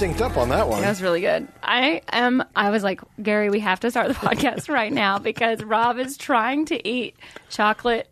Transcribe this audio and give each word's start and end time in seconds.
Synced 0.00 0.20
up 0.20 0.36
on 0.36 0.48
that 0.50 0.68
one. 0.68 0.82
That 0.82 0.88
was 0.90 1.02
really 1.02 1.20
good. 1.20 1.46
I 1.62 2.02
am. 2.10 2.42
I 2.56 2.70
was 2.70 2.82
like, 2.82 3.00
Gary, 3.22 3.50
we 3.50 3.60
have 3.60 3.80
to 3.80 3.90
start 3.90 4.08
the 4.08 4.14
podcast 4.28 4.68
right 4.68 4.92
now 4.92 5.18
because 5.18 5.62
Rob 5.62 5.98
is 5.98 6.16
trying 6.16 6.66
to 6.66 6.88
eat 6.88 7.16
chocolate 7.50 8.08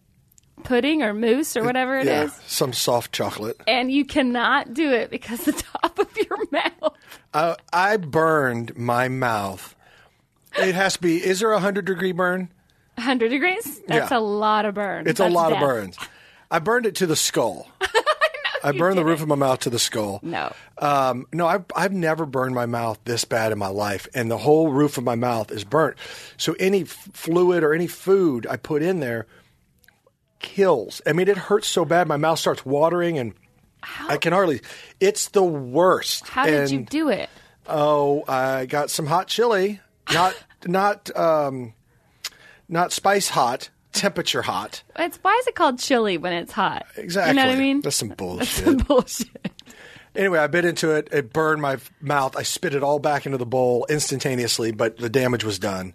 pudding 0.65 1.03
or 1.03 1.13
mousse 1.13 1.57
or 1.57 1.65
whatever 1.65 1.99
it 1.99 2.07
is, 2.07 2.31
yeah, 2.31 2.39
some 2.47 2.73
soft 2.73 3.13
chocolate. 3.13 3.61
and 3.67 3.91
you 3.91 4.05
cannot 4.05 4.73
do 4.75 4.93
it 4.93 5.11
because 5.11 5.41
the 5.45 5.53
top 5.81 5.99
of 5.99 6.09
your 6.17 6.39
mouth. 6.53 6.95
Uh, 7.35 7.57
I 7.73 7.97
burned 7.97 8.77
my 8.77 9.09
mouth. 9.09 9.75
It 10.57 10.75
has 10.75 10.95
to 10.95 11.01
be. 11.01 11.17
Is 11.25 11.41
there 11.41 11.51
a 11.53 11.59
hundred 11.61 11.87
degree 11.87 12.13
burn? 12.13 12.51
100 12.97 13.31
degrees? 13.31 13.81
That's 13.89 14.11
Yeah. 14.11 14.19
a 14.19 14.21
lot 14.21 14.67
of 14.67 14.75
burn. 14.75 15.09
It's 15.09 15.19
a 15.19 15.29
lot 15.29 15.49
death. 15.49 15.63
of 15.63 15.67
burns. 15.69 15.99
I 16.51 16.59
burned 16.59 16.85
it 16.87 16.95
to 16.97 17.07
the 17.07 17.17
skull. 17.17 17.67
I 18.63 18.73
burned 18.73 18.99
the 18.99 19.05
roof 19.05 19.21
of 19.23 19.29
my 19.29 19.35
mouth 19.35 19.61
to 19.61 19.71
the 19.71 19.79
skull. 19.79 20.21
No. 20.23 20.53
Um, 20.79 21.27
no, 21.33 21.47
I've, 21.47 21.65
I've 21.75 21.93
never 21.93 22.27
burned 22.27 22.55
my 22.55 22.67
mouth 22.67 22.99
this 23.05 23.25
bad 23.25 23.53
in 23.53 23.59
my 23.59 23.69
life, 23.69 24.07
and 24.15 24.31
the 24.31 24.39
whole 24.39 24.69
roof 24.69 24.99
of 24.99 25.05
my 25.05 25.15
mouth 25.15 25.51
is 25.51 25.65
burnt. 25.65 25.97
So 26.37 26.55
any 26.59 26.83
f- 26.83 27.09
fluid 27.13 27.63
or 27.65 27.75
any 27.75 27.87
food 27.87 28.47
I 28.49 28.57
put 28.57 28.83
in 28.83 29.01
there 29.01 29.27
kills. 30.39 31.01
I 31.07 31.13
mean, 31.13 31.29
it 31.29 31.37
hurts 31.37 31.69
so 31.69 31.85
bad, 31.85 32.09
my 32.09 32.17
mouth 32.17 32.39
starts 32.39 32.65
watering, 32.67 33.19
and 33.19 33.35
I 34.09 34.17
can 34.17 34.33
hardly. 34.33 34.61
It's 35.01 35.29
the 35.29 35.43
worst. 35.43 36.29
How 36.29 36.47
did 36.47 36.71
you 36.71 36.83
do 36.83 37.09
it? 37.09 37.29
Oh, 37.67 38.25
I 38.29 38.67
got 38.67 38.91
some 38.91 39.07
hot 39.07 39.29
chili. 39.29 39.81
Not 40.13 40.35
not 40.67 41.17
um, 41.17 41.75
not 42.69 42.93
spice 42.93 43.29
hot, 43.29 43.71
temperature 43.93 44.43
hot. 44.43 44.83
It's 44.97 45.19
why 45.19 45.37
is 45.41 45.47
it 45.47 45.55
called 45.55 45.79
chili 45.79 46.19
when 46.19 46.33
it's 46.33 46.53
hot? 46.53 46.87
Exactly. 46.97 47.31
You 47.31 47.37
know 47.37 47.47
what 47.49 47.57
I 47.57 47.61
mean? 47.61 47.81
That's 47.81 47.97
some 47.97 48.09
bullshit. 48.09 48.65
Some 48.65 48.77
bullshit. 48.79 49.53
Anyway, 50.15 50.39
I 50.39 50.47
bit 50.47 50.65
into 50.65 50.91
it. 50.91 51.09
It 51.11 51.33
burned 51.33 51.63
my 51.63 51.79
mouth. 52.01 52.37
I 52.37 52.43
spit 52.43 52.75
it 52.75 52.83
all 52.83 52.99
back 52.99 53.25
into 53.25 53.39
the 53.39 53.47
bowl 53.47 53.87
instantaneously, 53.89 54.73
but 54.73 54.99
the 54.99 55.09
damage 55.09 55.43
was 55.45 55.59
done. 55.59 55.95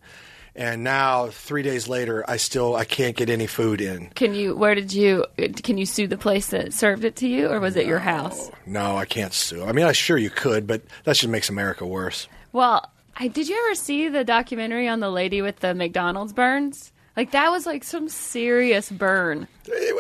And 0.55 0.83
now, 0.83 1.27
three 1.27 1.61
days 1.61 1.87
later, 1.87 2.25
I 2.27 2.37
still 2.37 2.75
I 2.75 2.83
can't 2.83 3.15
get 3.15 3.29
any 3.29 3.45
food 3.45 3.79
in. 3.79 4.07
Can 4.15 4.33
you? 4.33 4.55
Where 4.55 4.73
did 4.73 4.91
you? 4.91 5.23
Can 5.37 5.77
you 5.77 5.85
sue 5.85 6.07
the 6.07 6.17
place 6.17 6.47
that 6.47 6.73
served 6.73 7.05
it 7.05 7.17
to 7.17 7.27
you, 7.27 7.47
or 7.47 7.59
was 7.59 7.75
it 7.75 7.85
your 7.85 7.99
house? 7.99 8.49
No, 8.65 8.97
I 8.97 9.05
can't 9.05 9.33
sue. 9.33 9.63
I 9.63 9.71
mean, 9.71 9.85
I 9.85 9.91
sure 9.91 10.17
you 10.17 10.31
could, 10.31 10.65
but 10.65 10.81
that 11.03 11.15
just 11.15 11.27
makes 11.27 11.49
America 11.49 11.85
worse. 11.85 12.27
Well, 12.53 12.89
I, 13.15 13.27
did 13.27 13.47
you 13.47 13.55
ever 13.67 13.75
see 13.75 14.09
the 14.09 14.23
documentary 14.23 14.87
on 14.87 14.99
the 14.99 15.11
lady 15.11 15.43
with 15.43 15.59
the 15.59 15.75
McDonald's 15.75 16.33
burns? 16.33 16.91
Like 17.17 17.31
that 17.31 17.49
was 17.51 17.65
like 17.65 17.83
some 17.83 18.07
serious 18.09 18.89
burn. 18.91 19.47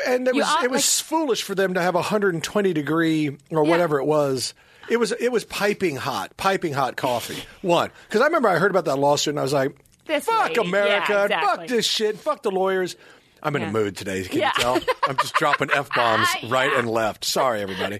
And 0.07 0.27
it 0.27 0.35
was 0.35 0.45
ought- 0.45 0.63
it 0.63 0.71
was 0.71 1.01
foolish 1.01 1.41
for 1.41 1.55
them 1.55 1.73
to 1.73 1.81
have 1.81 1.95
a 1.95 1.99
120 2.01 2.73
degree 2.73 3.29
or 3.49 3.63
Yeah. 3.63 3.69
whatever 3.69 3.99
it 3.99 4.05
was. 4.05 4.53
It 4.89 4.97
was 4.97 5.11
it 5.13 5.31
was 5.31 5.43
piping 5.43 5.97
hot, 5.97 6.37
piping 6.37 6.73
hot 6.73 6.95
coffee. 6.95 7.43
One, 7.61 7.89
because 8.07 8.21
I 8.21 8.25
remember 8.25 8.47
I 8.47 8.57
heard 8.59 8.71
about 8.71 8.85
that 8.85 8.97
lawsuit 8.97 9.31
and 9.33 9.39
I 9.39 9.43
was 9.43 9.51
like, 9.51 9.75
This 10.05 10.25
"Fuck 10.25 10.49
lady. 10.55 10.61
America, 10.61 11.27
Yeah, 11.29 11.39
and 11.39 11.45
fuck 11.59 11.67
this 11.67 11.85
shit, 11.85 12.17
fuck 12.19 12.43
the 12.43 12.51
lawyers." 12.51 12.95
I'm 13.43 13.55
in 13.55 13.61
Yeah. 13.63 13.67
a 13.67 13.71
mood 13.71 13.97
today. 13.97 14.23
Can 14.23 14.39
Yeah. 14.39 14.51
you 14.55 14.61
tell? 14.63 14.79
I'm 15.07 15.17
just 15.17 15.33
dropping 15.33 15.69
f 15.75 15.89
bombs 15.93 16.27
right 16.47 16.71
and 16.71 16.89
left. 16.89 17.25
Sorry, 17.25 17.61
everybody. 17.61 17.99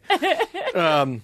Um, 0.73 1.23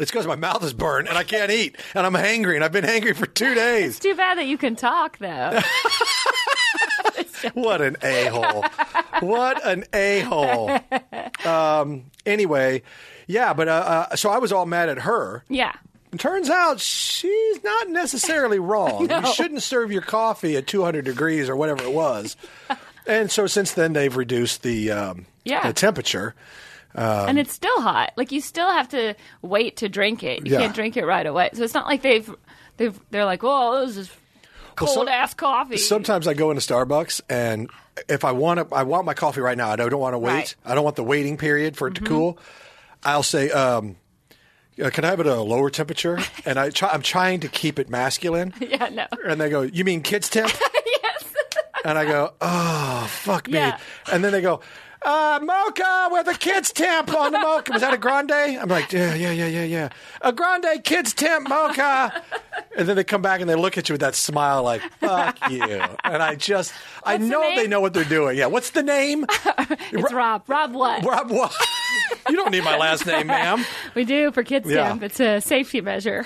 it's 0.00 0.10
because 0.10 0.26
my 0.26 0.34
mouth 0.36 0.64
is 0.64 0.72
burned 0.72 1.06
and 1.08 1.16
I 1.18 1.22
can't 1.24 1.50
eat, 1.52 1.76
and 1.94 2.04
I'm 2.06 2.14
hangry, 2.14 2.54
and 2.56 2.64
I've 2.64 2.72
been 2.72 2.84
hangry 2.84 3.14
for 3.14 3.26
two 3.26 3.54
days. 3.66 3.90
It's 3.90 3.98
Too 4.00 4.14
bad 4.14 4.38
that 4.38 4.46
you 4.46 4.56
can 4.56 4.74
talk 4.76 5.18
though. 5.18 5.60
What 7.54 7.80
an 7.80 7.96
a 8.02 8.26
hole! 8.26 8.64
What 9.20 9.64
an 9.66 9.84
a 9.92 10.20
hole! 10.20 10.78
Um, 11.44 12.04
anyway, 12.26 12.82
yeah, 13.26 13.52
but 13.54 13.68
uh, 13.68 14.06
uh, 14.10 14.16
so 14.16 14.30
I 14.30 14.38
was 14.38 14.52
all 14.52 14.66
mad 14.66 14.88
at 14.88 14.98
her. 14.98 15.44
yeah. 15.48 15.72
It 16.12 16.20
turns 16.20 16.50
out 16.50 16.78
she's 16.78 17.64
not 17.64 17.88
necessarily 17.88 18.58
wrong. 18.58 19.06
No. 19.10 19.20
You 19.20 19.32
shouldn't 19.32 19.62
serve 19.62 19.90
your 19.90 20.02
coffee 20.02 20.58
at 20.58 20.66
200 20.66 21.06
degrees 21.06 21.48
or 21.48 21.56
whatever 21.56 21.82
it 21.84 21.92
was. 21.92 22.36
and 23.06 23.30
so 23.30 23.46
since 23.46 23.72
then 23.72 23.94
they've 23.94 24.14
reduced 24.14 24.62
the 24.62 24.90
um, 24.90 25.24
Yeah. 25.44 25.66
the 25.66 25.72
temperature. 25.72 26.34
and 26.94 27.38
it's 27.38 27.54
still 27.54 27.80
hot. 27.80 28.12
Like 28.18 28.30
you 28.30 28.42
still 28.42 28.70
have 28.70 28.90
to 28.90 29.14
wait 29.40 29.78
to 29.78 29.88
drink 29.88 30.22
it. 30.22 30.44
You 30.46 30.52
Yeah. 30.52 30.58
can't 30.60 30.74
drink 30.74 30.98
it 30.98 31.06
right 31.06 31.26
away. 31.26 31.48
So 31.54 31.62
it's 31.62 31.72
not 31.72 31.86
like 31.86 32.02
they've 32.02 32.30
they've 32.76 33.00
they're 33.10 33.24
like, 33.24 33.42
well, 33.42 33.86
this 33.86 33.96
is 33.96 34.10
Well, 34.80 34.94
cold 34.94 35.06
some- 35.06 35.08
ass 35.08 35.34
coffee." 35.34 35.76
Sometimes 35.76 36.26
I 36.26 36.34
go 36.34 36.50
into 36.50 36.62
Starbucks 36.62 37.20
and 37.28 37.70
if 38.08 38.24
I 38.24 38.32
want 38.32 38.68
to, 38.70 38.74
I 38.74 38.84
want 38.84 39.04
my 39.06 39.14
coffee 39.14 39.40
right 39.40 39.56
now. 39.56 39.70
I 39.70 39.76
don't 39.76 39.98
want 39.98 40.14
to 40.14 40.18
wait. 40.18 40.32
Right. 40.32 40.56
Mm-hmm. 40.60 40.70
I 40.70 40.74
don't 40.74 40.84
want 40.84 40.96
the 40.96 41.04
waiting 41.04 41.36
period 41.36 41.76
for 41.76 41.88
it 41.88 41.94
to 41.96 42.00
cool. 42.02 42.38
I'll 43.04 43.22
say, 43.22 43.50
um, 43.50 43.96
uh, 44.82 44.90
"Can 44.90 45.04
I 45.04 45.08
have 45.08 45.20
it 45.20 45.26
at 45.26 45.36
a 45.36 45.42
lower 45.42 45.70
temperature?" 45.70 46.18
And 46.46 46.58
I 46.58 46.70
try, 46.70 46.88
I'm 46.90 47.02
trying 47.02 47.40
to 47.40 47.48
keep 47.48 47.78
it 47.78 47.88
masculine. 47.88 48.54
yeah, 48.60 48.88
no. 48.88 49.06
And 49.26 49.40
they 49.40 49.50
go, 49.50 49.62
"You 49.62 49.84
mean 49.84 50.02
kids 50.02 50.28
temp?" 50.30 50.52
yes. 51.02 51.34
And 51.84 51.98
I 51.98 52.04
go, 52.04 52.32
"Oh, 52.40 53.06
fuck 53.08 53.48
me!" 53.48 53.58
Yeah. 53.58 53.78
And 54.10 54.24
then 54.24 54.32
they 54.32 54.40
go, 54.40 54.60
uh, 55.04 55.40
"Mocha 55.42 56.08
with 56.10 56.28
a 56.28 56.34
kids 56.38 56.72
temp 56.72 57.12
on 57.14 57.32
the 57.32 57.38
mocha." 57.38 57.72
Was 57.72 57.82
that 57.82 57.94
a 57.94 57.98
grande? 57.98 58.30
I'm 58.32 58.68
like, 58.68 58.92
"Yeah, 58.92 59.14
yeah, 59.14 59.30
yeah, 59.32 59.46
yeah, 59.46 59.64
yeah." 59.64 59.88
A 60.20 60.32
grande 60.32 60.82
kids 60.84 61.14
temp 61.14 61.48
mocha. 61.48 62.22
And 62.76 62.88
then 62.88 62.96
they 62.96 63.04
come 63.04 63.20
back 63.22 63.40
and 63.40 63.48
they 63.50 63.54
look 63.54 63.76
at 63.76 63.88
you 63.88 63.92
with 63.94 64.00
that 64.00 64.14
smile, 64.14 64.62
like 64.62 64.82
"fuck 65.00 65.36
you." 65.50 65.62
And 66.04 66.22
I 66.22 66.34
just, 66.36 66.72
I 67.04 67.14
What's 67.14 67.24
the 67.24 67.30
know 67.30 67.56
they 67.56 67.66
know 67.66 67.80
what 67.80 67.94
they're 67.94 68.04
doing. 68.04 68.36
Yeah, 68.38 68.46
what's 68.46 68.70
the 68.70 68.82
name? 68.82 69.26
It's 69.94 70.12
Rob. 70.12 70.44
Rob 70.48 70.72
what? 70.74 71.04
Rob. 71.04 71.30
What? 71.30 71.54
you 72.28 72.36
don't 72.36 72.50
need 72.50 72.64
my 72.64 72.76
last 72.78 73.04
name, 73.06 73.26
ma'am. 73.26 73.64
We 73.94 74.04
do 74.04 74.30
for 74.32 74.42
kids 74.42 74.68
Yeah. 74.70 74.88
camp. 74.88 75.02
It's 75.02 75.20
a 75.20 75.40
safety 75.40 75.80
measure. 75.80 76.24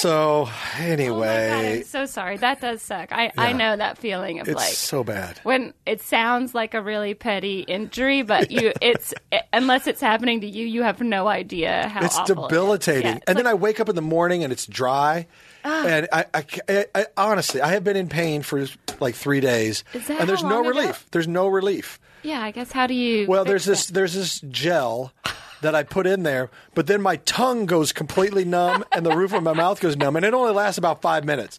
So 0.00 0.42
Oh 0.42 0.44
my 0.44 0.50
God, 0.50 0.80
anyway, 0.90 1.76
I'm 1.78 1.84
so 1.84 2.06
sorry. 2.06 2.36
That 2.38 2.60
does 2.60 2.80
suck. 2.82 3.12
I, 3.12 3.30
I 3.36 3.52
know 3.52 3.76
that 3.76 3.98
feeling 3.98 4.40
of 4.40 4.48
it's 4.48 4.56
like 4.56 4.72
so 4.72 5.04
bad. 5.04 5.38
when 5.42 5.74
it 5.86 6.00
sounds 6.00 6.54
like 6.54 6.74
a 6.74 6.80
really 6.82 7.14
petty 7.14 7.60
injury, 7.60 8.22
but 8.22 8.50
you 8.50 8.72
it's 8.80 9.12
unless 9.52 9.86
it's 9.86 10.00
happening 10.00 10.40
to 10.40 10.46
you, 10.46 10.66
you 10.66 10.82
have 10.82 11.00
no 11.00 11.28
idea 11.28 11.88
how 11.88 12.04
It's 12.04 12.18
it 12.18 12.26
debilitating. 12.26 13.02
Yeah, 13.06 13.16
it's 13.16 13.24
and 13.28 13.38
then 13.38 13.46
I 13.46 13.54
wake 13.54 13.80
up 13.80 13.88
in 13.88 13.94
the 13.96 14.02
morning 14.02 14.42
and 14.44 14.52
it's 14.52 14.66
dry. 14.66 15.26
and 15.64 16.08
I, 16.12 16.24
I, 16.32 16.44
I- 16.68 16.86
I- 16.94 17.06
honestly, 17.16 17.60
I 17.60 17.72
have 17.72 17.84
been 17.84 17.96
in 17.96 18.08
pain 18.08 18.42
for 18.42 18.66
like 19.00 19.14
three 19.14 19.40
days, 19.40 19.84
and 19.92 20.26
there's 20.28 20.42
no 20.42 20.60
ago? 20.60 20.68
relief. 20.70 21.06
There's 21.10 21.28
no 21.28 21.48
relief. 21.48 22.00
yeah, 22.22 22.40
I 22.42 22.50
guess 22.50 22.72
how 22.72 22.86
do 22.86 22.94
you? 22.94 23.26
Well, 23.26 23.44
there's 23.44 23.66
this 23.66 23.86
there's 23.88 24.14
this 24.14 24.40
gel 24.48 25.12
that 25.60 25.74
I 25.74 25.82
put 25.82 26.06
in 26.06 26.22
there, 26.22 26.50
but 26.74 26.86
then 26.86 27.02
my 27.02 27.16
tongue 27.16 27.66
goes 27.66 27.92
completely 27.92 28.44
numb 28.44 28.84
and 28.92 29.04
the 29.04 29.14
roof 29.14 29.32
of 29.32 29.42
my 29.42 29.52
mouth 29.52 29.80
goes 29.80 29.96
numb, 29.96 30.16
and 30.16 30.24
it 30.24 30.34
only 30.34 30.52
lasts 30.52 30.78
about 30.78 31.02
five 31.02 31.24
minutes. 31.24 31.58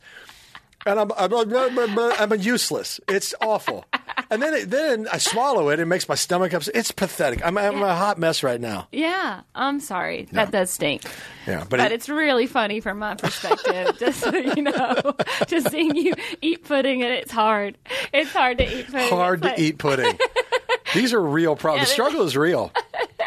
And 0.86 1.00
I'm 1.00 1.12
I'm, 1.18 2.32
I'm, 2.34 2.40
useless. 2.40 3.00
It's 3.08 3.34
awful. 3.42 3.86
And 4.32 4.42
then 4.42 4.54
it, 4.54 4.70
then 4.70 5.08
I 5.12 5.18
swallow 5.18 5.70
it. 5.70 5.80
It 5.80 5.86
makes 5.86 6.08
my 6.10 6.16
stomach 6.16 6.54
upset. 6.54 6.76
It's 6.76 6.92
pathetic. 6.92 7.46
I'm, 7.46 7.58
I'm 7.58 7.82
a 7.84 7.96
hot 7.96 8.18
mess 8.18 8.44
right 8.44 8.60
now. 8.60 8.88
Yeah, 8.92 9.42
I'm 9.54 9.80
sorry. 9.80 10.28
That 10.32 10.52
does 10.52 10.70
stink. 10.72 11.04
Yeah, 11.46 11.60
but, 11.70 11.78
But 11.78 11.80
it- 11.80 11.92
it's 11.92 12.10
really 12.10 12.48
funny 12.48 12.80
from 12.80 13.00
my 13.00 13.16
perspective, 13.16 13.96
just 14.00 14.20
so 14.22 14.36
you 14.36 14.62
know. 14.64 15.16
Just 15.48 15.70
seeing 15.72 15.96
you 15.96 16.14
eat 16.42 16.64
pudding 16.64 17.04
and 17.04 17.14
it's 17.14 17.32
hard. 17.32 17.78
It's 18.14 18.32
hard 18.32 18.58
to 18.60 18.80
eat 18.80 18.88
pudding. 18.88 19.10
hard 19.10 19.42
to 19.42 19.60
eat 19.60 19.78
pudding. 19.78 20.18
These 20.94 21.14
are 21.14 21.22
real 21.22 21.56
problems. 21.56 21.88
The 21.88 21.94
struggle 21.94 22.24
is 22.24 22.38
real. 22.38 22.72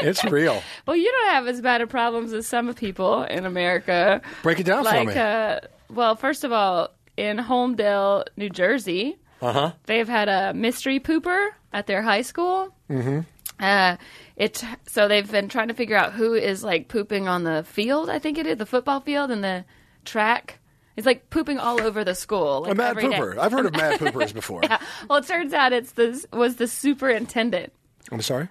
It's 0.00 0.24
real. 0.24 0.62
Well, 0.86 0.96
you 0.96 1.10
don't 1.10 1.30
have 1.32 1.46
as 1.46 1.60
bad 1.60 1.80
of 1.80 1.88
problems 1.88 2.32
as 2.32 2.46
some 2.46 2.72
people 2.74 3.24
in 3.24 3.46
America. 3.46 4.20
Break 4.42 4.60
it 4.60 4.64
down 4.64 4.84
for 4.84 4.90
like, 4.90 5.08
me. 5.08 5.14
uh, 5.14 5.60
well, 5.90 6.16
first 6.16 6.44
of 6.44 6.52
all, 6.52 6.90
in 7.16 7.38
Holmdel, 7.38 8.24
New 8.36 8.50
Jersey, 8.50 9.18
Uh-huh. 9.42 9.72
they've 9.86 10.08
had 10.08 10.28
a 10.28 10.52
mystery 10.54 11.00
pooper 11.00 11.48
at 11.72 11.86
their 11.86 12.02
high 12.02 12.22
school. 12.22 12.74
Mm-hmm. 12.90 13.20
Uh, 13.60 13.96
it 14.36 14.64
so 14.88 15.06
they've 15.06 15.30
been 15.30 15.48
trying 15.48 15.68
to 15.68 15.74
figure 15.74 15.96
out 15.96 16.12
who 16.12 16.34
is 16.34 16.64
like 16.64 16.88
pooping 16.88 17.28
on 17.28 17.44
the 17.44 17.62
field. 17.64 18.10
I 18.10 18.18
think 18.18 18.36
it 18.38 18.46
is 18.46 18.58
the 18.58 18.66
football 18.66 19.00
field 19.00 19.30
and 19.30 19.44
the 19.44 19.64
track. 20.04 20.58
He's 20.96 21.06
like 21.06 21.30
pooping 21.30 21.58
all 21.58 21.80
over 21.80 22.02
the 22.04 22.14
school. 22.14 22.62
Like 22.62 22.72
A 22.72 22.74
mad 22.74 22.90
every 22.90 23.08
day. 23.08 23.16
pooper. 23.16 23.38
I've 23.38 23.52
heard 23.52 23.66
of 23.66 23.72
mad 23.72 24.00
poopers 24.00 24.32
before. 24.34 24.60
Well, 25.08 25.18
it 25.18 25.26
turns 25.26 25.52
out 25.52 25.72
it's 25.72 25.92
the 25.92 26.24
was 26.32 26.56
the 26.56 26.66
superintendent. 26.66 27.72
I'm 28.10 28.22
sorry. 28.22 28.48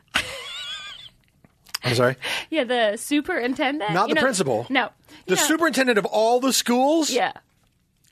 I'm 1.84 1.96
sorry. 1.96 2.16
Yeah, 2.50 2.64
the 2.64 2.96
superintendent. 2.98 3.94
Not 3.94 4.08
You 4.08 4.16
the 4.16 4.20
know- 4.20 4.26
principal. 4.26 4.68
No, 4.70 4.90
The 5.28 5.36
know- 5.36 5.42
superintendent 5.42 5.98
of 5.98 6.06
all 6.06 6.40
the 6.40 6.54
schools 6.54 7.10
Yeah, 7.10 7.34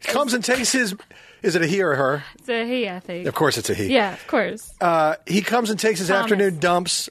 comes 0.04 0.34
and 0.34 0.44
takes 0.44 0.72
his. 0.72 0.96
Is 1.42 1.56
it 1.56 1.62
a 1.64 1.68
he 1.68 1.82
or 1.82 1.94
a 1.94 1.98
her? 1.98 2.24
it's 2.38 2.50
a 2.50 2.66
he, 2.68 2.88
I 2.88 3.00
think. 3.00 3.26
Of 3.28 3.34
course, 3.34 3.58
it's 3.58 3.70
a 3.70 3.74
he. 3.74 3.88
Yeah, 3.94 4.14
of 4.14 4.28
course. 4.28 4.74
Uh, 4.80 5.16
he 5.26 5.42
comes 5.42 5.70
and 5.72 5.80
takes 5.80 5.98
his 6.00 6.10
Thomas. 6.10 6.24
afternoon 6.24 6.60
dumps 6.60 7.10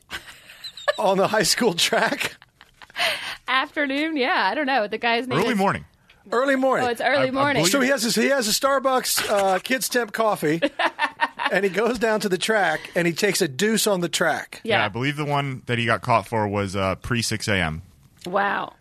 on 0.98 1.16
the 1.18 1.26
high 1.28 1.42
school 1.42 1.74
track 1.74 2.36
Afternoon. 3.48 4.16
Yeah, 4.16 4.48
I 4.50 4.54
don't 4.54 4.66
know. 4.66 4.86
The 4.86 4.98
guy's 4.98 5.26
name 5.26 5.38
Early 5.38 5.52
is, 5.52 5.58
morning. 5.58 5.84
early 6.30 6.54
morning. 6.56 6.86
Oh, 6.86 6.90
it's 6.90 7.00
early 7.00 7.24
I- 7.24 7.28
I 7.28 7.30
morning. 7.30 7.60
believe- 7.62 7.72
So 7.72 7.80
he 7.80 7.88
has 7.88 8.02
his, 8.02 8.14
he 8.14 8.26
has 8.28 8.46
a 8.46 8.52
Starbucks 8.52 9.28
uh, 9.28 9.58
kids 9.64 9.88
temp 9.88 10.12
coffee, 10.12 10.60
and 11.50 11.64
he 11.64 11.70
goes 11.70 11.98
down 11.98 12.20
to 12.20 12.28
the 12.28 12.38
track 12.38 12.90
and 12.94 13.06
he 13.06 13.12
takes 13.12 13.40
a 13.42 13.48
deuce 13.48 13.86
on 13.86 14.00
the 14.00 14.08
track. 14.08 14.60
Yeah. 14.62 14.78
yeah. 14.78 14.84
I 14.84 14.88
believe 14.88 15.16
the 15.16 15.24
one 15.24 15.62
that 15.66 15.78
he 15.78 15.86
got 15.86 16.02
caught 16.02 16.28
for 16.28 16.46
was 16.46 16.76
uh, 16.76 16.94
pre 16.96 17.22
6 17.22 17.48
a.m. 17.48 17.82
wow. 18.26 18.74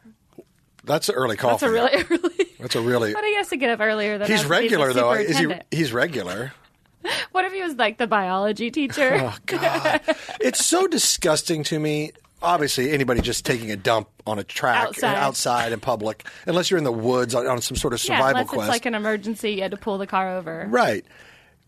That's 0.84 1.10
an 1.10 1.16
early 1.16 1.36
coffee. 1.38 1.66
That's 1.66 1.72
a 1.72 1.72
really 1.72 2.04
early. 2.10 2.46
That's 2.60 2.76
a 2.76 2.82
really. 2.82 3.14
But 3.14 3.24
he 3.24 3.36
has 3.36 3.48
to 3.50 3.58
get 3.58 3.70
up 3.70 3.80
earlier 3.80 4.18
than 4.18 4.28
He's 4.30 4.46
regular 4.46 4.94
though. 4.94 5.12
Is 5.14 5.38
he? 5.38 5.54
He's 5.72 5.94
regular. 5.94 6.54
What 7.32 7.46
if 7.46 7.54
he 7.54 7.62
was 7.64 7.76
like 7.76 7.98
the 7.98 8.08
biology 8.08 8.72
teacher? 8.72 9.16
Oh 9.22 9.36
God, 9.46 10.02
it's 10.42 10.66
so 10.66 10.86
disgusting 10.86 11.64
to 11.66 11.80
me. 11.80 12.12
Obviously, 12.42 12.92
anybody 12.92 13.22
just 13.22 13.46
taking 13.46 13.72
a 13.72 13.78
dump 13.78 14.10
on 14.28 14.38
a 14.38 14.44
track 14.44 14.88
Outside. 14.90 15.16
outside 15.16 15.72
in 15.72 15.80
public, 15.80 16.28
unless 16.46 16.70
you're 16.70 16.78
in 16.78 16.84
the 16.84 16.92
woods 16.92 17.34
on, 17.34 17.48
on 17.48 17.62
some 17.62 17.78
sort 17.78 17.94
of 17.94 18.04
yeah, 18.04 18.18
survival 18.18 18.42
unless 18.42 18.48
quest, 18.50 18.68
it's 18.68 18.76
like 18.76 18.86
an 18.86 18.96
emergency, 18.96 19.52
you 19.54 19.62
had 19.62 19.72
to 19.72 19.78
pull 19.78 19.98
the 19.98 20.08
car 20.08 20.38
over. 20.38 20.68
right? 20.70 21.06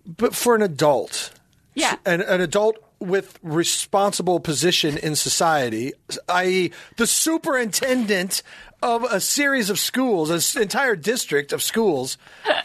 But 0.05 0.35
for 0.35 0.53
an 0.53 0.61
adult, 0.61 1.31
Yeah. 1.75 1.95
an, 2.05 2.19
an 2.21 2.41
adult 2.41 2.77
with 3.01 3.39
responsible 3.41 4.39
position 4.39 4.97
in 4.97 5.15
society, 5.15 5.93
i.e., 6.29 6.71
the 6.97 7.07
superintendent 7.07 8.43
of 8.81 9.03
a 9.03 9.19
series 9.19 9.69
of 9.69 9.79
schools, 9.79 10.29
an 10.55 10.61
entire 10.61 10.95
district 10.95 11.51
of 11.51 11.61
schools, 11.61 12.17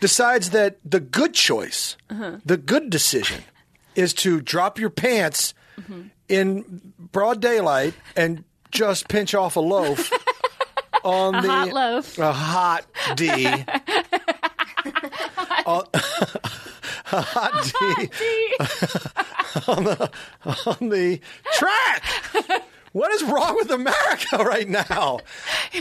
decides 0.00 0.50
that 0.50 0.78
the 0.84 1.00
good 1.00 1.34
choice, 1.34 1.96
uh-huh. 2.10 2.36
the 2.44 2.56
good 2.56 2.90
decision, 2.90 3.42
is 3.94 4.12
to 4.14 4.40
drop 4.40 4.78
your 4.78 4.90
pants 4.90 5.54
mm-hmm. 5.80 6.02
in 6.28 6.92
broad 6.98 7.40
daylight 7.40 7.94
and 8.16 8.44
just 8.70 9.08
pinch 9.08 9.34
off 9.34 9.56
a 9.56 9.60
loaf 9.60 10.12
on 11.04 11.32
the 11.32 11.48
hot 11.48 11.72
loaf. 11.72 12.18
a 12.18 12.32
hot 12.32 12.86
D. 13.16 13.30
On- 15.66 15.86
hot 17.04 17.72
D 17.78 18.08
on 19.66 20.88
the 20.88 21.20
track. 21.52 22.62
What 22.92 23.12
is 23.12 23.22
wrong 23.22 23.54
with 23.56 23.70
America 23.70 24.38
right 24.38 24.68
now? 24.68 25.20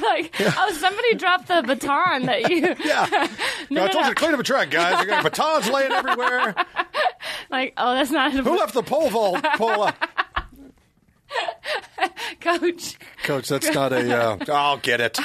like, 0.01 0.35
oh, 0.39 0.71
somebody 0.73 1.15
dropped 1.15 1.47
the 1.47 1.63
baton 1.65 2.25
that 2.27 2.49
you. 2.49 2.75
Yeah. 2.85 3.27
No, 3.69 3.85
I 3.85 3.87
told 3.87 4.03
no. 4.03 4.09
you 4.09 4.15
to 4.15 4.15
clean 4.15 4.33
up 4.33 4.39
a 4.39 4.43
track, 4.43 4.69
guys. 4.69 5.01
You 5.01 5.07
got 5.07 5.23
batons 5.23 5.69
laying 5.69 5.91
everywhere. 5.91 6.55
Like, 7.49 7.73
oh, 7.77 7.95
that's 7.95 8.11
not 8.11 8.31
Who 8.31 8.57
left 8.57 8.73
the 8.73 8.83
pole 8.83 9.09
vault? 9.09 9.43
Pole, 9.55 9.83
uh, 9.83 9.91
coach. 12.41 12.97
Coach, 13.23 13.47
that's 13.49 13.71
not 13.73 13.91
a. 13.91 14.15
Uh, 14.15 14.37
I'll 14.49 14.77
get 14.77 15.01
it. 15.01 15.19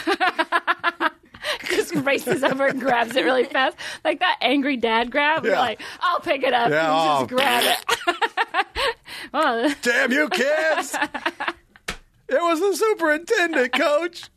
Just 1.68 1.94
races 1.94 2.42
over 2.42 2.66
and 2.66 2.80
grabs 2.80 3.14
it 3.16 3.24
really 3.24 3.44
fast, 3.44 3.76
like 4.04 4.20
that 4.20 4.38
angry 4.40 4.76
dad 4.76 5.10
grab. 5.10 5.44
Yeah. 5.44 5.58
Like, 5.60 5.80
I'll 6.00 6.20
pick 6.20 6.42
it 6.42 6.52
up 6.52 6.70
Yeah, 6.70 6.84
and 6.84 6.92
oh. 6.92 7.18
just 7.20 7.30
grab 7.30 7.78
it. 8.08 8.66
well, 9.32 9.74
Damn 9.82 10.12
you, 10.12 10.28
kids! 10.28 10.96
It 12.28 12.40
was 12.42 12.60
the 12.60 12.74
superintendent, 12.76 13.72
coach. 13.72 14.30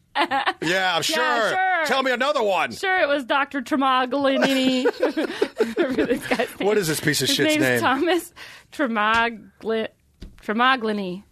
Yeah, 0.61 0.95
I'm 0.95 1.03
sure. 1.03 1.49
sure. 1.49 1.85
Tell 1.85 2.01
me 2.03 2.11
another 2.11 2.41
one. 2.41 2.71
sure, 2.71 2.99
it 2.99 3.07
was 3.07 3.23
Doctor 3.23 3.61
Tramaglini. 3.61 4.85
Remember 5.77 6.05
this 6.07 6.25
guy's 6.27 6.59
name? 6.59 6.67
What 6.67 6.77
is 6.77 6.87
this 6.87 6.99
piece 6.99 7.21
of 7.21 7.27
His 7.29 7.37
shit's 7.37 7.57
name? 7.57 7.79
Thomas 7.79 8.33
Tramagli- 8.71 9.89
Tramaglini. 10.41 11.23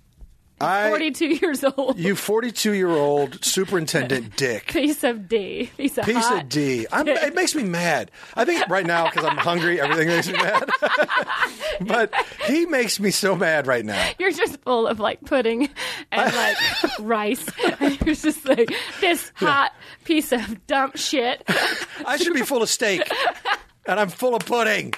I, 0.61 0.87
42 0.89 1.25
years 1.27 1.63
old. 1.63 1.99
you 1.99 2.15
42 2.15 2.73
year 2.73 2.89
old 2.89 3.43
superintendent 3.43 4.35
dick. 4.37 4.67
piece 4.67 5.03
of 5.03 5.27
D. 5.27 5.69
Piece 5.75 5.97
of 5.97 6.05
D. 6.05 6.13
Piece 6.13 6.29
of 6.31 6.47
D. 6.49 6.87
I'm, 6.91 7.07
it 7.07 7.35
makes 7.35 7.53
me 7.55 7.63
mad. 7.63 8.09
I 8.35 8.45
think 8.45 8.67
right 8.69 8.85
now 8.85 9.05
because 9.09 9.25
I'm 9.25 9.35
hungry, 9.37 9.81
everything 9.81 10.07
makes 10.07 10.27
me 10.27 10.33
mad. 10.33 10.69
but 11.81 12.13
he 12.47 12.65
makes 12.65 12.99
me 13.01 13.11
so 13.11 13.35
mad 13.35 13.67
right 13.67 13.83
now. 13.83 14.11
You're 14.17 14.31
just 14.31 14.61
full 14.61 14.87
of 14.87 14.99
like 14.99 15.21
pudding 15.25 15.69
and 16.11 16.35
like 16.35 16.57
rice. 16.99 17.45
And 17.81 17.99
you're 18.01 18.15
just 18.15 18.45
like 18.45 18.71
this 19.01 19.31
hot 19.35 19.73
piece 20.05 20.31
of 20.31 20.65
dump 20.67 20.95
shit. 20.95 21.43
I 22.05 22.15
should 22.17 22.33
be 22.33 22.43
full 22.43 22.63
of 22.63 22.69
steak, 22.69 23.01
and 23.85 23.99
I'm 23.99 24.09
full 24.09 24.35
of 24.35 24.45
pudding, 24.45 24.93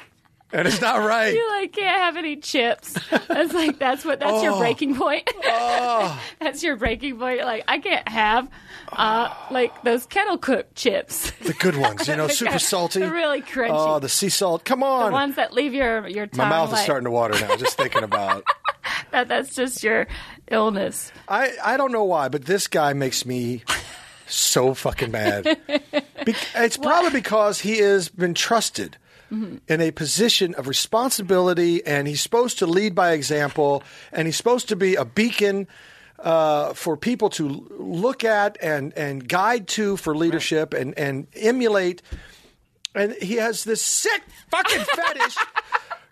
and 0.53 0.67
it's 0.67 0.79
not 0.81 0.97
right. 1.05 1.33
You 1.33 1.47
like 1.59 1.73
can't 1.73 1.97
have 2.01 2.17
any 2.17 2.37
chips. 2.37 2.95
That's 3.27 3.53
like 3.53 3.77
that's 3.79 4.05
what 4.05 4.19
that's 4.19 4.41
your 4.43 4.53
Oh. 4.53 4.59
breaking 4.59 4.95
point. 4.95 5.29
that's 6.39 6.63
your 6.63 6.75
breaking 6.77 7.17
point. 7.19 7.41
Like 7.41 7.63
I 7.67 7.79
can't 7.79 8.07
have 8.07 8.49
uh 8.91 9.33
like 9.51 9.83
those 9.83 10.05
kettle 10.05 10.37
cooked 10.37 10.75
chips. 10.75 11.31
The 11.41 11.53
good 11.53 11.75
ones, 11.77 12.07
you 12.07 12.15
know, 12.17 12.27
super 12.27 12.59
salty. 12.59 12.99
They're 12.99 13.11
really 13.11 13.41
crunchy. 13.41 13.69
Oh, 13.71 13.99
the 13.99 14.09
sea 14.09 14.29
salt. 14.29 14.63
Come 14.63 14.83
on, 14.83 15.07
the 15.07 15.11
ones 15.13 15.35
that 15.35 15.53
leave 15.53 15.73
your 15.73 16.07
your 16.07 16.27
tongue 16.27 16.47
My 16.47 16.49
mouth 16.49 16.71
like, 16.71 16.79
is 16.79 16.83
starting 16.85 17.05
to 17.05 17.11
water 17.11 17.39
now, 17.39 17.55
just 17.57 17.77
thinking 17.77 18.03
about. 18.03 18.43
that 19.11 19.27
that's 19.27 19.53
just 19.55 19.83
your 19.83 20.07
illness. 20.49 21.11
I, 21.27 21.51
I 21.63 21.75
don't 21.77 21.91
know 21.91 22.05
why, 22.05 22.29
but 22.29 22.45
this 22.45 22.67
guy 22.67 22.93
makes 22.93 23.25
me 23.25 23.63
so 24.27 24.73
fucking 24.73 25.11
mad. 25.11 25.43
Be- 26.25 26.35
it's 26.55 26.77
probably 26.77 27.11
because 27.11 27.59
he 27.59 27.79
has 27.79 28.07
been 28.09 28.33
trusted 28.33 28.97
in 29.29 29.81
a 29.81 29.91
position 29.91 30.55
of 30.55 30.67
responsibility, 30.67 31.85
and 31.85 32.07
he's 32.07 32.21
supposed 32.21 32.59
to 32.59 32.65
lead 32.67 32.95
by 32.95 33.11
example, 33.11 33.83
and 34.11 34.27
he's 34.27 34.37
supposed 34.37 34.69
to 34.69 34.75
be 34.75 34.95
a 34.95 35.05
beacon. 35.05 35.67
Uh, 36.19 36.73
for 36.73 36.97
people 36.97 37.29
to 37.29 37.67
look 37.77 38.23
at 38.23 38.57
and, 38.59 38.91
and 38.97 39.29
guide 39.29 39.67
to 39.67 39.95
for 39.97 40.15
leadership 40.17 40.73
and, 40.73 40.97
and 40.97 41.27
emulate. 41.35 42.01
And 42.95 43.13
he 43.21 43.35
has 43.35 43.63
this 43.63 43.83
sick 43.83 44.23
fucking 44.49 44.83
fetish 44.95 45.35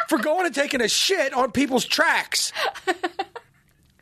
for 0.07 0.19
going 0.19 0.45
and 0.45 0.53
taking 0.53 0.79
a 0.79 0.87
shit 0.87 1.33
on 1.33 1.51
people's 1.51 1.85
tracks. 1.85 2.53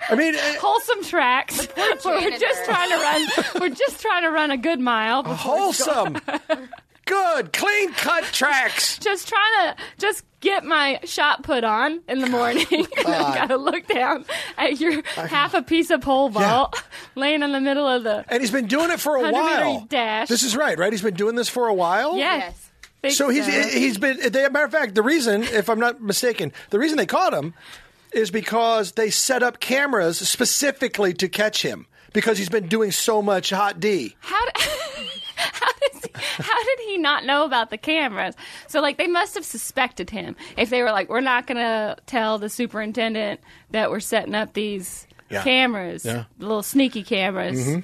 I 0.09 0.15
mean, 0.15 0.33
it- 0.35 0.57
wholesome 0.59 1.05
tracks. 1.05 1.69
We're 2.05 2.37
just 2.37 2.65
trying 2.65 2.89
to 2.89 2.95
run. 2.97 3.27
We're 3.61 3.69
just 3.75 4.01
trying 4.01 4.23
to 4.23 4.29
run 4.31 4.51
a 4.51 4.57
good 4.57 4.81
mile. 4.81 5.23
before 5.23 5.69
it's 5.69 5.85
wholesome, 5.85 6.17
good, 7.13 7.53
clean 7.53 7.91
cut 7.93 8.23
tracks. 8.31 8.97
Just 8.99 9.27
trying 9.27 9.75
to 9.75 9.83
just 9.99 10.23
get 10.39 10.63
my 10.65 10.99
shot 11.03 11.43
put 11.43 11.63
on 11.63 12.01
in 12.07 12.19
the 12.19 12.27
morning. 12.27 12.65
I 12.97 13.03
gotta 13.35 13.57
look 13.57 13.87
down 13.87 14.25
at 14.57 14.79
your 14.79 15.01
half 15.15 15.53
a 15.53 15.61
piece 15.61 15.89
of 15.89 16.01
pole 16.01 16.29
vault 16.29 16.81
laying 17.15 17.43
in 17.43 17.51
the 17.51 17.61
middle 17.61 17.87
of 17.87 18.03
the. 18.03 18.25
And 18.27 18.41
he's 18.41 18.51
been 18.51 18.67
doing 18.67 18.91
it 18.91 18.99
for 18.99 19.15
a 19.15 19.21
100 19.21 19.33
meter 19.33 19.65
while. 19.65 19.85
dash. 19.87 20.27
This 20.27 20.43
is 20.43 20.55
right, 20.55 20.77
right? 20.77 20.91
He's 20.91 21.01
been 21.01 21.13
doing 21.15 21.35
this 21.35 21.49
for 21.49 21.67
a 21.67 21.73
while. 21.73 22.17
Yes. 22.17 22.43
Yes. 22.43 22.69
Think 23.01 23.13
So 23.15 23.29
he's 23.29 23.45
he's 23.73 23.97
been. 23.97 24.17
They, 24.31 24.47
matter 24.49 24.65
of 24.65 24.71
fact, 24.71 24.95
the 24.95 25.03
reason, 25.03 25.43
if 25.43 25.69
I'm 25.69 25.79
not 25.79 26.01
mistaken, 26.01 26.53
the 26.69 26.79
reason 26.79 26.97
they 26.97 27.05
caught 27.05 27.33
him 27.33 27.53
is 28.13 28.31
because 28.31 28.93
they 28.93 29.09
set 29.09 29.43
up 29.43 29.59
cameras 29.59 30.17
specifically 30.19 31.13
to 31.15 31.27
catch 31.27 31.63
him 31.63 31.85
because 32.13 32.37
he's 32.37 32.47
been 32.49 32.67
doing 32.67 32.91
so 32.91 33.21
much 33.21 33.49
hot 33.49 33.79
D. 33.81 34.15
How 34.21 34.45
did, 34.45 34.55
how, 35.37 35.67
does 35.91 36.01
he, 36.03 36.11
how 36.15 36.63
did 36.63 36.79
he 36.85 36.97
not 36.97 37.25
know 37.25 37.45
about 37.45 37.69
the 37.69 37.77
cameras? 37.77 38.35
So, 38.67 38.81
like, 38.81 38.97
they 38.97 39.07
must 39.07 39.35
have 39.35 39.45
suspected 39.45 40.09
him. 40.09 40.35
If 40.57 40.69
they 40.69 40.81
were 40.81 40.91
like, 40.91 41.09
we're 41.09 41.21
not 41.21 41.47
going 41.47 41.57
to 41.57 41.97
tell 42.05 42.37
the 42.39 42.49
superintendent 42.49 43.39
that 43.71 43.89
we're 43.91 43.99
setting 43.99 44.35
up 44.35 44.53
these 44.53 45.07
Yeah. 45.29 45.43
cameras, 45.43 46.05
Yeah. 46.05 46.25
little 46.39 46.63
sneaky 46.63 47.03
cameras. 47.03 47.77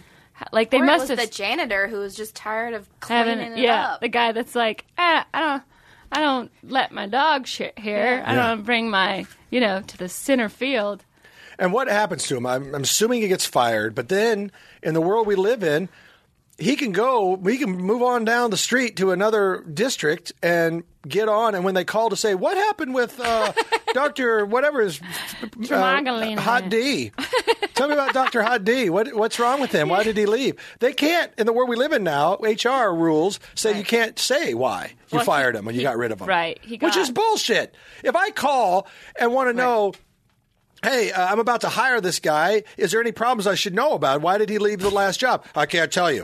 Like, 0.54 0.70
they 0.72 0.80
Or 0.80 0.84
it 0.84 0.88
must 0.88 1.02
was 1.02 1.10
have 1.10 1.20
the 1.20 1.28
janitor 1.28 1.88
who 1.88 1.98
was 2.00 2.16
just 2.16 2.34
tired 2.36 2.74
of 2.74 2.88
cleaning 3.02 3.40
having, 3.40 3.58
it 3.58 3.60
yeah, 3.64 3.94
up. 3.94 4.02
the 4.02 4.08
guy 4.08 4.32
that's 4.32 4.56
like, 4.56 4.86
ah, 4.98 5.26
I 5.34 5.40
don't. 5.42 5.64
I 6.12 6.22
don't 6.22 6.50
let 6.64 6.92
my 6.92 7.06
dog 7.06 7.46
shit 7.46 7.78
here. 7.78 8.24
I 8.26 8.34
don't 8.34 8.64
bring 8.64 8.90
my, 8.90 9.28
you 9.52 9.60
know, 9.60 9.82
to 9.86 9.96
the 9.96 10.10
center 10.10 10.50
field. 10.50 11.04
And 11.60 11.72
what 11.72 11.88
happens 11.88 12.26
to 12.30 12.36
him? 12.38 12.48
I'm, 12.48 12.74
I'm 12.74 12.82
assuming 12.82 13.22
he 13.22 13.28
gets 13.28 13.46
fired, 13.46 13.94
but 13.94 14.10
then 14.10 14.52
in 14.82 14.96
the 14.96 15.02
world 15.02 15.28
we 15.28 15.36
live 15.36 15.62
in, 15.64 15.88
he 16.60 16.76
can 16.76 16.92
go, 16.92 17.36
he 17.38 17.58
can 17.58 17.72
move 17.72 18.02
on 18.02 18.26
down 18.26 18.50
the 18.52 18.58
street 18.58 18.98
to 18.98 19.12
another 19.12 19.64
district 19.74 20.34
and 20.44 20.84
get 21.08 21.30
on. 21.30 21.56
And 21.56 21.64
when 21.64 21.74
they 21.76 21.86
call 21.86 22.10
to 22.10 22.16
say, 22.16 22.36
what 22.36 22.58
happened 22.58 22.94
with 22.94 23.20
uh, 23.20 23.54
Doctor, 23.94 24.46
whatever 24.46 24.82
is 24.82 25.00
Tramaglini. 25.58 26.38
Hot 26.38 26.70
D. 26.70 27.12
Tell 27.74 27.88
me 27.88 27.94
about 27.94 28.14
Doctor 28.14 28.44
Hot 28.44 28.64
D. 28.66 28.90
What 28.90 29.14
what's 29.14 29.40
wrong 29.40 29.62
with 29.62 29.72
him? 29.72 29.90
Why 29.90 30.04
did 30.04 30.18
he 30.18 30.26
leave? 30.26 30.56
They 30.80 30.92
can't 30.94 31.32
in 31.38 31.46
the 31.46 31.54
world 31.54 31.70
we 31.70 31.76
live 31.78 31.94
in 31.94 32.04
now. 32.04 32.36
HR 32.42 32.94
rules 32.94 33.40
say 33.56 33.78
you 33.78 33.84
can't 33.86 34.20
say 34.20 34.54
why 34.54 34.94
you 35.12 35.18
Well, 35.18 35.26
fired 35.26 35.56
he- 35.56 35.60
him 35.60 35.66
when 35.66 35.76
you 35.76 35.80
he- 35.82 35.86
got 35.86 35.98
rid 35.98 36.12
of 36.12 36.20
him. 36.22 36.28
right, 36.28 36.60
he 36.62 36.78
which 36.78 36.98
is 36.98 37.10
bullshit. 37.10 37.74
If 38.04 38.16
I 38.16 38.32
call 38.32 38.88
and 39.20 39.34
want 39.34 39.50
to 39.50 39.54
know. 39.54 39.94
Hey, 40.82 41.12
uh, 41.12 41.28
I'm 41.30 41.40
about 41.40 41.60
to 41.62 41.68
hire 41.68 42.00
this 42.00 42.20
guy. 42.20 42.64
Is 42.78 42.92
there 42.94 43.02
any 43.02 43.12
problems 43.12 43.48
I 43.48 43.56
should 43.56 43.74
know 43.74 43.96
about? 43.96 44.22
Why 44.22 44.38
did 44.38 44.48
he 44.48 44.60
leave 44.60 44.80
the 44.80 44.90
last 44.90 45.20
job? 45.20 45.44
I 45.54 45.66
can't 45.66 45.92
tell 45.92 46.10
you. 46.10 46.24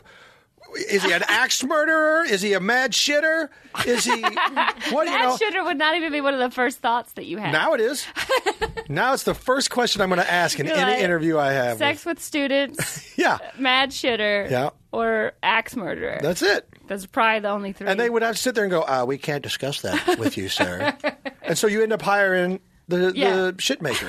Is 0.76 1.04
he 1.04 1.12
an 1.12 1.24
axe 1.28 1.64
murderer? 1.64 2.24
Is 2.24 2.42
he 2.42 2.54
a 2.54 2.60
mad 2.60 2.92
shitter? 2.92 3.50
Is 3.86 4.04
he 4.06 4.22
what 4.22 5.06
you 5.08 5.12
That 5.14 5.22
know? 5.24 5.38
shitter 5.38 5.64
would 5.66 5.78
not 5.78 5.96
even 5.96 6.12
be 6.12 6.22
one 6.22 6.34
of 6.34 6.40
the 6.40 6.50
first 6.52 6.80
thoughts 6.80 7.14
that 7.14 7.26
you 7.26 7.38
had. 7.38 7.52
Now 7.52 7.74
it 7.74 7.82
is. 7.82 8.06
now 8.90 9.14
it's 9.14 9.24
the 9.24 9.34
first 9.34 9.70
question 9.72 10.02
I'm 10.02 10.10
going 10.10 10.22
to 10.22 10.32
ask 10.32 10.60
in 10.60 10.66
You're 10.68 10.76
any 10.76 10.92
like, 10.94 11.02
interview 11.02 11.38
I 11.38 11.52
have. 11.54 11.78
Sex 11.78 12.06
with 12.06 12.22
students, 12.22 13.18
yeah, 13.18 13.38
mad 13.58 13.92
shitter, 13.92 14.50
Yeah. 14.50 14.70
or 14.92 15.34
axe 15.44 15.76
murderer. 15.76 16.20
that's 16.22 16.42
it. 16.42 16.68
That's 16.88 17.06
probably 17.06 17.40
the 17.40 17.50
only 17.50 17.72
three. 17.74 17.88
And 17.88 18.00
they 18.00 18.10
would 18.10 18.22
have 18.22 18.36
to 18.36 18.42
sit 18.42 18.54
there 18.56 18.64
and 18.64 18.72
go, 18.72 18.82
uh, 18.84 19.06
"We 19.08 19.18
can't 19.18 19.42
discuss 19.42 19.82
that 19.82 20.20
with 20.20 20.38
you, 20.38 20.50
sir." 20.50 20.96
and 21.42 21.58
so 21.58 21.66
you 21.68 21.82
end 21.82 21.94
up 21.94 22.02
hiring 22.02 22.60
the 22.88 23.12
Yeah. 23.16 23.36
the 23.36 23.56
shit 23.58 23.82
maker. 23.82 24.08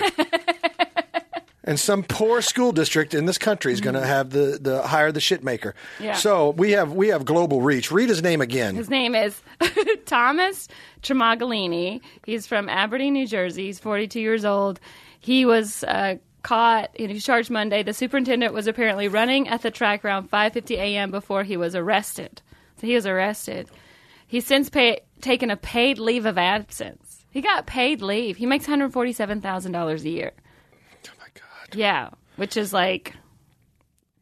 And 1.67 1.81
some 1.81 2.05
poor 2.05 2.43
school 2.43 2.71
district 2.71 3.13
in 3.13 3.27
this 3.27 3.39
country 3.39 3.73
is 3.73 3.81
going 3.81 3.95
to 3.95 4.07
have 4.07 4.31
the, 4.31 4.59
the 4.61 4.83
hire 4.83 5.11
the 5.11 5.21
shit 5.21 5.43
maker. 5.43 5.75
Yeah. 5.99 6.15
So 6.15 6.51
we 6.51 6.71
have 6.73 6.93
we 6.93 7.09
have 7.09 7.25
global 7.25 7.61
reach. 7.61 7.91
Read 7.91 8.09
his 8.09 8.23
name 8.23 8.41
again. 8.41 8.77
His 8.77 8.89
name 8.89 9.15
is 9.17 9.41
Thomas 10.07 10.69
Tramaglini. 11.03 12.01
He's 12.25 12.47
from 12.47 12.69
Aberdeen, 12.69 13.15
New 13.15 13.27
Jersey. 13.27 13.67
He's 13.67 13.81
42 13.81 14.21
years 14.21 14.45
old. 14.45 14.79
He 15.19 15.45
was 15.45 15.83
uh, 15.85 16.17
caught 16.43 16.91
and 16.99 17.09
he 17.09 17.15
was 17.15 17.25
charged 17.25 17.51
Monday. 17.51 17.83
The 17.83 17.93
superintendent 17.93 18.55
was 18.55 18.69
apparently 18.69 19.09
running 19.09 19.49
at 19.49 19.63
the 19.63 19.73
track 19.73 20.05
around 20.05 20.31
5:50 20.31 20.77
a.m. 20.77 21.11
before 21.11 21.43
he 21.43 21.57
was 21.57 21.75
arrested. 21.75 22.41
So 22.81 22.87
he 22.87 22.95
was 22.95 23.07
arrested. 23.07 23.69
He's 24.29 24.47
since 24.47 24.71
pay, 24.71 25.01
taken 25.21 25.51
a 25.51 25.57
paid 25.57 25.99
leave 25.99 26.27
of 26.27 26.39
absence. 26.39 27.25
He 27.31 27.41
got 27.41 27.67
paid 27.67 28.03
leave. 28.03 28.37
He 28.37 28.47
makes 28.47 28.67
$147,000 28.67 30.05
a 30.05 30.09
year. 30.09 30.33
God. 31.71 31.79
Yeah, 31.79 32.11
which 32.37 32.57
is 32.57 32.73
like 32.73 33.15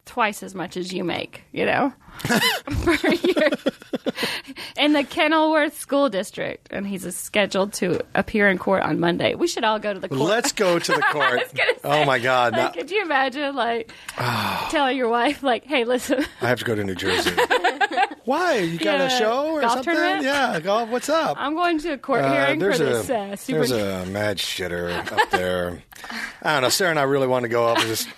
twice 0.05 0.43
as 0.43 0.55
much 0.55 0.77
as 0.77 0.93
you 0.93 1.03
make, 1.03 1.43
you 1.53 1.65
know, 1.65 1.93
per 2.25 3.09
year. 3.09 3.49
In 4.77 4.93
the 4.93 5.03
Kenilworth 5.05 5.79
School 5.79 6.09
District, 6.11 6.69
and 6.71 6.87
he's 6.87 7.15
scheduled 7.17 7.73
to 7.75 8.01
appear 8.15 8.49
in 8.51 8.59
court 8.59 8.83
on 8.83 9.01
Monday. 9.01 9.35
We 9.35 9.47
should 9.47 9.65
all 9.65 9.79
go 9.79 9.95
to 9.95 10.01
the 10.01 10.09
court. 10.09 10.21
Let's 10.21 10.53
go 10.53 10.79
to 10.79 10.93
the 10.93 11.01
court. 11.11 11.41
I 11.57 11.75
oh 11.85 12.05
my 12.05 12.19
god. 12.19 12.53
Like, 12.53 12.63
Now- 12.63 12.71
could 12.81 12.91
you 12.91 13.03
imagine, 13.03 13.55
like, 13.55 13.91
ah. 14.19 14.69
telling 14.71 14.97
your 14.97 15.09
wife, 15.09 15.43
like, 15.43 15.65
"Hey, 15.65 15.85
listen, 15.85 16.25
I 16.43 16.49
have 16.49 16.59
to 16.59 16.65
go 16.65 16.75
to 16.75 16.85
New 16.85 16.95
Jersey. 16.95 17.31
Why? 18.25 18.59
You 18.59 18.79
got 18.79 18.99
Yeah, 19.01 19.07
a 19.07 19.11
show 19.11 19.47
or 19.53 19.63
something? 19.63 19.85
tournament? 19.95 20.25
Yeah, 20.25 20.61
golf. 20.61 20.89
What's 20.89 21.09
up? 21.09 21.37
I'm 21.39 21.55
going 21.55 21.79
to 21.81 21.93
a 21.93 21.99
court 21.99 22.25
Uh, 22.25 22.33
hearing 22.33 22.61
for 22.61 22.67
there's 22.67 22.79
this 22.79 23.11
a 23.11 23.19
uh, 23.19 23.37
super." 23.37 23.59
there's 23.59 23.71
a 23.71 24.07
mad 24.07 24.39
shitter 24.39 25.13
up 25.13 25.31
there. 25.31 25.83
I 26.43 26.55
don't 26.55 26.63
know. 26.63 26.69
Sarah 26.71 26.91
and 26.91 26.99
I 26.99 27.03
really 27.03 27.27
want 27.27 27.43
to 27.45 27.49
go 27.49 27.67
up 27.69 27.79
and 27.79 27.87
just 27.89 28.09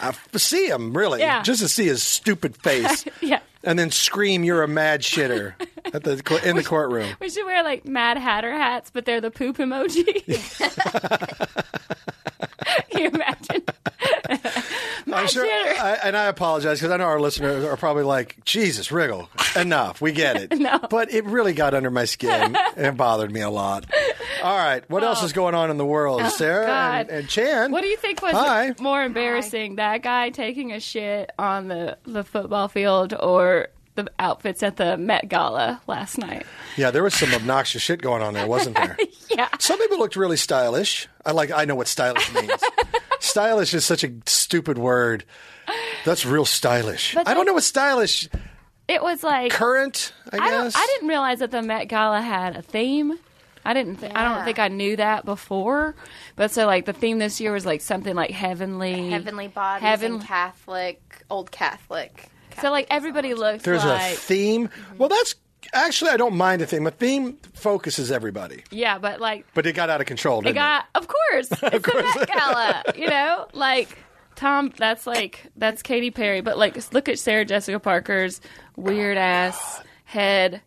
I 0.00 0.12
see 0.36 0.68
him 0.68 0.96
really, 0.96 1.20
Yeah. 1.20 1.42
just 1.42 1.60
to 1.60 1.68
see 1.68 1.86
his 1.86 2.02
stupid 2.02 2.56
face, 2.56 3.04
yeah, 3.20 3.40
and 3.64 3.78
then 3.78 3.90
scream, 3.90 4.44
"You're 4.44 4.62
a 4.62 4.68
mad 4.68 5.02
shitter!" 5.02 5.54
at 5.92 6.04
the 6.04 6.40
in 6.44 6.56
the 6.56 6.62
courtroom. 6.64 7.08
we 7.20 7.30
should 7.30 7.46
wear 7.46 7.62
like 7.64 7.84
Mad 7.84 8.16
Hatter 8.18 8.52
hats, 8.52 8.90
but 8.92 9.04
they're 9.06 9.20
the 9.20 9.30
poop 9.30 9.56
emoji. 9.58 10.24
Can 12.90 13.00
you 13.02 13.08
imagine? 13.10 13.62
I'm 15.12 15.26
sure. 15.28 15.44
I, 15.46 15.98
and 16.04 16.16
I 16.16 16.26
apologize 16.26 16.78
because 16.78 16.92
I 16.92 16.96
know 16.96 17.04
our 17.04 17.20
listeners 17.20 17.64
are 17.64 17.76
probably 17.76 18.04
like, 18.04 18.44
"Jesus, 18.44 18.88
Riggle, 18.88 19.28
enough, 19.56 20.00
we 20.00 20.12
get 20.12 20.36
it." 20.36 20.58
No. 20.58 20.78
But 20.90 21.12
it 21.12 21.24
really 21.24 21.52
got 21.52 21.72
under 21.72 21.90
my 21.90 22.04
skin. 22.04 22.56
it 22.76 22.96
bothered 22.96 23.30
me 23.30 23.40
a 23.40 23.48
lot. 23.50 23.86
All 24.42 24.56
right, 24.56 24.88
what 24.90 25.04
else 25.04 25.22
oh. 25.22 25.26
is 25.26 25.32
going 25.32 25.54
on 25.54 25.70
in 25.70 25.76
the 25.78 25.86
world, 25.86 26.20
oh, 26.24 26.28
Sarah 26.28 26.64
Oh, 26.64 26.66
God. 26.66 27.00
and, 27.02 27.10
and 27.10 27.28
Chan? 27.28 27.70
What 27.70 27.82
do 27.82 27.86
you 27.86 27.96
think 27.96 28.20
was 28.20 28.32
Hi. 28.32 28.74
more 28.80 29.02
embarrassing, 29.02 29.76
that 29.76 30.02
guy 30.02 30.30
taking 30.30 30.72
a 30.72 30.80
shit 30.80 31.30
on 31.38 31.68
the, 31.68 31.96
the 32.04 32.24
football 32.24 32.66
field 32.68 33.14
or 33.14 33.68
the 33.94 34.10
outfits 34.18 34.62
at 34.62 34.76
the 34.76 34.96
Met 34.96 35.28
Gala 35.28 35.80
last 35.86 36.18
night? 36.18 36.44
Yeah, 36.76 36.90
there 36.90 37.02
was 37.04 37.14
some 37.14 37.32
obnoxious 37.34 37.82
shit 37.82 38.02
going 38.02 38.22
on 38.22 38.34
there, 38.34 38.46
wasn't 38.46 38.76
there? 38.76 38.96
Yeah. 39.30 39.48
Some 39.60 39.78
people 39.78 39.98
looked 39.98 40.16
really 40.16 40.38
stylish. 40.38 41.06
I 41.24 41.30
like. 41.30 41.52
I 41.52 41.64
know 41.64 41.76
what 41.76 41.86
stylish 41.86 42.32
means. 42.34 42.50
Stylish 43.20 43.74
is 43.74 43.84
such 43.84 44.04
a 44.04 44.12
stupid 44.26 44.78
word. 44.78 45.24
That's 46.04 46.24
real 46.24 46.44
stylish. 46.44 47.14
But 47.14 47.28
I 47.28 47.34
don't 47.34 47.46
know 47.46 47.54
what 47.54 47.62
stylish. 47.62 48.28
It 48.88 49.02
was 49.02 49.22
like 49.22 49.52
Current, 49.52 50.12
I 50.32 50.38
I 50.38 50.50
guess. 50.50 50.74
I 50.74 50.86
didn't 50.86 51.08
realize 51.08 51.40
that 51.40 51.50
the 51.50 51.60
Met 51.62 51.88
Gala 51.88 52.22
had 52.22 52.56
a 52.56 52.62
theme. 52.62 53.18
I 53.64 53.74
didn't. 53.74 53.96
Th- 53.96 54.12
I 54.14 54.24
don't 54.24 54.44
think 54.44 54.58
I 54.58 54.68
knew 54.68 54.96
that 54.96 55.26
before. 55.26 55.94
But 56.36 56.50
so 56.50 56.64
like 56.64 56.86
the 56.86 56.94
theme 56.94 57.18
this 57.18 57.38
year 57.38 57.52
was 57.52 57.66
like 57.66 57.82
something 57.82 58.14
like 58.14 58.30
heavenly, 58.30 59.10
Heavenly 59.10 59.48
bodies 59.48 59.82
Heaven- 59.86 60.14
and 60.14 60.24
Catholic, 60.24 61.24
old 61.28 61.50
Catholic. 61.50 62.30
So 62.62 62.70
like 62.70 62.86
everybody 62.90 63.34
looked 63.34 63.64
There's 63.64 63.84
like 63.84 64.14
a 64.14 64.16
theme. 64.16 64.68
Mm-hmm. 64.68 64.96
Well, 64.98 65.10
that's 65.10 65.34
actually 65.72 66.10
I 66.10 66.16
don't 66.16 66.36
mind 66.36 66.62
a 66.62 66.66
theme. 66.66 66.86
A 66.86 66.90
theme 66.90 67.38
focuses 67.54 68.10
everybody, 68.12 68.64
yeah, 68.70 68.98
but 68.98 69.20
like 69.20 69.46
but 69.54 69.66
it 69.66 69.74
got 69.74 69.90
out 69.90 70.00
of 70.00 70.06
control. 70.06 70.40
It 70.40 70.44
Didn't 70.44 70.56
got, 70.56 70.86
of 70.94 71.06
course, 71.08 71.48
it's 71.50 71.60
the 71.60 72.12
Met 72.16 72.28
Gala, 72.28 72.82
you 72.96 73.08
know, 73.08 73.46
like 73.52 73.98
Tom. 74.36 74.72
That's 74.76 75.06
like 75.06 75.46
that's 75.56 75.82
Katy 75.82 76.10
Perry, 76.10 76.40
but 76.40 76.56
like 76.58 76.92
look 76.92 77.08
at 77.08 77.18
Sarah 77.18 77.44
Jessica 77.44 77.78
Parker's 77.80 78.40
weird 78.76 79.16
ass 79.18 79.80
head. 80.04 80.62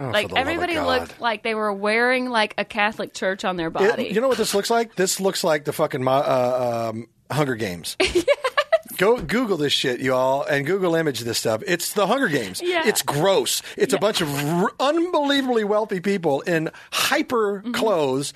Oh, 0.00 0.08
like 0.08 0.28
the 0.28 0.34
love 0.34 0.42
of 0.42 0.48
everybody 0.48 0.74
God. 0.74 0.86
looked 1.00 1.20
like 1.20 1.44
they 1.44 1.54
were 1.54 1.72
wearing 1.72 2.28
like 2.28 2.54
a 2.58 2.64
Catholic 2.64 3.14
church 3.14 3.44
on 3.44 3.56
their 3.56 3.68
It- 3.68 3.72
body. 3.74 4.04
you 4.08 4.20
know 4.20 4.26
what 4.28 4.38
this 4.38 4.52
looks 4.54 4.68
like? 4.68 4.96
This 4.96 5.20
looks 5.20 5.44
like 5.44 5.64
the 5.64 5.72
fucking 5.72 6.02
Mo- 6.02 6.10
uh, 6.12 6.90
um, 6.92 7.06
Hunger 7.30 7.54
Games. 7.54 7.96
Go 8.96 9.20
Google 9.20 9.56
this 9.56 9.72
shit, 9.72 10.00
y'all, 10.00 10.42
and 10.44 10.66
Google 10.66 10.94
image 10.94 11.20
this 11.20 11.38
stuff. 11.38 11.62
It's 11.66 11.92
the 11.94 12.06
Hunger 12.06 12.28
Games. 12.28 12.60
Yeah. 12.62 12.82
It's 12.86 13.02
gross. 13.02 13.62
It's 13.76 13.92
a 13.92 13.98
bunch 13.98 14.20
of 14.20 14.28
r- 14.34 14.72
unbelievably 14.80 15.64
wealthy 15.64 16.00
people 16.00 16.40
in 16.42 16.70
hyper 16.92 17.62
clothes. 17.72 18.32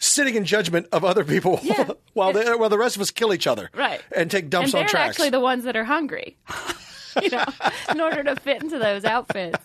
Sitting 0.00 0.36
in 0.36 0.44
judgment 0.44 0.86
of 0.92 1.04
other 1.04 1.24
people 1.24 1.56
Mm-hmm. 1.56 1.66
Yeah. 1.90 1.90
while, 2.12 2.32
the, 2.32 2.56
while 2.56 2.68
the 2.68 2.78
rest 2.78 2.94
of 2.94 3.02
us 3.02 3.10
kill 3.10 3.34
each 3.34 3.48
other, 3.48 3.68
Right. 3.74 4.00
And 4.14 4.30
take 4.30 4.48
dumps 4.48 4.66
and 4.68 4.74
they're 4.74 4.82
on 4.84 4.88
tracks. 4.88 5.10
actually 5.16 5.30
the 5.30 5.40
ones 5.40 5.64
that 5.64 5.74
are 5.76 5.82
hungry. 5.82 6.36
you 7.20 7.30
know, 7.30 7.44
in 7.90 8.00
order 8.00 8.22
to 8.22 8.36
fit 8.36 8.62
into 8.62 8.78
those 8.78 9.04
outfits, 9.04 9.58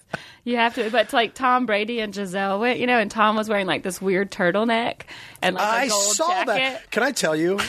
you 0.44 0.58
have 0.58 0.74
to. 0.74 0.90
But 0.90 1.04
it's 1.04 1.14
like 1.14 1.36
Tom 1.36 1.68
Brady 1.68 2.00
and 2.00 2.12
Gisele 2.12 2.60
went, 2.60 2.80
you 2.80 2.88
know, 2.88 2.98
and 2.98 3.12
Tom 3.12 3.36
was 3.36 3.48
wearing 3.48 3.68
like 3.68 3.84
this 3.84 4.02
weird 4.02 4.32
turtleneck 4.32 5.02
and 5.44 5.56
like 5.56 5.64
a 5.64 5.68
I 5.68 5.88
gold 5.90 6.16
saw 6.16 6.30
jacket. 6.30 6.46
that. 6.48 6.90
Can 6.90 7.04
I 7.04 7.12
tell 7.12 7.36
you? 7.36 7.60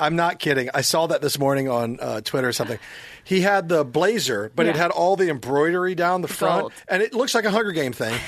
I'm 0.00 0.16
not 0.16 0.38
kidding. 0.38 0.70
I 0.74 0.80
saw 0.80 1.06
that 1.08 1.20
this 1.22 1.38
morning 1.38 1.68
on 1.68 1.98
uh, 2.00 2.20
Twitter 2.22 2.48
or 2.48 2.52
something. 2.52 2.78
He 3.22 3.42
had 3.42 3.68
the 3.68 3.84
blazer, 3.84 4.50
but 4.56 4.66
it 4.66 4.74
had 4.76 4.90
all 4.90 5.14
the 5.14 5.28
embroidery 5.28 5.94
down 5.94 6.22
the 6.22 6.28
front, 6.28 6.60
Gold. 6.62 6.72
and 6.88 7.02
it 7.02 7.12
looks 7.14 7.34
like 7.34 7.44
a 7.44 7.50
Hunger 7.50 7.72
Game 7.72 7.92
thing. 7.92 8.18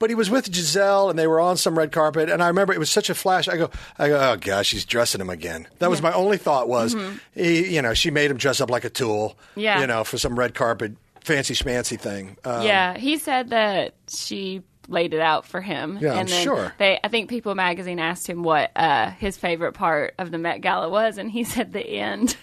But 0.00 0.08
he 0.10 0.14
was 0.16 0.30
with 0.30 0.50
Gisele, 0.50 1.10
and 1.10 1.18
they 1.18 1.26
were 1.26 1.40
on 1.40 1.56
some 1.58 1.76
red 1.78 1.92
carpet. 1.92 2.30
And 2.30 2.42
I 2.42 2.48
remember 2.48 2.72
it 2.72 2.78
was 2.78 2.90
such 2.90 3.10
a 3.10 3.14
flash. 3.14 3.48
I 3.48 3.56
go, 3.58 3.70
I 3.98 4.08
go, 4.08 4.18
oh 4.32 4.36
gosh, 4.38 4.66
she's 4.66 4.84
dressing 4.86 5.20
him 5.20 5.28
again. 5.30 5.68
That 5.78 5.90
was 5.90 6.00
my 6.02 6.12
only 6.12 6.38
thought. 6.38 6.68
Was 6.70 6.96
he, 7.34 7.74
you 7.74 7.82
know, 7.82 7.92
she 7.94 8.10
made 8.10 8.30
him 8.30 8.38
dress 8.38 8.60
up 8.62 8.70
like 8.70 8.84
a 8.84 8.90
tool, 8.90 9.36
Mm-hmm. 9.52 9.60
Yeah. 9.60 9.80
you 9.80 9.86
know, 9.86 10.02
for 10.04 10.16
some 10.18 10.38
red 10.38 10.54
carpet 10.54 10.92
fancy 11.22 11.52
schmancy 11.54 12.00
thing. 12.00 12.36
Um, 12.44 12.62
yeah, 12.64 12.96
he 12.96 13.18
said 13.18 13.50
that 13.50 13.92
she 14.08 14.62
laid 14.90 15.14
it 15.14 15.20
out 15.20 15.46
for 15.46 15.60
him. 15.60 15.98
Yeah, 16.00 16.14
and 16.14 16.28
then 16.28 16.44
sure. 16.44 16.74
They, 16.78 16.98
I 17.02 17.08
think 17.08 17.30
People 17.30 17.54
Magazine 17.54 17.98
asked 17.98 18.26
him 18.28 18.42
what 18.42 18.70
uh, 18.76 19.10
his 19.12 19.36
favorite 19.36 19.72
part 19.72 20.14
of 20.18 20.30
the 20.30 20.38
Met 20.38 20.60
Gala 20.60 20.88
was, 20.88 21.16
and 21.16 21.30
he 21.30 21.44
said 21.44 21.72
the 21.72 21.80
end. 21.86 22.36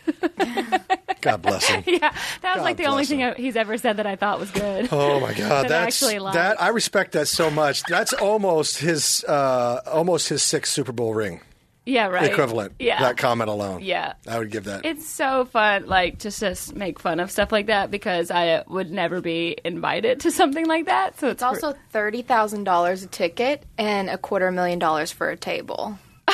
God 1.21 1.41
bless 1.41 1.67
him. 1.67 1.83
yeah, 1.87 1.99
that 1.99 2.55
was 2.55 2.55
God 2.57 2.61
like 2.63 2.77
the 2.77 2.85
only 2.85 3.05
bless 3.05 3.35
thing 3.35 3.43
he's 3.43 3.55
ever 3.55 3.77
said 3.77 3.97
that 3.97 4.07
I 4.07 4.15
thought 4.15 4.39
was 4.39 4.51
good. 4.51 4.87
Oh 4.91 5.19
my 5.19 5.33
God, 5.33 5.37
That 5.37 5.65
I 5.65 5.67
that's 5.67 6.01
actually 6.03 6.19
that. 6.33 6.61
I 6.61 6.69
respect 6.69 7.11
that 7.13 7.27
so 7.27 7.49
much. 7.51 7.83
That's 7.83 8.13
almost 8.13 8.79
his, 8.79 9.23
uh, 9.25 9.81
almost 9.85 10.29
his 10.29 10.41
sixth 10.41 10.71
Super 10.73 10.91
Bowl 10.91 11.13
ring 11.13 11.41
yeah, 11.87 12.07
right. 12.07 12.29
equivalent. 12.29 12.73
Yeah, 12.79 12.99
that 12.99 13.17
comment 13.17 13.49
alone. 13.49 13.81
Yeah. 13.81 14.13
I 14.27 14.37
would 14.37 14.51
give 14.51 14.65
that. 14.65 14.85
It's 14.85 15.07
so 15.07 15.45
fun, 15.45 15.87
like 15.87 16.19
just 16.19 16.39
to 16.41 16.47
s- 16.49 16.73
make 16.73 16.99
fun 16.99 17.19
of 17.19 17.31
stuff 17.31 17.51
like 17.51 17.67
that 17.67 17.89
because 17.89 18.29
I 18.29 18.49
uh, 18.49 18.63
would 18.67 18.91
never 18.91 19.21
be 19.21 19.57
invited 19.63 20.19
to 20.21 20.31
something 20.31 20.65
like 20.65 20.85
that. 20.87 21.19
So 21.19 21.27
it's, 21.27 21.35
It's 21.35 21.43
also 21.43 21.75
thirty 21.91 22.21
thousand 22.21 22.65
dollars 22.65 23.03
a 23.03 23.07
ticket 23.07 23.63
and 23.77 24.09
a 24.09 24.17
quarter 24.17 24.51
million 24.51 24.79
dollars 24.79 25.11
for 25.11 25.29
a 25.29 25.37
table. 25.37 25.97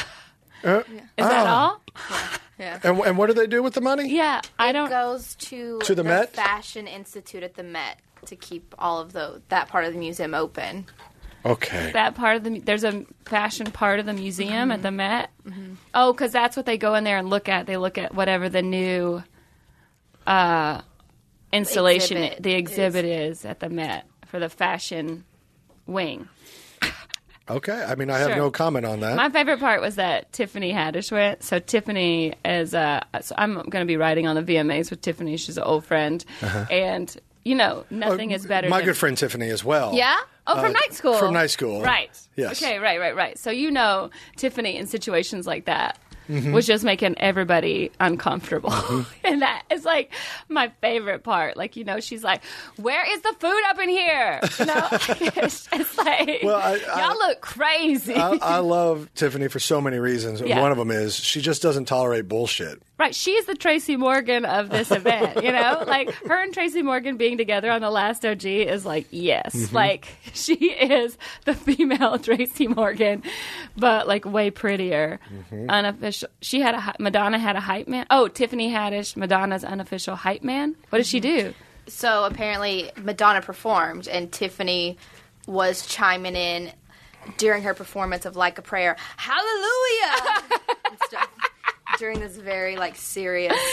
is 0.63 0.83
that 1.17 1.47
all? 1.47 1.81
Yeah. 2.59 2.79
and, 2.83 2.99
and 2.99 3.17
what 3.17 3.27
do 3.27 3.33
they 3.33 3.47
do 3.47 3.61
with 3.61 3.73
the 3.73 3.81
money? 3.81 4.09
Yeah, 4.09 4.41
I 4.57 4.71
don't. 4.71 4.89
goes 4.89 5.35
to 5.35 5.79
To 5.79 5.95
the 5.95 6.03
Met? 6.03 6.33
Fashion 6.33 6.87
Institute 6.87 7.43
at 7.43 7.55
the 7.55 7.63
Met 7.63 7.99
to 8.27 8.35
keep 8.35 8.73
all 8.79 8.99
of 8.99 9.11
the 9.11 9.41
that 9.49 9.67
part 9.67 9.85
of 9.85 9.93
the 9.93 9.99
museum 9.99 10.33
open. 10.33 10.85
Okay. 11.45 11.91
that 11.91 12.15
part 12.15 12.37
of 12.37 12.43
the 12.43 12.59
there's 12.59 12.83
a 12.83 13.05
fashion 13.25 13.71
part 13.71 13.99
of 13.99 14.05
the 14.05 14.13
museum 14.13 14.71
at 14.71 14.81
the 14.81 14.91
Met. 14.91 15.29
Oh, 15.93 16.13
because 16.13 16.31
that's 16.31 16.55
what 16.55 16.65
they 16.65 16.77
go 16.77 16.95
in 16.95 17.03
there 17.03 17.17
and 17.17 17.29
look 17.29 17.49
at. 17.49 17.65
They 17.65 17.77
look 17.77 17.97
at 17.97 18.13
whatever 18.15 18.47
the 18.49 18.61
new 18.61 19.23
uh, 20.25 20.81
installation, 21.51 22.17
Exhibit 22.17 22.43
the 22.43 22.53
exhibit 22.53 23.05
is 23.05 23.45
at 23.45 23.59
the 23.59 23.69
Met 23.69 24.05
for 24.25 24.39
the 24.39 24.49
fashion 24.49 25.23
wing. 25.85 26.27
Okay. 27.49 27.73
I 27.85 27.95
mean, 27.95 28.09
I 28.09 28.19
have 28.19 28.29
Sure. 28.29 28.37
no 28.37 28.51
comment 28.51 28.85
on 28.85 29.01
that. 29.01 29.17
My 29.17 29.29
favorite 29.29 29.59
part 29.59 29.81
was 29.81 29.95
that 29.95 30.31
Tiffany 30.31 30.71
Haddish 30.71 31.11
went. 31.11 31.43
So 31.43 31.59
Tiffany 31.59 32.33
is, 32.45 32.73
uh, 32.73 33.01
so 33.19 33.35
I'm 33.37 33.55
going 33.55 33.81
to 33.81 33.85
be 33.85 33.97
writing 33.97 34.27
on 34.27 34.37
the 34.37 34.43
VMAs 34.43 34.89
with 34.89 35.01
Tiffany. 35.01 35.35
She's 35.35 35.57
an 35.57 35.63
old 35.63 35.83
friend, 35.85 36.23
and 36.71 37.13
you 37.43 37.55
know, 37.55 37.83
nothing 37.89 38.31
is 38.31 38.45
better. 38.45 38.67
Uh-huh. 38.67 38.75
My 38.75 38.79
than, 38.79 38.85
good 38.85 38.97
friend 38.97 39.17
Tiffany 39.17 39.49
as 39.49 39.61
well. 39.61 39.93
Yeah. 39.93 40.15
Oh, 40.47 40.55
from 40.55 40.65
Uh, 40.65 40.69
night 40.69 40.93
school. 40.93 41.13
From 41.17 41.33
night 41.33 41.49
school. 41.51 41.81
Right. 41.81 42.09
Yes. 42.35 42.61
Okay. 42.61 42.79
Right. 42.79 42.99
Right. 42.99 43.15
Right. 43.15 43.37
So 43.37 43.49
you 43.51 43.71
know, 43.71 44.09
Tiffany 44.35 44.75
in 44.77 44.87
situations 44.87 45.47
like 45.47 45.65
that 45.65 45.97
Mm-hmm. 46.29 46.53
was 46.53 46.65
just 46.65 46.85
making 46.85 47.17
everybody 47.17 47.91
uncomfortable, 47.99 48.71
and 49.25 49.41
that 49.41 49.63
is 49.69 49.83
like 49.83 50.09
my 50.47 50.71
favorite 50.79 51.21
part. 51.21 51.57
Like 51.57 51.75
you 51.75 51.83
know, 51.83 51.99
she's 51.99 52.23
like, 52.23 52.41
"Where 52.77 53.03
is 53.13 53.21
the 53.23 53.35
food 53.41 53.61
up 53.69 53.77
in 53.79 53.89
here?" 53.89 54.39
You 54.57 54.65
know, 54.65 54.87
it's 55.43 55.67
just 55.67 55.97
like, 55.97 56.39
Well, 56.41 56.55
I- 56.55 56.79
I- 56.93 57.01
y'all 57.09 57.17
look 57.17 57.41
crazy. 57.41 58.15
I, 58.15 58.37
I 58.41 58.57
love 58.59 59.09
Tiffany 59.15 59.49
for 59.49 59.59
so 59.59 59.81
many 59.81 59.99
reasons. 59.99 60.39
Yeah. 60.39 60.61
One 60.61 60.71
of 60.71 60.77
them 60.77 60.91
is 60.91 61.13
she 61.13 61.41
just 61.41 61.61
doesn't 61.61 61.85
tolerate 61.89 62.29
bullshit. 62.29 62.81
Right, 63.03 63.13
she's 63.13 63.45
the 63.45 63.55
Tracy 63.55 63.97
Morgan 63.97 64.45
of 64.45 64.69
this 64.69 64.89
event, 64.89 65.43
you 65.43 65.51
know? 65.51 65.83
like 65.87 66.09
her 66.25 66.41
and 66.41 66.53
Tracy 66.53 66.81
Morgan 66.81 67.17
being 67.17 67.37
together 67.37 67.69
on 67.69 67.81
the 67.81 67.89
last 67.91 68.25
OG 68.25 68.45
is 68.45 68.85
like, 68.85 69.07
yes. 69.11 69.53
Mm-hmm. 69.53 69.75
Like 69.75 70.07
she 70.33 70.55
is 70.55 71.17
the 71.43 71.53
female 71.53 72.17
Tracy 72.19 72.67
Morgan, 72.69 73.21
but 73.75 74.07
like 74.07 74.23
way 74.23 74.51
prettier. 74.51 75.19
Mm-hmm. 75.29 75.69
Unofficial. 75.69 76.29
She 76.41 76.61
had 76.61 76.75
a 76.75 76.93
Madonna 76.97 77.37
had 77.39 77.57
a 77.57 77.59
hype 77.59 77.89
man. 77.89 78.05
Oh, 78.09 78.29
Tiffany 78.29 78.71
Haddish, 78.71 79.17
Madonna's 79.17 79.65
unofficial 79.65 80.15
hype 80.15 80.43
man. 80.43 80.77
What 80.89 80.99
did 80.99 81.07
she 81.07 81.19
Mm-hmm. 81.19 81.47
do? 81.49 81.53
So 81.87 82.23
apparently, 82.23 82.89
Madonna 82.95 83.41
performed, 83.41 84.07
and 84.07 84.31
Tiffany 84.31 84.97
was 85.45 85.85
chiming 85.87 86.37
in 86.37 86.71
during 87.37 87.63
her 87.63 87.73
performance 87.73 88.25
of 88.25 88.37
"Like 88.37 88.57
a 88.57 88.61
Prayer," 88.61 88.95
Hallelujah, 89.17 90.13
and 90.15 90.45
stuff, 90.45 90.72
during 91.99 92.19
this 92.19 92.35
very 92.37 92.75
like 92.75 92.95
serious. 92.95 93.57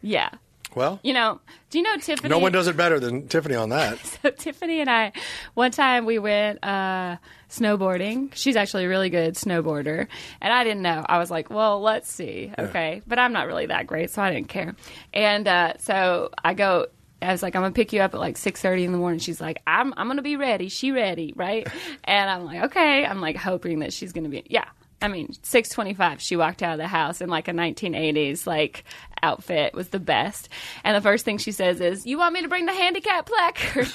Yeah. 0.00 0.30
Well, 0.76 1.00
You 1.02 1.12
know, 1.12 1.40
do 1.70 1.78
you 1.78 1.82
know 1.82 1.96
Tiffany? 1.96 2.28
no 2.28 2.38
one 2.38 2.52
does 2.52 2.68
it 2.68 2.76
better 2.76 3.00
than 3.00 3.26
Tiffany 3.26 3.56
on 3.56 3.70
that. 3.70 3.98
So 4.22 4.30
Tiffany 4.30 4.80
and 4.80 4.88
I, 4.88 5.10
one 5.54 5.72
time 5.72 6.04
we 6.06 6.20
went 6.20 6.62
uh, 6.64 7.16
snowboarding. 7.50 8.32
She's 8.34 8.54
actually 8.54 8.84
a 8.84 8.88
really 8.88 9.10
good 9.10 9.34
snowboarder, 9.34 10.06
and 10.40 10.52
I 10.52 10.62
didn't 10.64 10.82
know. 10.82 11.04
I 11.08 11.18
was 11.18 11.30
like, 11.32 11.50
"Well, 11.50 11.80
let's 11.80 12.10
see, 12.12 12.52
okay," 12.56 13.02
but 13.08 13.18
I'm 13.18 13.32
not 13.32 13.46
really 13.48 13.66
that 13.66 13.86
great, 13.88 14.10
so 14.10 14.22
I 14.22 14.30
didn't 14.32 14.48
care. 14.48 14.76
And 15.12 15.48
uh, 15.48 15.72
so 15.78 16.30
I 16.44 16.54
go. 16.54 16.86
I 17.20 17.32
was 17.32 17.42
like, 17.42 17.56
"I'm 17.56 17.62
gonna 17.62 17.72
pick 17.74 17.92
you 17.92 18.00
up 18.00 18.14
at 18.14 18.20
like 18.20 18.36
6:30 18.36 18.84
in 18.84 18.92
the 18.92 18.98
morning." 18.98 19.18
She's 19.18 19.40
like, 19.40 19.60
"I'm 19.66 19.92
I'm 19.96 20.06
gonna 20.06 20.22
be 20.22 20.36
ready." 20.36 20.68
She 20.68 20.92
ready, 20.92 21.32
right? 21.34 21.66
and 22.04 22.30
I'm 22.30 22.44
like, 22.44 22.62
"Okay." 22.66 23.04
I'm 23.04 23.20
like 23.20 23.36
hoping 23.36 23.80
that 23.80 23.92
she's 23.92 24.12
gonna 24.12 24.28
be, 24.28 24.44
yeah. 24.48 24.66
I 25.00 25.08
mean, 25.08 25.28
6:25. 25.42 26.20
She 26.20 26.36
walked 26.36 26.62
out 26.62 26.72
of 26.72 26.78
the 26.78 26.88
house 26.88 27.20
in 27.20 27.28
like 27.28 27.48
a 27.48 27.52
1980s 27.52 28.46
like 28.46 28.84
outfit. 29.22 29.74
Was 29.74 29.88
the 29.88 30.00
best. 30.00 30.48
And 30.84 30.96
the 30.96 31.00
first 31.00 31.24
thing 31.24 31.38
she 31.38 31.52
says 31.52 31.80
is, 31.80 32.06
"You 32.06 32.18
want 32.18 32.34
me 32.34 32.42
to 32.42 32.48
bring 32.48 32.66
the 32.66 32.72
handicap 32.72 33.26
placard?" 33.26 33.86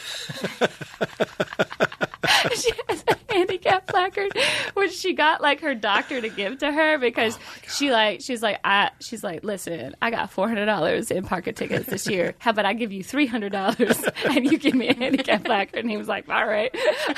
she 2.56 2.72
has 2.88 3.04
a 3.08 3.34
handicap 3.34 3.88
placard, 3.88 4.32
which 4.76 4.94
she 4.94 5.14
got 5.14 5.42
like 5.42 5.60
her 5.62 5.76
doctor 5.76 6.22
to 6.22 6.30
give 6.30 6.60
to 6.60 6.72
her 6.72 6.98
because 6.98 7.38
oh, 7.38 7.42
she 7.68 7.92
like 7.92 8.22
she's 8.22 8.42
like 8.42 8.60
I 8.64 8.92
she's 9.00 9.24
like 9.24 9.44
listen 9.44 9.96
I 10.02 10.10
got 10.10 10.32
four 10.32 10.48
hundred 10.48 10.68
dollars 10.68 11.12
in 11.12 11.26
parking 11.26 11.54
tickets 11.54 11.88
this 11.88 12.08
year. 12.08 12.34
How 12.40 12.52
about 12.52 12.66
I 12.66 12.74
give 12.74 12.94
you 12.94 13.04
three 13.04 13.28
hundred 13.28 13.52
dollars 13.52 14.02
and 14.26 14.50
you 14.50 14.58
give 14.58 14.74
me 14.74 14.88
a 14.88 14.96
handicap 14.96 15.44
placard? 15.44 15.80
And 15.80 15.90
he 15.90 15.98
was 15.98 16.08
like, 16.08 16.30
all 16.30 16.48
right. 16.48 16.74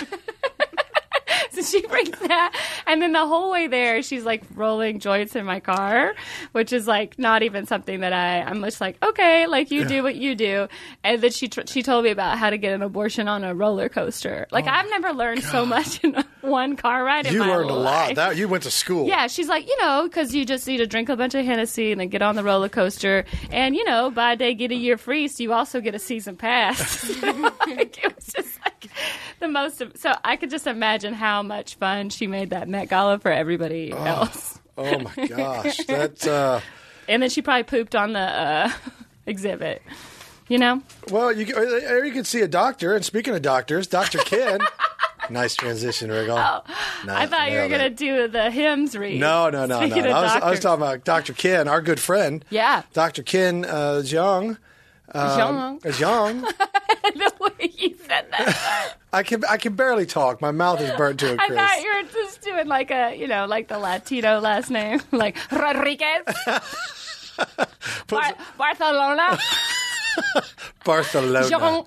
So 1.56 1.62
she 1.62 1.86
brings 1.88 2.10
that, 2.20 2.54
and 2.88 3.02
then 3.02 3.14
the 3.14 3.26
whole 3.26 3.52
way 3.52 3.68
there, 3.68 4.02
she's 4.04 4.24
like 4.26 4.44
rolling 4.56 5.00
joints 5.00 5.36
in 5.36 5.46
my 5.46 5.60
car, 5.60 6.14
which 6.52 6.74
is 6.74 6.88
like 6.88 7.18
not 7.20 7.44
even 7.44 7.66
something 7.66 8.02
that 8.02 8.12
I. 8.14 8.42
I'm 8.42 8.62
just 8.64 8.82
like, 8.82 8.98
okay, 9.04 9.48
like 9.48 9.72
you 9.72 9.86
do 9.86 10.04
what 10.04 10.16
you 10.16 10.36
do, 10.36 10.68
and 11.04 11.22
then 11.22 11.32
she 11.32 11.48
tr- 11.48 11.62
she 11.68 11.82
told 11.84 12.04
me 12.04 12.10
about 12.12 12.38
how 12.38 12.50
to 12.50 12.58
get 12.58 12.74
an 12.74 12.82
abortion 12.82 13.28
on 13.28 13.44
a 13.44 13.54
roller 13.56 13.88
coaster. 13.90 14.48
Like 14.52 14.66
oh 14.66 14.70
I've 14.72 14.90
never 14.90 15.14
learned 15.14 15.44
so 15.44 15.66
much 15.66 16.04
in 16.04 16.16
one 16.42 16.76
car 16.76 17.04
ride. 17.04 17.26
In 17.26 17.36
Oh, 17.40 17.44
You 17.46 17.52
learned 17.52 17.70
a 17.70 17.74
lot. 17.74 17.84
life. 18.08 18.16
That 18.16 18.38
you 18.38 18.48
went 18.48 18.64
to 18.64 18.72
school. 18.72 19.08
Yeah, 19.08 19.28
she's 19.28 19.48
like, 19.48 19.68
you 19.68 19.78
know, 19.82 20.04
because 20.04 20.34
you 20.36 20.46
just 20.46 20.68
need 20.68 20.78
to 20.78 20.88
drink 20.88 21.10
a 21.10 21.16
bunch 21.16 21.36
of 21.36 21.46
Hennessy 21.46 21.92
and 21.92 22.00
then 22.02 22.10
get 22.10 22.22
on 22.22 22.36
the 22.36 22.44
roller 22.44 22.70
coaster. 22.70 23.26
And, 23.52 23.76
you 23.76 23.84
know, 23.86 24.10
by 24.12 24.36
day, 24.36 24.54
get 24.54 24.72
a 24.72 24.76
year 24.76 24.98
free, 24.98 25.28
so 25.28 25.44
you 25.44 25.54
also 25.54 25.80
get 25.82 25.96
a 25.96 26.00
season 26.00 26.36
pass. 26.38 27.10
like, 27.22 28.04
it 28.04 28.16
was 28.16 28.26
just 28.28 28.45
the 29.40 29.48
most. 29.48 29.82
So 29.98 30.14
I 30.24 30.36
could 30.36 30.50
just 30.50 30.68
imagine 30.68 31.14
how 31.14 31.44
much 31.44 31.76
fun 31.76 32.10
she 32.10 32.28
made 32.28 32.52
that 32.52 32.68
Met 32.68 32.90
Gala 32.90 33.20
for 33.20 33.32
everybody 33.32 33.92
else. 33.92 34.60
Oh 34.78 35.00
my 35.00 35.28
gosh. 35.28 35.78
That 35.88 36.28
uh, 36.28 36.60
And 37.08 37.22
then 37.22 37.30
she 37.30 37.42
probably 37.42 37.64
pooped 37.64 37.96
on 37.96 38.14
the 38.14 38.20
uh, 38.20 38.72
exhibit. 39.26 39.82
You 40.48 40.60
know? 40.60 40.84
well, 41.10 41.32
you 41.32 41.56
or 41.56 42.06
you 42.06 42.14
can 42.14 42.24
see 42.24 42.42
a 42.42 42.48
doctor. 42.48 42.96
And 42.96 43.04
speaking 43.04 43.34
of 43.34 43.42
doctors, 43.42 43.88
Doctor 43.88 44.20
Ken. 44.20 44.60
nice 45.32 45.56
transition, 45.56 46.12
Riggle. 46.12 46.38
Oh, 46.38 46.62
I 47.10 47.26
thought 47.26 47.52
you 47.52 47.58
were 47.58 47.68
going 47.68 47.82
to 47.82 47.90
do 47.90 48.28
the 48.28 48.52
hymns 48.52 48.96
read. 48.96 49.20
No, 49.20 49.50
no, 49.50 49.66
no, 49.66 49.80
no. 49.80 49.86
Speaking 49.88 50.06
of 50.06 50.12
I 50.12 50.22
was, 50.22 50.32
I 50.32 50.50
was 50.52 50.60
talking 50.60 50.84
about 50.84 51.04
Dr. 51.04 51.34
Ken, 51.34 51.68
our 51.68 51.82
good 51.82 52.00
friend. 52.00 52.46
Yeah. 52.52 52.84
Dr. 52.94 53.24
Ken 53.24 53.66
uh, 53.66 54.04
Jiang. 55.14 55.82
Jean. 55.84 55.94
Jiang. 55.94 56.42
the 57.14 57.32
way 57.40 57.72
you 57.78 57.96
said 58.08 58.26
that. 58.32 58.94
I 59.14 59.24
can 59.24 59.44
I 59.46 59.58
can 59.58 59.76
barely 59.76 60.06
talk. 60.06 60.42
My 60.42 60.52
mouth 60.52 60.82
is 60.82 60.92
burnt 60.98 61.20
to 61.22 61.32
a 61.32 61.34
I 61.40 61.48
crisp. 61.48 61.54
thought 61.56 61.82
you 61.82 61.94
were 61.96 62.10
just 62.12 62.42
doing 62.42 62.68
like 62.68 62.92
a, 62.92 63.16
you 63.16 63.28
know, 63.28 63.46
like 63.46 63.68
the 63.68 63.78
Latino 63.80 64.40
last 64.40 64.70
name, 64.70 65.00
like 65.12 65.38
Rodriguez, 65.52 66.24
Bar- 68.08 68.36
Barcelona, 68.58 69.38
Barcelona. 70.84 71.50
Jean, 71.50 71.84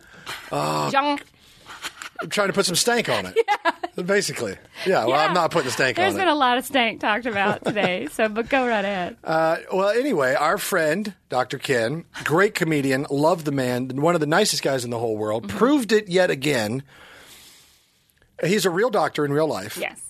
Oh. 0.52 0.90
Jean. 0.90 1.18
I'm 2.20 2.28
trying 2.30 2.48
to 2.48 2.52
put 2.52 2.66
some 2.66 2.74
stank 2.76 3.08
on 3.08 3.26
it. 3.26 3.36
Basically. 4.04 4.56
Yeah, 4.86 5.00
well, 5.06 5.10
Yeah. 5.10 5.24
I'm 5.26 5.34
not 5.34 5.50
putting 5.50 5.66
the 5.66 5.72
stank 5.72 5.96
There's 5.96 6.06
on 6.06 6.10
it. 6.10 6.14
There's 6.18 6.22
been 6.26 6.32
a 6.32 6.38
lot 6.38 6.56
of 6.58 6.64
stank 6.64 7.00
talked 7.00 7.26
about 7.26 7.64
today, 7.64 8.06
so 8.12 8.28
but 8.28 8.48
go 8.48 8.66
right 8.66 8.84
ahead. 8.84 9.16
Uh, 9.24 9.56
well, 9.72 9.88
anyway, 9.88 10.34
our 10.34 10.56
friend, 10.58 11.14
Dr. 11.28 11.58
Ken, 11.58 12.04
great 12.24 12.54
comedian, 12.54 13.06
loved 13.10 13.44
the 13.44 13.52
man, 13.52 13.88
one 14.00 14.14
of 14.14 14.20
the 14.20 14.26
nicest 14.26 14.62
guys 14.62 14.84
in 14.84 14.90
the 14.90 14.98
whole 14.98 15.16
world, 15.16 15.48
Mm-hmm. 15.48 15.56
proved 15.58 15.92
it 15.92 16.08
yet 16.08 16.30
again. 16.30 16.82
He's 18.44 18.64
a 18.66 18.70
real 18.70 18.90
doctor 18.90 19.24
in 19.24 19.32
real 19.32 19.48
life. 19.48 19.76
yes, 19.76 20.00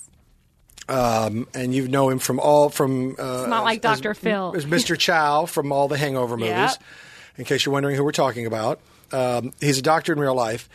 and 0.89 1.75
you 1.75 1.89
know 1.89 2.11
him 2.11 2.19
from 2.19 2.41
all 2.41 2.69
from. 2.69 3.17
Uh, 3.19 3.41
it's 3.41 3.49
not 3.49 3.65
like 3.65 3.85
as- 3.85 4.01
Dr. 4.01 4.15
Phil. 4.15 4.55
as 4.57 4.67
Mr. 4.67 4.99
Chow 4.99 5.47
from 5.47 5.73
all 5.73 5.89
the 5.89 5.97
Hangover 5.97 6.37
movies. 6.37 6.53
Yep. 6.53 6.83
In 7.39 7.45
case 7.45 7.65
you're 7.65 7.73
wondering 7.73 7.97
who 7.97 8.05
we're 8.05 8.13
talking 8.13 8.47
about, 8.47 8.81
um, 9.13 9.53
he's 9.61 9.79
a 9.79 9.83
doctor 9.83 10.13
in 10.13 10.19
real 10.19 10.35
life. 10.35 10.69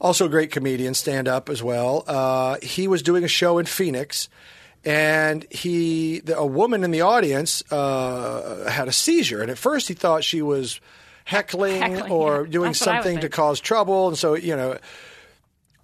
Also, 0.00 0.26
a 0.26 0.28
great 0.28 0.50
comedian, 0.50 0.94
stand 0.94 1.28
up 1.28 1.48
as 1.50 1.62
well. 1.62 2.04
Uh, 2.06 2.56
he 2.62 2.88
was 2.88 3.02
doing 3.02 3.22
a 3.22 3.28
show 3.28 3.58
in 3.58 3.66
Phoenix, 3.66 4.28
and 4.84 5.46
he 5.50 6.20
the, 6.20 6.38
a 6.38 6.46
woman 6.46 6.84
in 6.84 6.90
the 6.90 7.02
audience 7.02 7.62
uh, 7.70 8.68
had 8.70 8.88
a 8.88 8.92
seizure, 8.92 9.42
and 9.42 9.50
at 9.50 9.58
first 9.58 9.88
he 9.88 9.94
thought 9.94 10.24
she 10.24 10.40
was 10.40 10.80
heckling, 11.24 11.82
Heckling, 11.82 12.10
or 12.10 12.44
yeah. 12.44 12.50
doing 12.50 12.70
That's 12.70 12.80
what 12.80 12.88
I 12.88 12.96
would 12.96 13.04
something 13.04 13.20
to 13.20 13.28
cause 13.28 13.60
trouble, 13.60 14.08
and 14.08 14.16
so 14.16 14.34
you 14.34 14.56
know 14.56 14.78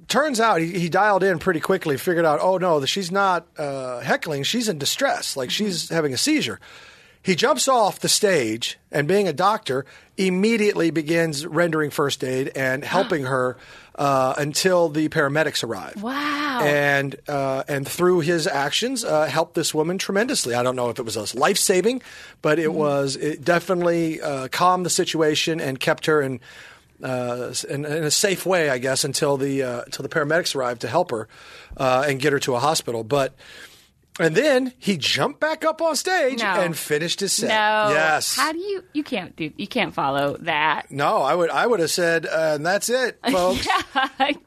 turns 0.08 0.40
out 0.40 0.60
he, 0.60 0.78
he 0.78 0.88
dialed 0.88 1.22
in 1.22 1.38
pretty 1.38 1.60
quickly, 1.60 1.96
figured 1.96 2.24
out, 2.24 2.38
oh 2.40 2.58
no, 2.58 2.80
that 2.80 2.86
she's 2.86 3.10
not 3.10 3.46
uh, 3.58 4.00
heckling, 4.00 4.42
she's 4.42 4.68
in 4.68 4.78
distress, 4.78 5.36
like 5.36 5.50
she's 5.50 5.88
having 5.88 6.14
a 6.14 6.18
seizure. 6.18 6.60
He 7.26 7.34
jumps 7.34 7.66
off 7.66 7.98
the 7.98 8.08
stage 8.08 8.78
and, 8.92 9.08
being 9.08 9.26
a 9.26 9.32
doctor, 9.32 9.84
immediately 10.16 10.92
begins 10.92 11.44
rendering 11.44 11.90
first 11.90 12.22
aid 12.22 12.52
and 12.54 12.84
helping 12.84 13.24
her 13.24 13.56
uh, 13.96 14.34
until 14.38 14.88
the 14.88 15.08
paramedics 15.08 15.64
arrive. 15.64 16.00
Wow. 16.00 16.60
And 16.62 17.16
uh, 17.26 17.64
and 17.66 17.84
through 17.86 18.20
his 18.20 18.46
actions, 18.46 19.02
uh, 19.02 19.26
helped 19.26 19.54
this 19.54 19.74
woman 19.74 19.98
tremendously. 19.98 20.54
I 20.54 20.62
don't 20.62 20.76
know 20.76 20.88
if 20.88 21.00
it 21.00 21.04
was 21.04 21.34
life 21.34 21.58
saving, 21.58 22.00
but 22.42 22.60
it 22.60 22.72
was 22.72 23.16
it 23.16 23.44
definitely 23.44 24.22
uh, 24.22 24.46
calmed 24.46 24.86
the 24.86 24.90
situation 24.90 25.60
and 25.60 25.80
kept 25.80 26.06
her 26.06 26.22
in 26.22 26.38
uh, 27.02 27.52
in, 27.68 27.84
in 27.84 28.04
a 28.04 28.10
safe 28.10 28.46
way, 28.46 28.70
I 28.70 28.78
guess, 28.78 29.02
until 29.02 29.36
the 29.36 29.64
uh, 29.64 29.80
until 29.82 30.04
the 30.04 30.08
paramedics 30.08 30.54
arrived 30.54 30.82
to 30.82 30.88
help 30.88 31.10
her 31.10 31.26
uh, 31.76 32.06
and 32.08 32.20
get 32.20 32.32
her 32.32 32.38
to 32.38 32.54
a 32.54 32.60
hospital. 32.60 33.02
But 33.02 33.34
And 34.18 34.34
then 34.34 34.72
he 34.78 34.96
jumped 34.96 35.40
back 35.40 35.64
up 35.64 35.82
on 35.82 35.94
stage 35.94 36.38
No. 36.40 36.46
and 36.60 36.76
finished 36.76 37.20
his 37.20 37.32
set. 37.34 37.48
No. 37.48 37.92
Yes. 37.94 38.34
How 38.36 38.52
do 38.52 38.58
you? 38.58 38.82
You 38.94 39.04
can't 39.04 39.36
do. 39.36 39.50
You 39.56 39.66
can't 39.66 39.92
follow 39.92 40.36
that. 40.40 40.90
no, 40.90 41.18
I 41.18 41.34
would 41.34 41.50
I 41.50 41.66
would 41.66 41.80
have 41.80 41.90
said, 41.90 42.24
uh, 42.26 42.52
and 42.54 42.64
that's 42.64 42.88
it, 42.88 43.18
folks. 43.30 43.66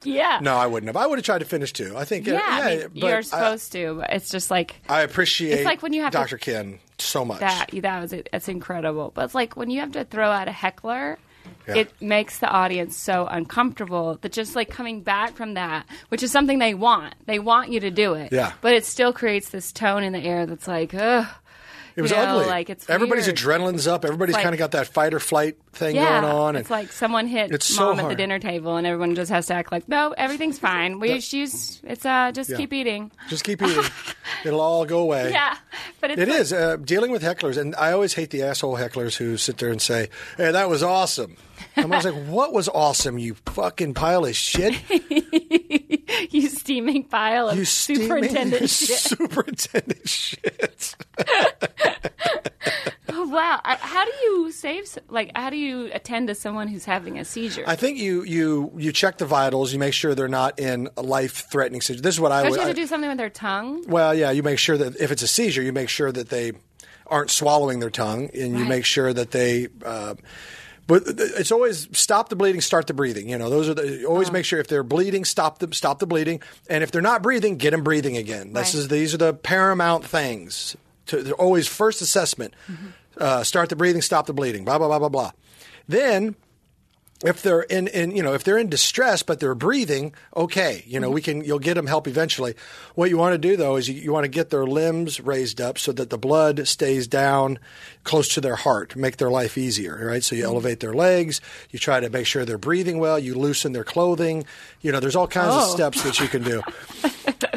yeah. 0.03 0.39
No, 0.41 0.55
I 0.57 0.65
wouldn't 0.67 0.87
have. 0.87 0.97
I 0.97 1.05
would 1.05 1.19
have 1.19 1.25
tried 1.25 1.39
to 1.39 1.45
finish 1.45 1.71
too. 1.73 1.93
I 1.95 2.05
think, 2.05 2.27
uh, 2.27 2.31
Yeah, 2.31 2.39
yeah, 2.57 2.63
I 2.63 2.77
mean, 2.87 2.89
you're 2.93 3.17
I- 3.17 3.21
supposed 3.21 3.71
to. 3.73 3.95
But 3.95 4.09
it's 4.13 4.29
just 4.29 4.49
like 4.49 4.75
I, 4.89 5.01
appreciate 5.01 5.53
It's 5.53 5.65
like 5.65 5.81
when 5.83 5.93
you 5.93 6.01
have 6.01 6.11
to- 6.13 6.17
Dr. 6.17 6.37
Ken 6.37 6.79
so 6.97 7.23
much. 7.23 7.39
that. 7.41 7.67
That 7.73 8.01
was 8.01 8.11
it. 8.13 8.27
It's 8.33 8.47
incredible. 8.49 9.11
But 9.13 9.25
it's 9.25 9.35
like 9.35 9.55
when 9.55 9.69
you 9.69 9.81
have 9.81 9.91
to 9.93 10.03
throw 10.03 10.29
out 10.31 10.47
a 10.47 10.51
heckler. 10.51 11.17
Yeah. 11.69 11.81
It 11.81 11.93
makes 12.01 12.39
the 12.39 12.47
audience 12.49 12.95
so 12.97 13.25
uncomfortable 13.27 14.17
that 14.21 14.31
just 14.31 14.55
like 14.55 14.69
coming 14.69 15.01
back 15.01 15.35
from 15.35 15.53
that, 15.55 15.85
which 16.09 16.23
is 16.23 16.31
something 16.31 16.59
they 16.59 16.73
want. 16.73 17.15
They 17.25 17.39
want 17.39 17.71
you 17.71 17.79
to 17.81 17.91
do 17.91 18.13
it. 18.15 18.31
Yeah. 18.31 18.53
But 18.61 18.73
it 18.73 18.85
still 18.85 19.13
creates 19.13 19.49
this 19.49 19.71
tone 19.71 20.03
in 20.03 20.13
the 20.13 20.19
air 20.19 20.45
that's 20.45 20.67
like, 20.67 20.93
ugh. 20.93 21.27
it 21.95 22.01
was 22.01 22.11
you 22.11 22.17
know, 22.17 22.23
ugly. 22.37 22.45
like, 22.47 22.69
it's 22.69 22.89
Everybody's 22.89 23.25
weird. 23.27 23.37
adrenaline's 23.37 23.87
up. 23.87 24.05
Everybody's 24.05 24.35
Like- 24.35 24.43
kind 24.43 24.55
of 24.55 24.59
got 24.59 24.71
that 24.71 24.87
fight 24.87 25.13
or 25.13 25.19
flight 25.19 25.57
thing 25.73 25.95
Yeah, 25.95 26.21
going 26.21 26.33
on. 26.33 26.55
it's 26.55 26.69
like 26.69 26.91
someone 26.91 27.27
hit 27.27 27.51
It's 27.51 27.65
so 27.65 27.87
mom 27.93 27.99
at 27.99 28.09
the 28.09 28.15
dinner 28.15 28.39
table, 28.39 28.75
and 28.77 28.87
everyone 28.87 29.15
just 29.15 29.29
has 29.31 29.47
to 29.47 29.53
act 29.53 29.71
like, 29.71 29.87
no, 29.89 30.13
everything's 30.17 30.57
fine. 30.69 30.99
We 30.99 31.19
she's 31.21 31.81
it's 31.83 32.05
uh 32.05 32.31
just 32.33 32.49
Yeah. 32.49 32.57
keep 32.57 32.73
eating. 32.73 33.11
just 33.27 33.43
keep 33.43 33.61
eating. 33.61 33.83
It'll 34.45 34.61
all 34.61 34.85
go 34.85 34.99
away. 34.99 35.31
Yeah, 35.31 35.57
but 36.01 36.11
it's 36.11 36.21
It 36.21 36.29
like- 36.29 36.39
is 36.39 36.53
uh, 36.53 36.77
dealing 36.77 37.11
with 37.11 37.21
hecklers, 37.21 37.57
and 37.57 37.75
I 37.75 37.91
always 37.91 38.13
hate 38.13 38.29
the 38.31 38.43
asshole 38.43 38.77
hecklers 38.77 39.17
who 39.17 39.35
sit 39.37 39.57
there 39.57 39.69
and 39.69 39.81
say, 39.81 40.09
"Hey, 40.37 40.51
that 40.51 40.69
was 40.69 40.81
awesome." 40.81 41.35
And 41.83 41.93
I 41.93 41.95
was 41.97 42.05
like, 42.05 42.25
"What 42.27 42.53
was 42.53 42.67
awesome? 42.69 43.17
You 43.17 43.35
fucking 43.45 43.93
pile 43.93 44.25
of 44.25 44.35
shit! 44.35 44.75
you 46.33 46.49
steaming 46.49 47.03
pile 47.05 47.49
of 47.49 47.57
You 47.57 47.65
superintendent 47.65 48.69
shit. 48.69 48.97
superintendent 48.99 50.07
shit." 50.07 50.95
Oh, 53.11 53.27
wow, 53.27 53.59
how 53.63 54.05
do 54.05 54.11
you 54.23 54.51
save? 54.51 54.85
Like, 55.09 55.31
how 55.35 55.49
do 55.49 55.57
you 55.57 55.89
attend 55.93 56.27
to 56.29 56.35
someone 56.35 56.67
who's 56.69 56.85
having 56.85 57.17
a 57.19 57.25
seizure? 57.25 57.63
I 57.67 57.75
think 57.75 57.97
you 57.97 58.23
you 58.23 58.71
you 58.77 58.91
check 58.93 59.17
the 59.17 59.25
vitals. 59.25 59.73
You 59.73 59.79
make 59.79 59.93
sure 59.93 60.15
they're 60.15 60.27
not 60.29 60.57
in 60.59 60.87
a 60.95 61.01
life 61.01 61.49
threatening 61.51 61.81
situation. 61.81 62.03
This 62.03 62.15
is 62.15 62.21
what 62.21 62.31
I 62.31 62.43
Don't 62.43 62.51
would. 62.51 62.55
you 62.57 62.61
have 62.61 62.69
I- 62.69 62.73
to 62.73 62.81
do 62.81 62.87
something 62.87 63.09
with 63.09 63.17
their 63.17 63.29
tongue? 63.29 63.83
Well, 63.87 64.13
yeah, 64.15 64.31
you 64.31 64.41
make 64.43 64.57
sure 64.59 64.77
that 64.77 64.95
if 65.01 65.11
it's 65.11 65.23
a 65.23 65.27
seizure, 65.27 65.61
you 65.61 65.73
make 65.73 65.89
sure 65.89 66.11
that 66.11 66.29
they 66.29 66.53
aren't 67.07 67.29
swallowing 67.31 67.79
their 67.79 67.89
tongue, 67.89 68.29
and 68.33 68.57
you 68.57 68.63
make 68.63 68.85
sure 68.85 69.11
that 69.11 69.31
they. 69.31 69.67
Uh, 69.83 70.13
but 70.89 71.03
it's 71.07 71.51
always 71.53 71.87
stop 71.97 72.27
the 72.29 72.35
bleeding, 72.35 72.59
start 72.59 72.87
the 72.87 72.93
breathing. 72.93 73.29
You 73.29 73.37
know, 73.37 73.49
those 73.49 73.69
are 73.69 73.73
the 73.75 74.03
always 74.05 74.31
make 74.31 74.43
sure 74.43 74.59
if 74.59 74.67
they're 74.67 74.83
bleeding, 74.83 75.23
stop 75.23 75.59
them, 75.59 75.71
stop 75.71 75.99
the 75.99 76.07
bleeding, 76.07 76.41
and 76.69 76.83
if 76.83 76.91
they're 76.91 77.01
not 77.01 77.21
breathing, 77.23 77.55
get 77.57 77.71
them 77.71 77.83
breathing 77.83 78.17
again. 78.17 78.51
This 78.53 78.73
Right. 78.73 78.79
is 78.81 78.87
these 78.89 79.13
are 79.13 79.17
the 79.17 79.33
paramount 79.33 80.03
things. 80.03 80.75
To, 81.05 81.21
they're 81.23 81.33
always 81.35 81.67
first 81.67 82.01
assessment. 82.01 82.53
Uh, 83.17 83.43
start 83.43 83.69
the 83.69 83.75
breathing, 83.75 84.01
stop 84.01 84.25
the 84.25 84.33
bleeding. 84.33 84.65
Blah 84.65 84.77
blah 84.79 84.87
blah 84.87 84.99
blah 84.99 85.09
blah. 85.09 85.31
Then 85.87 86.35
if 87.23 87.41
they're 87.41 87.61
in, 87.61 87.87
in 87.87 88.11
you 88.11 88.23
know 88.23 88.33
if 88.33 88.43
they're 88.43 88.57
in 88.57 88.69
distress 88.69 89.23
but 89.23 89.39
they're 89.39 89.55
breathing 89.55 90.13
okay 90.35 90.83
you 90.87 90.99
know 90.99 91.09
we 91.09 91.21
can 91.21 91.43
you'll 91.43 91.59
get 91.59 91.73
them 91.73 91.87
help 91.87 92.07
eventually. 92.07 92.55
What 92.95 93.09
you 93.09 93.17
want 93.17 93.33
to 93.33 93.37
do 93.37 93.57
though 93.57 93.75
is 93.75 93.89
you, 93.89 93.95
you 93.95 94.13
want 94.13 94.23
to 94.23 94.29
get 94.29 94.49
their 94.49 94.65
limbs 94.65 95.19
raised 95.19 95.59
up 95.59 95.77
so 95.77 95.91
that 95.93 96.09
the 96.09 96.17
blood 96.17 96.67
stays 96.67 97.07
down 97.07 97.59
close 98.03 98.33
to 98.35 98.41
their 98.41 98.55
heart 98.55 98.95
make 98.95 99.17
their 99.17 99.29
life 99.29 99.57
easier 99.57 100.05
right? 100.07 100.23
So 100.23 100.35
you 100.35 100.43
mm-hmm. 100.43 100.51
elevate 100.51 100.79
their 100.79 100.93
legs 100.93 101.41
you 101.71 101.79
try 101.79 101.99
to 101.99 102.09
make 102.09 102.25
sure 102.25 102.45
they're 102.45 102.57
breathing 102.57 102.99
well 102.99 103.19
you 103.19 103.35
loosen 103.35 103.73
their 103.73 103.83
clothing. 103.83 104.45
You 104.81 104.91
know 104.91 104.99
there's 104.99 105.15
all 105.15 105.27
kinds 105.27 105.53
of 105.55 105.59
Oh. 105.59 105.73
steps 105.73 106.03
that 106.03 106.19
you 106.19 106.27
can 106.27 106.43
do. 106.43 106.61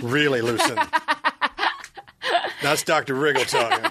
Really 0.03 0.41
loosen. 0.41 0.77
That's 2.63 2.83
dr 2.83 3.15
Riggle 3.15 3.49
talking 3.49 3.91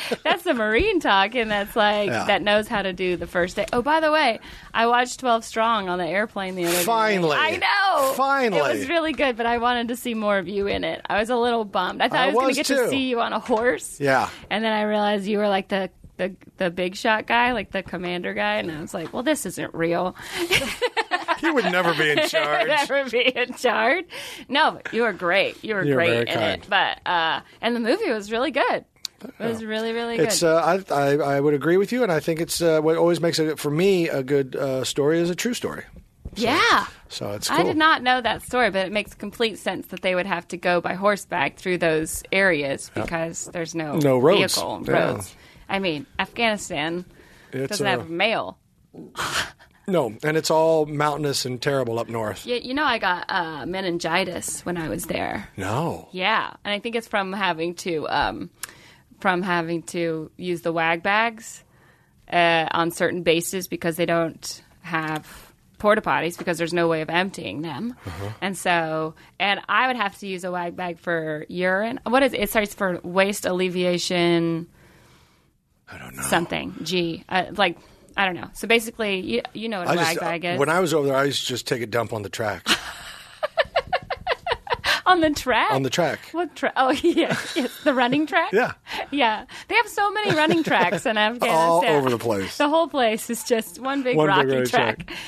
That's 0.24 0.42
the 0.42 0.54
Marine 0.54 1.00
talking. 1.00 1.48
that's 1.48 1.74
like 1.76 2.08
Yeah. 2.08 2.24
that 2.24 2.42
knows 2.42 2.68
how 2.68 2.82
to 2.82 2.92
do 2.92 3.16
the 3.16 3.26
first 3.26 3.56
day. 3.56 3.66
Oh, 3.72 3.82
by 3.82 4.00
the 4.00 4.10
way, 4.10 4.40
I 4.74 4.86
watched 4.86 5.20
Twelve 5.20 5.44
Strong 5.44 5.88
on 5.88 5.98
the 5.98 6.06
airplane 6.06 6.54
the 6.54 6.64
other 6.64 6.76
day. 6.76 6.82
Finally. 6.84 7.36
I 7.38 7.56
know. 7.56 8.12
Finally. 8.14 8.58
it 8.58 8.78
was 8.78 8.88
really 8.88 9.12
good, 9.12 9.36
but 9.36 9.46
I 9.46 9.58
wanted 9.58 9.88
to 9.88 9.96
see 9.96 10.14
more 10.14 10.38
of 10.38 10.48
you 10.48 10.66
in 10.66 10.84
it. 10.84 11.00
I 11.08 11.18
was 11.18 11.30
a 11.30 11.36
little 11.36 11.64
bummed. 11.64 12.00
I 12.02 12.08
thought 12.08 12.18
I 12.18 12.24
I, 12.24 12.26
was, 12.28 12.34
going 12.34 12.54
to 12.54 12.58
get 12.60 12.66
to 12.66 12.88
see 12.88 13.08
you 13.08 13.20
on 13.20 13.32
a 13.32 13.40
horse. 13.40 14.00
Yeah. 14.00 14.28
and 14.50 14.64
then 14.64 14.72
I 14.72 14.82
realized 14.82 15.26
you 15.26 15.38
were 15.38 15.48
like 15.48 15.68
the. 15.68 15.90
The, 16.18 16.36
the 16.58 16.70
big 16.70 16.94
shot 16.94 17.26
guy, 17.26 17.52
like 17.52 17.72
the 17.72 17.82
commander 17.82 18.32
guy, 18.34 18.56
and 18.56 18.70
I 18.70 18.80
was 18.82 18.92
like, 18.94 19.12
"Well, 19.14 19.22
this 19.24 19.44
isn't 19.46 19.74
real. 19.74 20.14
he 21.40 21.50
would 21.50 21.64
never 21.64 21.94
be 21.94 22.10
in 22.10 22.18
charge 22.28 22.68
Never 22.68 23.08
be 23.08 23.26
in 23.34 23.54
charge." 23.54 24.04
No, 24.48 24.78
you 24.92 25.02
were 25.02 25.14
great. 25.14 25.64
You 25.64 25.74
were 25.74 25.84
You're 25.84 25.96
great 25.96 26.28
in 26.28 26.34
kind. 26.34 26.62
it. 26.62 26.66
But 26.68 27.00
uh, 27.06 27.40
and 27.60 27.74
the 27.74 27.80
movie 27.80 28.10
was 28.10 28.30
really 28.30 28.50
good. 28.50 28.84
It 29.38 29.44
was 29.46 29.64
really, 29.64 29.92
really 29.92 30.16
good. 30.16 30.26
It's 30.26 30.42
uh, 30.42 30.56
I, 30.90 30.94
I 30.94 31.36
I 31.36 31.40
would 31.40 31.54
agree 31.54 31.76
with 31.76 31.92
you, 31.92 32.02
and 32.02 32.10
I 32.12 32.20
think 32.20 32.40
it's 32.40 32.60
uh, 32.62 32.80
what 32.80 32.96
always 32.96 33.20
makes 33.20 33.38
it 33.38 33.58
for 33.58 33.70
me 33.70 34.08
a 34.08 34.22
good 34.22 34.56
uh, 34.56 34.84
story 34.84 35.18
is 35.20 35.30
a 35.30 35.34
true 35.34 35.54
story. 35.54 35.84
yeah. 36.34 36.86
So 37.08 37.32
it's 37.32 37.48
cool. 37.48 37.58
I 37.60 37.62
did 37.62 37.76
not 37.76 38.02
know 38.02 38.20
that 38.22 38.42
story, 38.42 38.70
but 38.70 38.86
it 38.86 38.92
makes 38.92 39.12
complete 39.14 39.58
sense 39.58 39.88
that 39.88 40.00
they 40.00 40.14
would 40.14 40.24
have 40.26 40.48
to 40.48 40.56
go 40.56 40.80
by 40.80 40.94
horseback 40.94 41.56
through 41.58 41.76
those 41.78 42.22
areas 42.32 42.90
because 42.94 43.50
there's 43.52 43.74
no, 43.74 43.96
No 43.98 44.18
roads. 44.18 44.54
vehicle 44.54 44.82
Yeah. 44.86 44.92
roads. 45.12 45.36
I 45.68 45.78
mean, 45.78 46.06
Afghanistan 46.18 47.04
It's, 47.52 47.68
doesn't 47.68 47.86
uh, 47.86 47.90
have 47.90 48.08
mail. 48.08 48.56
No, 49.88 50.14
and 50.22 50.36
it's 50.36 50.50
all 50.50 50.86
mountainous 50.86 51.44
and 51.44 51.60
terrible 51.60 51.98
up 51.98 52.08
north. 52.08 52.46
Yeah, 52.46 52.56
you 52.56 52.72
know, 52.72 52.84
I 52.84 52.98
got 52.98 53.24
uh, 53.28 53.66
meningitis 53.66 54.64
when 54.64 54.76
I 54.76 54.88
was 54.88 55.06
there. 55.06 55.48
No. 55.56 56.08
Yeah, 56.12 56.52
and 56.64 56.72
I 56.72 56.78
think 56.78 56.94
it's 56.94 57.08
from 57.08 57.32
having 57.32 57.74
to 57.76 58.08
um, 58.08 58.48
from 59.22 59.40
having 59.40 59.82
to 59.84 60.30
use 60.36 60.62
the 60.62 60.72
wag 60.72 61.02
bags 61.02 61.62
uh, 62.30 62.66
on 62.72 62.90
certain 62.90 63.22
bases 63.22 63.68
because 63.68 63.96
they 63.96 64.04
don't 64.04 64.62
have 64.80 65.52
porta 65.78 66.02
potties 66.02 66.36
because 66.36 66.58
there's 66.58 66.72
no 66.74 66.88
way 66.88 67.02
of 67.02 67.08
emptying 67.08 67.62
them, 67.62 67.94
and 68.40 68.58
so 68.58 69.14
and 69.38 69.60
I 69.68 69.86
would 69.86 69.96
have 69.96 70.18
to 70.18 70.26
use 70.26 70.42
a 70.44 70.50
wag 70.50 70.74
bag 70.74 70.98
for 70.98 71.46
urine. 71.48 72.00
What 72.04 72.24
is 72.24 72.32
it? 72.32 72.40
It 72.40 72.50
starts 72.50 72.74
for 72.74 73.00
waste 73.04 73.46
alleviation. 73.46 74.66
I 75.88 75.98
don't 75.98 76.16
know. 76.16 76.22
Something 76.22 76.74
G 76.82 77.24
uh, 77.28 77.46
like. 77.52 77.78
I 78.14 78.26
don't 78.26 78.34
know. 78.34 78.50
So 78.52 78.68
basically, 78.68 79.20
you, 79.20 79.42
you 79.54 79.70
know 79.70 79.78
what 79.78 79.88
a 79.88 79.92
I 79.92 79.96
wag 79.96 80.06
just, 80.06 80.20
bag 80.20 80.44
is. 80.44 80.58
when 80.58 80.68
I 80.68 80.80
was 80.80 80.92
over 80.92 81.06
there, 81.06 81.16
I 81.16 81.24
used 81.24 81.42
to 81.42 81.46
just 81.46 81.66
take 81.66 81.80
a 81.80 81.86
dump 81.86 82.12
on 82.12 82.20
the 82.22 82.28
track. 82.28 82.66
on 85.06 85.20
the 85.20 85.30
track. 85.30 85.72
on 85.72 85.82
the 85.82 85.90
track. 85.90 86.20
What 86.32 86.54
track? 86.54 86.72
Oh, 86.76 86.90
yeah, 87.02 87.36
yes, 87.54 87.70
the 87.84 87.94
running 87.94 88.26
track. 88.26 88.52
Yeah. 88.52 88.72
yeah. 89.10 89.44
They 89.68 89.74
have 89.74 89.88
so 89.88 90.10
many 90.12 90.34
running 90.36 90.62
tracks 90.64 91.06
in 91.06 91.16
Afghanistan. 91.16 91.50
All 91.56 91.84
over 91.84 92.10
the 92.10 92.18
place. 92.18 92.58
The 92.58 92.68
whole 92.68 92.88
place 92.88 93.30
is 93.30 93.44
just 93.44 93.80
one 93.80 94.02
big 94.02 94.16
One 94.16 94.28
rocky 94.28 94.48
running 94.48 94.66
track. 94.66 95.06
track. 95.06 95.18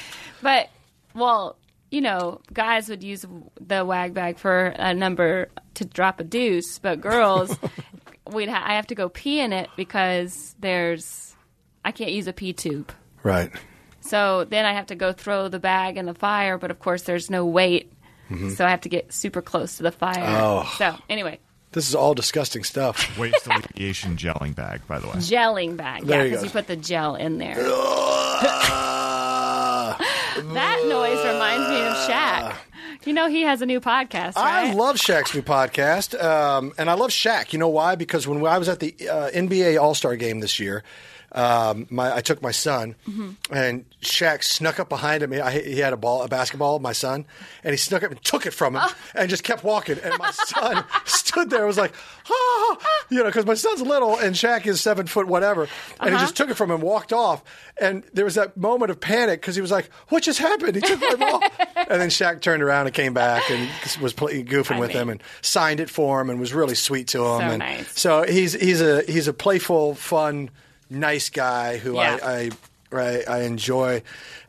But 0.42 0.68
well, 1.14 1.56
you 1.90 2.00
know, 2.00 2.40
guys 2.52 2.88
would 2.88 3.02
use 3.04 3.24
the 3.60 3.84
wag 3.84 4.14
bag 4.14 4.38
for 4.38 4.66
a 4.66 4.92
number 4.94 5.48
to 5.74 5.84
drop 5.84 6.20
a 6.20 6.24
deuce, 6.24 6.78
but 6.78 7.00
girls, 7.00 7.56
we'd 8.32 8.48
ha- 8.48 8.64
I 8.66 8.74
have 8.74 8.86
to 8.88 8.94
go 8.94 9.08
pee 9.08 9.40
in 9.40 9.52
it 9.52 9.70
because 9.76 10.54
there's 10.58 11.36
I 11.84 11.92
can't 11.92 12.12
use 12.12 12.26
a 12.26 12.32
pee 12.32 12.52
tube. 12.52 12.92
Right. 13.22 13.50
So 14.00 14.44
then 14.44 14.66
I 14.66 14.74
have 14.74 14.86
to 14.86 14.94
go 14.94 15.12
throw 15.12 15.48
the 15.48 15.58
bag 15.58 15.96
in 15.96 16.04
the 16.06 16.14
fire, 16.14 16.58
but 16.58 16.70
of 16.70 16.78
course 16.78 17.02
there's 17.02 17.30
no 17.30 17.46
weight. 17.46 17.90
So 18.54 18.64
I 18.64 18.70
have 18.70 18.80
to 18.82 18.88
get 18.88 19.12
super 19.12 19.42
close 19.42 19.76
to 19.76 19.82
the 19.82 19.92
fire. 19.92 20.14
Mm-hmm. 20.14 20.42
Oh. 20.42 20.74
So 20.78 20.96
anyway, 21.08 21.38
This 21.72 21.88
is 21.88 21.94
all 21.94 22.14
disgusting 22.14 22.64
stuff. 22.64 23.16
Waste 23.18 23.46
alleviation 23.46 24.16
gelling 24.16 24.54
bag, 24.54 24.86
by 24.86 24.98
the 24.98 25.06
way. 25.08 25.14
gelling 25.14 25.76
bag. 25.76 26.04
There 26.04 26.18
yeah, 26.18 26.24
because 26.24 26.40
go. 26.40 26.44
you 26.46 26.50
put 26.50 26.66
the 26.66 26.76
gel 26.76 27.16
in 27.16 27.38
there. 27.38 27.56
That 30.36 30.84
noise 30.88 31.24
reminds 31.24 31.68
me 31.68 31.80
of 31.80 31.96
Shaq. 32.08 32.56
You 33.06 33.12
know 33.12 33.28
he 33.28 33.42
has 33.42 33.62
a 33.62 33.66
new 33.66 33.80
podcast, 33.80 34.34
right? 34.36 34.70
I 34.70 34.72
love 34.72 34.96
Shaq's 34.96 35.34
new 35.34 35.42
podcast, 35.42 36.20
um, 36.22 36.72
and 36.78 36.88
I 36.90 36.94
love 36.94 37.10
Shaq. 37.10 37.52
You 37.52 37.58
know 37.58 37.68
why? 37.68 37.94
Because 37.94 38.26
when 38.26 38.44
I 38.44 38.58
was 38.58 38.68
at 38.68 38.80
the 38.80 38.94
uh, 39.08 39.30
NBA 39.30 39.80
All 39.80 39.94
Star 39.94 40.16
game 40.16 40.40
this 40.40 40.58
year, 40.58 40.82
um, 41.34 41.86
my 41.90 42.14
I 42.14 42.20
took 42.20 42.40
my 42.42 42.50
son, 42.52 42.94
Mm-hmm. 43.08 43.30
and 43.54 43.84
Shaq 44.02 44.44
snuck 44.44 44.78
up 44.78 44.88
behind 44.88 45.22
him. 45.22 45.32
I, 45.32 45.50
he 45.50 45.78
had 45.80 45.92
a 45.92 45.96
ball, 45.96 46.22
a 46.22 46.28
basketball, 46.28 46.78
my 46.78 46.92
son, 46.92 47.24
and 47.64 47.72
he 47.72 47.76
snuck 47.76 48.02
up 48.02 48.10
and 48.12 48.22
took 48.22 48.46
it 48.46 48.52
from 48.52 48.76
him, 48.76 48.82
Oh. 48.84 48.94
and 49.14 49.28
just 49.28 49.42
kept 49.44 49.64
walking. 49.64 49.98
And 49.98 50.16
my 50.18 50.30
son 50.30 50.84
stood 51.04 51.50
there, 51.50 51.66
was 51.66 51.76
like, 51.78 51.92
ah, 52.30 52.76
you 53.10 53.18
know, 53.18 53.24
because 53.24 53.46
my 53.46 53.54
son's 53.54 53.82
little 53.82 54.16
and 54.16 54.34
Shaq 54.34 54.66
is 54.66 54.80
seven 54.80 55.06
foot 55.06 55.26
whatever, 55.26 55.62
and 55.64 55.70
Uh-huh. 56.00 56.10
he 56.10 56.16
just 56.18 56.36
took 56.36 56.50
it 56.50 56.54
from 56.54 56.70
him, 56.70 56.80
walked 56.80 57.12
off, 57.12 57.42
and 57.80 58.04
there 58.12 58.24
was 58.24 58.36
that 58.36 58.56
moment 58.56 58.90
of 58.90 59.00
panic 59.00 59.40
because 59.40 59.56
he 59.56 59.60
was 59.62 59.70
like, 59.72 59.90
"What 60.08 60.22
just 60.22 60.38
happened?" 60.38 60.76
He 60.76 60.80
took 60.82 61.00
my 61.00 61.14
ball, 61.16 61.42
and 61.76 62.00
then 62.00 62.08
Shaq 62.10 62.40
turned 62.40 62.62
around 62.62 62.86
and 62.86 62.94
came 62.94 63.12
back 63.14 63.50
and 63.50 63.68
was 64.00 64.12
play, 64.12 64.44
goofing 64.44 64.76
I 64.76 64.80
with 64.80 64.90
him 64.92 65.08
and 65.08 65.22
signed 65.42 65.80
it 65.80 65.90
for 65.90 66.20
him 66.20 66.30
and 66.30 66.38
was 66.38 66.54
really 66.54 66.74
sweet 66.76 67.08
to 67.08 67.18
him. 67.24 67.40
So 67.40 67.44
and 67.46 67.58
nice. 67.58 68.00
So 68.00 68.22
he's 68.22 68.52
he's 68.52 68.80
a 68.80 69.02
he's 69.02 69.26
a 69.28 69.32
playful, 69.32 69.94
fun, 69.96 70.50
nice 70.90 71.30
guy 71.30 71.78
who 71.78 71.94
Yeah. 71.94 72.18
I, 72.22 72.28
I 72.32 72.50
I, 72.92 73.24
I 73.26 73.38
enjoy, 73.40 74.02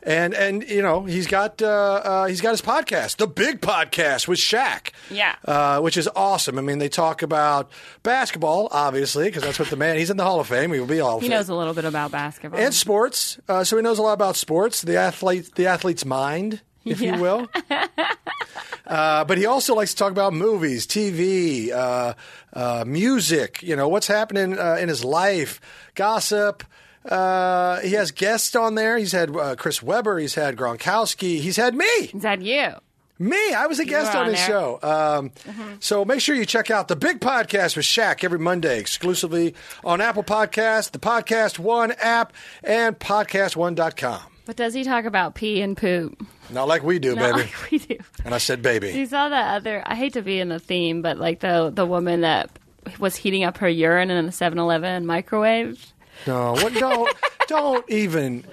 and 0.04 0.32
and 0.32 0.62
you 0.68 0.80
know 0.80 1.02
he's 1.04 1.26
got 1.26 1.60
uh, 1.60 1.66
uh, 1.66 2.26
he's 2.26 2.40
got 2.40 2.52
his 2.52 2.62
podcast, 2.62 3.16
the 3.16 3.26
Big 3.26 3.60
Podcast 3.60 4.28
with 4.28 4.38
Shaq, 4.38 4.90
Yeah. 5.10 5.34
uh, 5.44 5.80
which 5.80 5.96
is 5.96 6.08
awesome. 6.14 6.56
I 6.56 6.62
mean, 6.62 6.78
they 6.78 6.88
talk 6.88 7.22
about 7.22 7.72
basketball, 8.04 8.68
obviously, 8.70 9.24
because 9.24 9.42
that's 9.42 9.58
what 9.58 9.68
the 9.68 9.74
man. 9.74 9.96
He's 9.96 10.10
in 10.10 10.16
the 10.16 10.22
Hall 10.22 10.38
of 10.38 10.46
Fame. 10.46 10.72
He 10.72 10.78
will 10.78 10.86
be 10.86 11.00
all. 11.00 11.18
He 11.18 11.28
knows 11.28 11.48
a 11.48 11.56
little 11.56 11.74
bit 11.74 11.84
about 11.86 12.12
basketball. 12.12 12.60
and 12.60 12.72
sports, 12.72 13.40
uh, 13.48 13.64
so 13.64 13.74
he 13.78 13.82
knows 13.82 13.98
a 13.98 14.02
lot 14.02 14.12
about 14.12 14.36
sports, 14.36 14.82
the 14.82 14.96
athlete, 14.96 15.52
the 15.56 15.66
athlete's 15.66 16.04
mind, 16.04 16.60
if 16.86 17.00
Yeah. 17.00 17.16
you 17.16 17.22
will. 17.22 17.48
uh, 18.86 19.24
but 19.24 19.38
he 19.38 19.46
also 19.46 19.74
likes 19.74 19.90
to 19.92 19.96
talk 19.96 20.12
about 20.12 20.32
movies, 20.32 20.86
TV, 20.86 21.72
uh, 21.72 22.14
uh, 22.52 22.84
music. 22.86 23.62
You 23.62 23.76
know 23.76 23.88
what's 23.88 24.06
happening 24.06 24.58
uh, 24.58 24.76
in 24.80 24.88
his 24.88 25.04
life, 25.04 25.60
gossip. 25.94 26.64
Uh, 27.04 27.80
he 27.80 27.92
has 27.92 28.10
guests 28.10 28.56
on 28.56 28.74
there. 28.74 28.98
He's 28.98 29.12
had 29.12 29.34
uh, 29.36 29.54
Chris 29.56 29.82
Webber. 29.82 30.18
He's 30.18 30.34
had 30.34 30.56
Gronkowski. 30.56 31.38
He's 31.40 31.56
had 31.56 31.74
me. 31.74 32.06
He's 32.06 32.22
had 32.24 32.42
you? 32.42 32.72
Me, 33.18 33.54
I 33.54 33.66
was 33.66 33.78
a 33.78 33.86
guest 33.86 34.14
on 34.14 34.26
on 34.26 34.34
his 34.34 34.46
there. 34.46 34.56
Mm-hmm. 34.56 35.50
show. 35.50 35.58
Um, 35.62 35.78
So 35.80 36.04
make 36.04 36.20
sure 36.20 36.34
you 36.34 36.44
check 36.44 36.70
out 36.70 36.88
the 36.88 36.96
big 36.96 37.18
podcast 37.20 37.74
with 37.74 37.86
Shaq 37.86 38.22
every 38.24 38.38
Monday, 38.38 38.78
exclusively 38.78 39.54
on 39.84 40.02
Apple 40.02 40.22
Podcasts, 40.24 40.90
the 40.90 40.98
Podcast 40.98 41.58
One 41.58 41.92
app, 41.92 42.34
and 42.62 42.98
podcast1.com. 42.98 44.20
But 44.46 44.56
does 44.56 44.72
he 44.74 44.84
talk 44.84 45.04
about 45.04 45.34
pee 45.34 45.60
and 45.60 45.76
poop? 45.76 46.24
Not 46.50 46.68
like 46.68 46.82
we 46.84 46.98
do, 47.00 47.14
Not 47.16 47.34
baby. 47.34 47.50
like 47.50 47.70
we 47.70 47.78
do. 47.78 47.98
And 48.24 48.32
I 48.34 48.38
said, 48.38 48.62
baby. 48.62 48.92
You 48.92 49.04
saw 49.06 49.28
the 49.28 49.36
other. 49.36 49.82
I 49.84 49.94
hate 49.96 50.12
to 50.14 50.22
be 50.22 50.38
in 50.40 50.48
the 50.48 50.60
theme, 50.60 51.02
but 51.02 51.18
like 51.18 51.40
the 51.40 51.70
the 51.74 51.84
woman 51.84 52.20
that 52.22 52.58
was 53.00 53.16
heating 53.16 53.42
up 53.44 53.58
her 53.58 53.68
urine 53.68 54.10
in 54.10 54.24
the 54.26 54.32
7-Eleven 54.32 55.04
microwave. 55.04 55.92
No, 56.26 56.52
what? 56.52 56.72
Don't, 56.74 57.12
don't 57.48 57.90
even. 57.90 58.44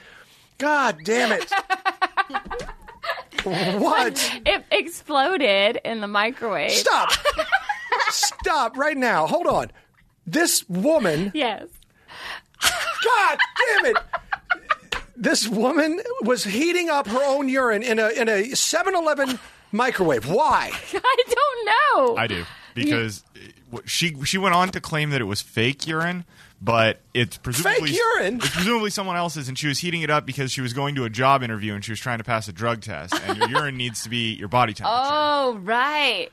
God 0.58 0.98
damn 1.04 1.32
it! 1.32 1.52
What? 3.44 4.42
It 4.46 4.64
exploded 4.72 5.80
in 5.84 6.02
the 6.02 6.08
microwave. 6.08 6.72
Stop! 6.72 7.12
Stop 8.10 8.78
right 8.78 8.98
now. 8.98 9.28
Hold 9.28 9.48
on. 9.48 9.72
This 10.26 10.68
woman. 10.70 11.32
Yes. 11.36 11.68
God 12.62 13.38
damn 13.58 13.86
it! 13.88 13.98
This 15.16 15.48
woman 15.48 16.02
was 16.22 16.44
heating 16.44 16.90
up 16.90 17.08
her 17.08 17.24
own 17.24 17.48
urine 17.50 17.84
in 17.84 18.00
a 18.00 18.10
in 18.10 18.28
a 18.28 18.44
7-Eleven 18.50 19.40
microwave. 19.72 20.28
Why? 20.28 20.72
I 20.94 21.24
don't 21.30 21.66
know. 21.66 22.18
I 22.18 22.28
do 22.28 22.46
because 22.74 23.24
she 23.86 24.16
she 24.24 24.38
went 24.38 24.56
on 24.56 24.70
to 24.70 24.82
claim 24.82 25.12
that 25.12 25.22
it 25.22 25.26
was 25.26 25.42
fake 25.42 25.86
urine, 25.88 26.26
but 26.62 27.00
it's 27.14 27.38
presumably 27.38 27.90
Fake 27.90 28.00
urine? 28.18 28.36
It's 28.38 28.50
presumably 28.50 28.90
someone 28.90 29.16
else's, 29.16 29.48
and 29.48 29.58
she 29.58 29.68
was 29.68 29.80
heating 29.80 30.02
it 30.02 30.10
up 30.10 30.26
because 30.26 30.52
she 30.52 30.62
was 30.62 30.74
going 30.74 30.96
to 30.96 31.04
a 31.06 31.10
job 31.10 31.44
interview 31.44 31.74
and 31.76 31.84
she 31.84 31.92
was 31.92 32.00
trying 32.00 32.18
to 32.20 32.24
pass 32.24 32.48
a 32.48 32.54
drug 32.54 32.82
test, 32.82 33.14
and 33.28 33.38
your 33.38 33.50
urine 33.50 33.78
needs 33.78 34.04
to 34.04 34.10
be 34.10 34.34
your 34.34 34.48
body 34.48 34.74
temperature. 34.74 34.98
oh, 35.00 35.60
right. 35.62 36.30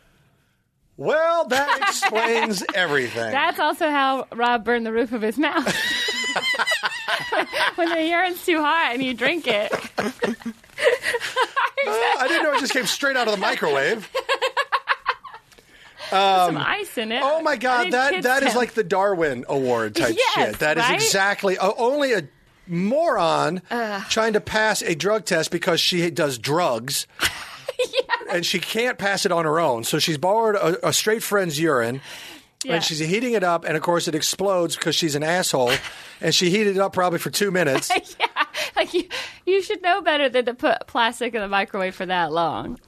Well, 0.96 1.46
that 1.46 1.78
explains 1.80 2.62
everything. 2.74 3.32
That's 3.32 3.58
also 3.58 3.88
how 3.88 4.26
Rob 4.34 4.64
burned 4.64 4.84
the 4.84 4.92
roof 4.92 5.12
of 5.12 5.22
his 5.22 5.38
mouth. 5.38 5.74
when 7.76 7.88
the 7.90 8.04
urine's 8.04 8.44
too 8.44 8.60
hot 8.60 8.90
and 8.92 9.02
you 9.02 9.14
drink 9.14 9.46
it. 9.46 9.72
Oh, 11.82 12.16
I 12.20 12.28
didn't 12.28 12.42
know 12.42 12.52
it 12.52 12.60
just 12.60 12.74
came 12.74 12.84
straight 12.86 13.16
out 13.16 13.26
of 13.26 13.32
the 13.34 13.40
microwave. 13.40 14.10
some 16.10 16.56
ice 16.58 16.98
in 16.98 17.10
it. 17.12 17.22
Oh 17.24 17.40
my 17.42 17.56
god, 17.56 17.92
that 17.92 18.22
that 18.22 18.42
is 18.42 18.48
temp. 18.48 18.56
like 18.56 18.74
the 18.74 18.84
Darwin 18.84 19.44
Award 19.48 19.94
type 19.96 20.14
Yes, 20.16 20.34
shit. 20.34 20.58
That 20.58 20.76
is 20.76 20.84
right? 20.84 20.94
exactly 20.94 21.56
uh, 21.56 21.72
only 21.78 22.12
a 22.12 22.28
moron 22.66 23.62
trying 24.10 24.34
to 24.34 24.40
pass 24.40 24.82
a 24.82 24.94
drug 24.94 25.24
test 25.24 25.50
because 25.50 25.80
she 25.80 26.10
does 26.10 26.38
drugs. 26.38 27.06
And 28.30 28.46
she 28.46 28.60
can't 28.60 28.96
pass 28.96 29.26
it 29.26 29.32
on 29.32 29.44
her 29.44 29.58
own, 29.58 29.82
so 29.82 29.98
she's 29.98 30.16
borrowed 30.16 30.54
a, 30.54 30.88
a 30.88 30.92
straight 30.92 31.20
friend's 31.22 31.58
urine, 31.58 32.00
Yeah. 32.64 32.74
and 32.74 32.84
she's 32.84 32.98
heating 32.98 33.32
it 33.32 33.42
up, 33.42 33.64
and 33.64 33.76
of 33.76 33.82
course 33.82 34.06
it 34.06 34.14
explodes 34.14 34.76
because 34.76 34.94
she's 34.94 35.14
an 35.14 35.22
asshole, 35.22 35.72
and 36.20 36.34
she 36.34 36.50
heated 36.50 36.76
it 36.76 36.80
up 36.80 36.92
probably 36.92 37.18
for 37.18 37.30
two 37.30 37.50
minutes. 37.50 37.90
yeah, 38.20 38.26
like 38.76 38.92
you, 38.92 39.04
you 39.46 39.62
should 39.62 39.80
know 39.82 40.02
better 40.02 40.28
than 40.28 40.44
to 40.44 40.54
put 40.54 40.86
plastic 40.86 41.34
in 41.34 41.40
the 41.40 41.48
microwave 41.48 41.94
for 41.94 42.04
that 42.04 42.32
long. 42.32 42.78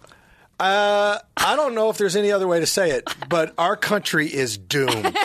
Uh, 0.61 1.19
I 1.37 1.57
don't 1.57 1.75
know 1.75 1.89
if 1.89 1.97
there's 1.99 2.17
any 2.17 2.31
other 2.31 2.47
way 2.47 2.61
to 2.61 2.67
say 2.67 2.91
it, 2.91 3.09
but 3.29 3.55
our 3.57 3.77
country 3.77 4.29
is 4.29 4.59
doomed. 4.59 5.17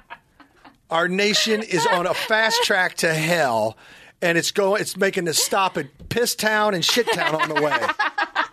our 0.90 1.06
nation 1.06 1.62
is 1.62 1.86
on 1.86 2.06
a 2.06 2.14
fast 2.14 2.62
track 2.64 2.94
to 2.96 3.12
hell, 3.12 3.76
and 4.22 4.38
it's 4.38 4.50
going. 4.50 4.80
It's 4.80 4.96
making 4.96 5.28
a 5.28 5.34
stop 5.34 5.76
at 5.76 5.86
Piss 6.08 6.34
Town 6.34 6.74
and 6.74 6.84
Shit 6.84 7.12
Town 7.12 7.34
on 7.34 7.48
the 7.48 7.60
way. 7.60 7.78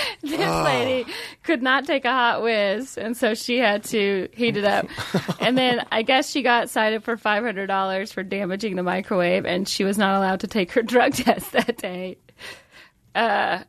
This 0.22 0.40
Oh. 0.40 0.62
lady 0.64 1.10
could 1.42 1.62
not 1.62 1.84
take 1.86 2.04
a 2.04 2.10
hot 2.12 2.42
whiz, 2.42 2.96
and 2.96 3.16
so 3.16 3.34
she 3.34 3.58
had 3.58 3.82
to 3.84 4.28
heat 4.32 4.56
it 4.56 4.64
up. 4.64 4.86
and 5.40 5.58
then 5.58 5.84
I 5.90 6.02
guess 6.02 6.30
she 6.30 6.42
got 6.42 6.70
cited 6.70 7.02
for 7.04 7.16
five 7.16 7.42
hundred 7.44 7.66
dollars 7.66 8.12
for 8.12 8.22
damaging 8.22 8.76
the 8.76 8.82
microwave, 8.82 9.44
and 9.44 9.68
she 9.68 9.82
was 9.84 9.98
not 9.98 10.16
allowed 10.16 10.40
to 10.40 10.46
take 10.46 10.72
her 10.72 10.82
drug 10.82 11.14
test 11.14 11.52
that 11.52 11.76
day. 11.78 12.18
Uh, 13.14 13.62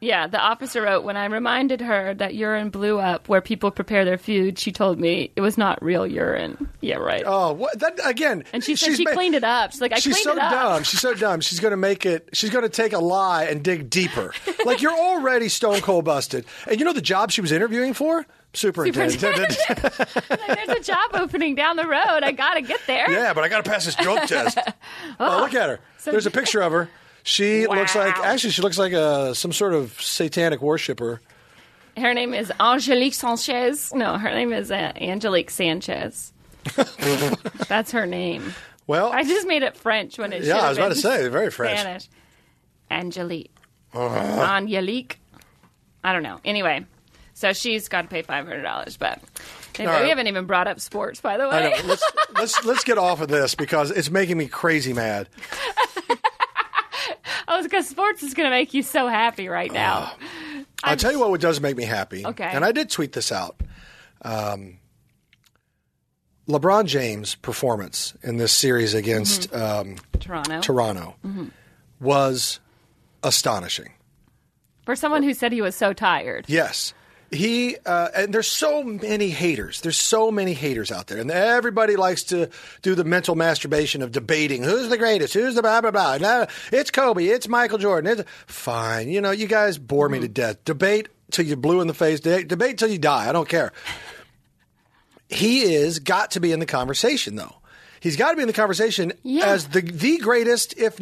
yeah, 0.00 0.26
the 0.26 0.38
officer 0.38 0.82
wrote 0.82 1.04
when 1.04 1.16
I 1.16 1.26
reminded 1.26 1.80
her 1.80 2.14
that 2.14 2.34
urine 2.34 2.70
blew 2.70 2.98
up 2.98 3.28
where 3.28 3.40
people 3.40 3.70
prepare 3.70 4.04
their 4.04 4.16
food. 4.18 4.58
She 4.58 4.72
told 4.72 4.98
me 4.98 5.30
it 5.36 5.40
was 5.40 5.58
not 5.58 5.82
real 5.82 6.06
urine. 6.06 6.68
Yeah, 6.80 6.96
right. 6.96 7.22
Oh, 7.26 7.52
what, 7.52 7.78
that 7.80 8.00
again? 8.04 8.44
and 8.52 8.64
she 8.64 8.76
said 8.76 8.96
she 8.96 9.04
ma- 9.04 9.12
cleaned 9.12 9.34
it 9.34 9.44
up. 9.44 9.72
She's 9.72 9.80
like, 9.80 9.92
I 9.92 9.98
She's 9.98 10.14
cleaned 10.14 10.24
so 10.24 10.32
it 10.32 10.38
up. 10.38 10.52
dumb. 10.52 10.82
She's 10.84 11.00
so 11.00 11.14
dumb. 11.14 11.40
She's 11.40 11.60
going 11.60 11.72
to 11.72 11.76
make 11.76 12.06
it. 12.06 12.30
She's 12.32 12.50
going 12.50 12.62
to 12.62 12.68
take 12.70 12.92
a 12.92 12.98
lie 12.98 13.44
and 13.44 13.62
dig 13.62 13.90
deeper. 13.90 14.32
like 14.64 14.80
you're 14.80 14.92
already 14.92 15.48
stone 15.48 15.80
cold 15.80 16.04
busted. 16.06 16.44
And 16.66 16.78
you 16.78 16.84
know 16.86 16.92
the 16.92 17.02
job 17.02 17.30
she 17.30 17.40
was 17.42 17.52
interviewing 17.52 17.94
for? 17.94 18.26
Superintendent. 18.52 19.56
Like, 19.68 20.66
There's 20.66 20.78
a 20.78 20.80
job 20.82 21.10
opening 21.14 21.54
down 21.54 21.76
the 21.76 21.86
road. 21.86 22.22
I 22.22 22.32
gotta 22.32 22.62
get 22.62 22.80
there. 22.86 23.10
Yeah, 23.10 23.32
but 23.34 23.44
I 23.44 23.48
got 23.48 23.64
to 23.64 23.70
pass 23.70 23.84
this 23.84 23.94
drug 23.94 24.26
test. 24.26 24.58
oh, 25.20 25.38
look 25.40 25.54
at 25.54 25.68
her. 25.68 25.80
There's 26.04 26.26
a 26.26 26.30
picture 26.30 26.60
of 26.62 26.72
her. 26.72 26.88
She 27.22 27.66
looks 27.66 27.94
like 27.94 28.16
actually 28.18 28.50
she 28.50 28.62
looks 28.62 28.78
like 28.78 28.92
a 28.92 29.34
some 29.34 29.52
sort 29.52 29.74
of 29.74 30.00
satanic 30.00 30.60
worshiper. 30.62 31.20
Her 31.96 32.14
name 32.14 32.34
is 32.34 32.52
Angelique 32.60 33.14
Sanchez. 33.14 33.92
No, 33.92 34.16
her 34.16 34.30
name 34.30 34.52
is 34.52 34.70
uh, 34.70 34.92
Angelique 34.96 35.50
Sanchez. 35.50 36.32
That's 37.68 37.90
her 37.92 38.06
name. 38.06 38.54
Well, 38.86 39.12
I 39.12 39.22
just 39.22 39.46
made 39.46 39.62
it 39.62 39.76
French 39.76 40.18
when 40.18 40.32
it. 40.32 40.42
Yeah, 40.42 40.58
I 40.58 40.68
was 40.68 40.78
about 40.78 40.88
to 40.90 40.94
say, 40.96 41.28
very 41.28 41.50
French. 41.50 41.80
Spanish. 41.80 42.08
Angelique. 42.90 43.54
Uh-huh. 43.92 44.42
Angelique. 44.42 45.20
I 46.02 46.12
don't 46.12 46.22
know. 46.22 46.40
Anyway, 46.44 46.86
so 47.34 47.52
she's 47.52 47.88
got 47.88 48.02
to 48.02 48.08
pay 48.08 48.22
five 48.22 48.46
hundred 48.46 48.62
dollars, 48.62 48.96
but. 48.96 49.20
Right. 49.78 50.02
We 50.02 50.08
haven't 50.10 50.26
even 50.26 50.44
brought 50.44 50.66
up 50.66 50.78
sports, 50.78 51.22
by 51.22 51.38
the 51.38 51.48
way. 51.48 51.74
Let's 51.84 52.02
let's 52.34 52.64
let's 52.66 52.84
get 52.84 52.98
off 52.98 53.22
of 53.22 53.28
this 53.28 53.54
because 53.54 53.90
it's 53.90 54.10
making 54.10 54.36
me 54.36 54.46
crazy 54.46 54.92
mad. 54.92 55.28
Oh, 57.52 57.62
because 57.62 57.88
sports 57.88 58.22
is 58.22 58.32
going 58.34 58.46
to 58.46 58.50
make 58.54 58.72
you 58.74 58.82
so 58.82 59.08
happy 59.08 59.48
right 59.48 59.72
now. 59.72 60.12
I'll 60.84 60.96
tell 60.96 61.10
you 61.12 61.18
what 61.20 61.40
does 61.40 61.60
make 61.60 61.76
me 61.76 61.84
happy. 61.84 62.24
Okay. 62.24 62.44
And 62.44 62.64
I 62.64 62.72
did 62.72 62.88
tweet 62.90 63.12
this 63.12 63.32
out. 63.32 63.60
Um, 64.22 64.78
LeBron 66.48 66.86
James' 66.86 67.34
performance 67.34 68.14
in 68.22 68.36
this 68.36 68.52
series 68.52 68.94
against 68.94 69.50
Mm-hmm. 69.50 69.90
um, 69.90 69.96
Toronto. 70.20 70.60
Toronto 70.60 71.16
was 72.00 72.60
astonishing. 73.22 73.92
For 74.86 74.96
someone 74.96 75.22
who 75.22 75.34
said 75.34 75.52
he 75.52 75.60
was 75.62 75.74
so 75.76 75.92
tired. 75.92 76.46
Yes. 76.48 76.94
He 77.32 77.76
uh, 77.86 78.08
and 78.16 78.34
there's 78.34 78.48
so 78.48 78.82
many 78.82 79.28
haters. 79.30 79.80
There's 79.82 79.96
so 79.96 80.32
many 80.32 80.52
haters 80.52 80.90
out 80.90 81.06
there, 81.06 81.18
and 81.18 81.30
everybody 81.30 81.94
likes 81.94 82.24
to 82.24 82.48
do 82.82 82.96
the 82.96 83.04
mental 83.04 83.36
masturbation 83.36 84.02
of 84.02 84.10
debating 84.10 84.64
who's 84.64 84.88
the 84.88 84.98
greatest, 84.98 85.34
who's 85.34 85.54
the 85.54 85.62
blah 85.62 85.80
blah 85.80 85.92
blah. 85.92 86.18
No, 86.18 86.46
it's 86.72 86.90
Kobe, 86.90 87.24
it's 87.26 87.46
Michael 87.46 87.78
Jordan. 87.78 88.18
It's 88.18 88.28
fine. 88.46 89.08
You 89.08 89.20
know, 89.20 89.30
you 89.30 89.46
guys 89.46 89.78
bore 89.78 90.08
me 90.08 90.18
to 90.18 90.28
death. 90.28 90.64
Debate 90.64 91.08
till 91.30 91.46
you're 91.46 91.56
blue 91.56 91.80
in 91.80 91.86
the 91.86 91.94
face. 91.94 92.18
De- 92.18 92.42
debate 92.42 92.78
till 92.78 92.88
you 92.90 92.98
die. 92.98 93.28
I 93.28 93.32
don't 93.32 93.48
care. 93.48 93.72
He 95.28 95.62
is 95.74 96.00
got 96.00 96.32
to 96.32 96.40
be 96.40 96.50
in 96.50 96.58
the 96.58 96.66
conversation, 96.66 97.36
though. 97.36 97.54
He's 98.00 98.16
got 98.16 98.30
to 98.30 98.36
be 98.36 98.42
in 98.42 98.48
the 98.48 98.54
conversation 98.54 99.12
Yeah. 99.22 99.46
as 99.46 99.68
the 99.68 99.82
the 99.82 100.18
greatest, 100.18 100.76
if 100.78 100.98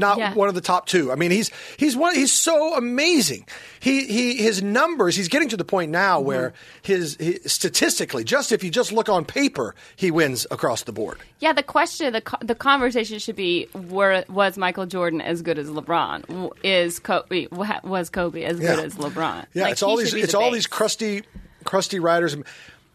not 0.00 0.18
Yeah. 0.18 0.34
one 0.34 0.48
of 0.48 0.56
the 0.56 0.60
top 0.60 0.86
two. 0.86 1.12
I 1.12 1.14
mean, 1.14 1.30
he's 1.30 1.50
he's 1.76 1.94
one. 1.96 2.14
He's 2.16 2.32
so 2.32 2.74
amazing. 2.76 3.46
He 3.78 4.06
he 4.06 4.34
his 4.34 4.62
numbers. 4.62 5.14
He's 5.14 5.28
getting 5.28 5.48
to 5.50 5.56
the 5.56 5.64
point 5.64 5.92
now 5.92 6.18
Mm-hmm. 6.18 6.26
where 6.26 6.52
his, 6.82 7.16
his 7.20 7.40
statistically, 7.52 8.24
just 8.24 8.50
if 8.50 8.64
you 8.64 8.70
just 8.70 8.90
look 8.90 9.08
on 9.08 9.24
paper, 9.24 9.76
he 9.94 10.10
wins 10.10 10.46
across 10.50 10.82
the 10.82 10.92
board. 10.92 11.18
Yeah, 11.38 11.52
the 11.52 11.62
question, 11.62 12.12
the 12.12 12.22
the 12.42 12.56
conversation 12.56 13.20
should 13.20 13.36
be: 13.36 13.68
Were 13.88 14.24
was 14.28 14.58
Michael 14.58 14.86
Jordan 14.86 15.20
as 15.20 15.42
good 15.42 15.58
as 15.58 15.68
LeBron? 15.68 16.50
Is 16.64 16.98
Kobe 16.98 17.46
was 17.52 18.10
Kobe 18.10 18.42
as 18.42 18.58
good 18.58 18.78
Yeah. 18.78 18.84
as 18.84 18.94
LeBron? 18.96 19.44
Yeah, 19.54 19.62
Like, 19.64 19.72
it's 19.72 19.82
all 19.82 19.96
these 19.96 20.12
it's 20.14 20.32
the 20.32 20.38
all 20.38 20.46
base. 20.50 20.54
these 20.54 20.66
crusty 20.66 21.22
crusty 21.64 22.00
writers. 22.00 22.36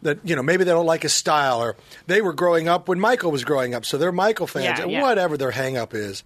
that 0.02 0.18
you 0.24 0.36
know 0.36 0.42
maybe 0.42 0.62
they 0.62 0.70
don't 0.72 0.86
like 0.86 1.02
his 1.02 1.12
style 1.14 1.60
or 1.62 1.74
they 2.06 2.20
were 2.20 2.34
growing 2.34 2.68
up 2.68 2.86
when 2.86 3.00
Michael 3.00 3.32
was 3.32 3.44
growing 3.44 3.74
up, 3.74 3.84
so 3.84 3.96
they're 3.96 4.12
Michael 4.12 4.46
fans. 4.46 4.78
Yeah, 4.78 4.84
yeah. 4.84 5.02
Whatever 5.02 5.36
their 5.38 5.50
hang 5.50 5.76
up 5.78 5.94
is, 5.94 6.22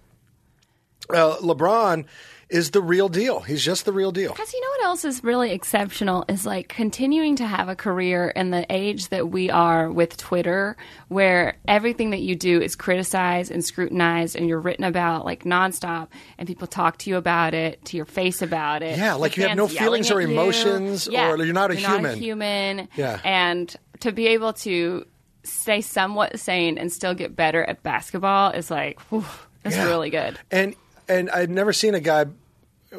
uh, 1.15 1.37
LeBron 1.37 2.05
is 2.49 2.71
the 2.71 2.81
real 2.81 3.07
deal. 3.07 3.39
He's 3.39 3.63
just 3.63 3.85
the 3.85 3.93
real 3.93 4.11
deal. 4.11 4.31
Because 4.33 4.51
you 4.51 4.59
know 4.59 4.67
what 4.71 4.83
else 4.89 5.05
is 5.05 5.23
really 5.23 5.51
exceptional 5.51 6.25
is 6.27 6.45
like 6.45 6.67
continuing 6.67 7.37
to 7.37 7.45
have 7.47 7.69
a 7.69 7.77
career 7.77 8.27
in 8.27 8.51
the 8.51 8.65
age 8.69 9.07
that 9.07 9.29
we 9.29 9.49
are 9.49 9.89
with 9.89 10.17
Twitter, 10.17 10.75
where 11.07 11.55
everything 11.65 12.09
that 12.09 12.19
you 12.19 12.35
do 12.35 12.59
is 12.61 12.75
criticized 12.75 13.51
and 13.51 13.63
scrutinized, 13.63 14.35
and 14.35 14.49
you're 14.49 14.59
written 14.59 14.83
about 14.83 15.23
like 15.23 15.45
nonstop, 15.45 16.09
and 16.37 16.45
people 16.45 16.67
talk 16.67 16.97
to 16.97 17.09
you 17.09 17.15
about 17.15 17.53
it, 17.53 17.83
to 17.85 17.95
your 17.95 18.05
face 18.05 18.41
about 18.41 18.83
it. 18.83 18.97
Yeah, 18.97 19.13
like 19.13 19.37
you 19.37 19.47
have 19.47 19.55
no 19.55 19.69
feelings 19.69 20.11
or 20.11 20.19
at 20.19 20.27
you. 20.27 20.33
emotions, 20.33 21.07
Yeah, 21.09 21.29
or 21.31 21.37
you're 21.41 21.53
not 21.53 21.71
a 21.71 21.75
human. 21.75 22.19
human. 22.19 22.89
Yeah. 22.97 23.21
and 23.23 23.73
to 24.01 24.11
be 24.11 24.27
able 24.27 24.51
to 24.53 25.05
stay 25.43 25.79
somewhat 25.79 26.37
sane 26.37 26.77
and 26.77 26.91
still 26.91 27.13
get 27.13 27.33
better 27.35 27.63
at 27.63 27.81
basketball 27.81 28.51
is 28.51 28.69
like, 28.69 28.99
whew, 29.09 29.23
that's 29.63 29.77
Yeah. 29.77 29.85
really 29.87 30.09
good. 30.09 30.37
And 30.51 30.75
and 31.11 31.29
I've 31.29 31.49
never 31.49 31.73
seen 31.73 31.93
a 31.95 31.99
guy 31.99 32.25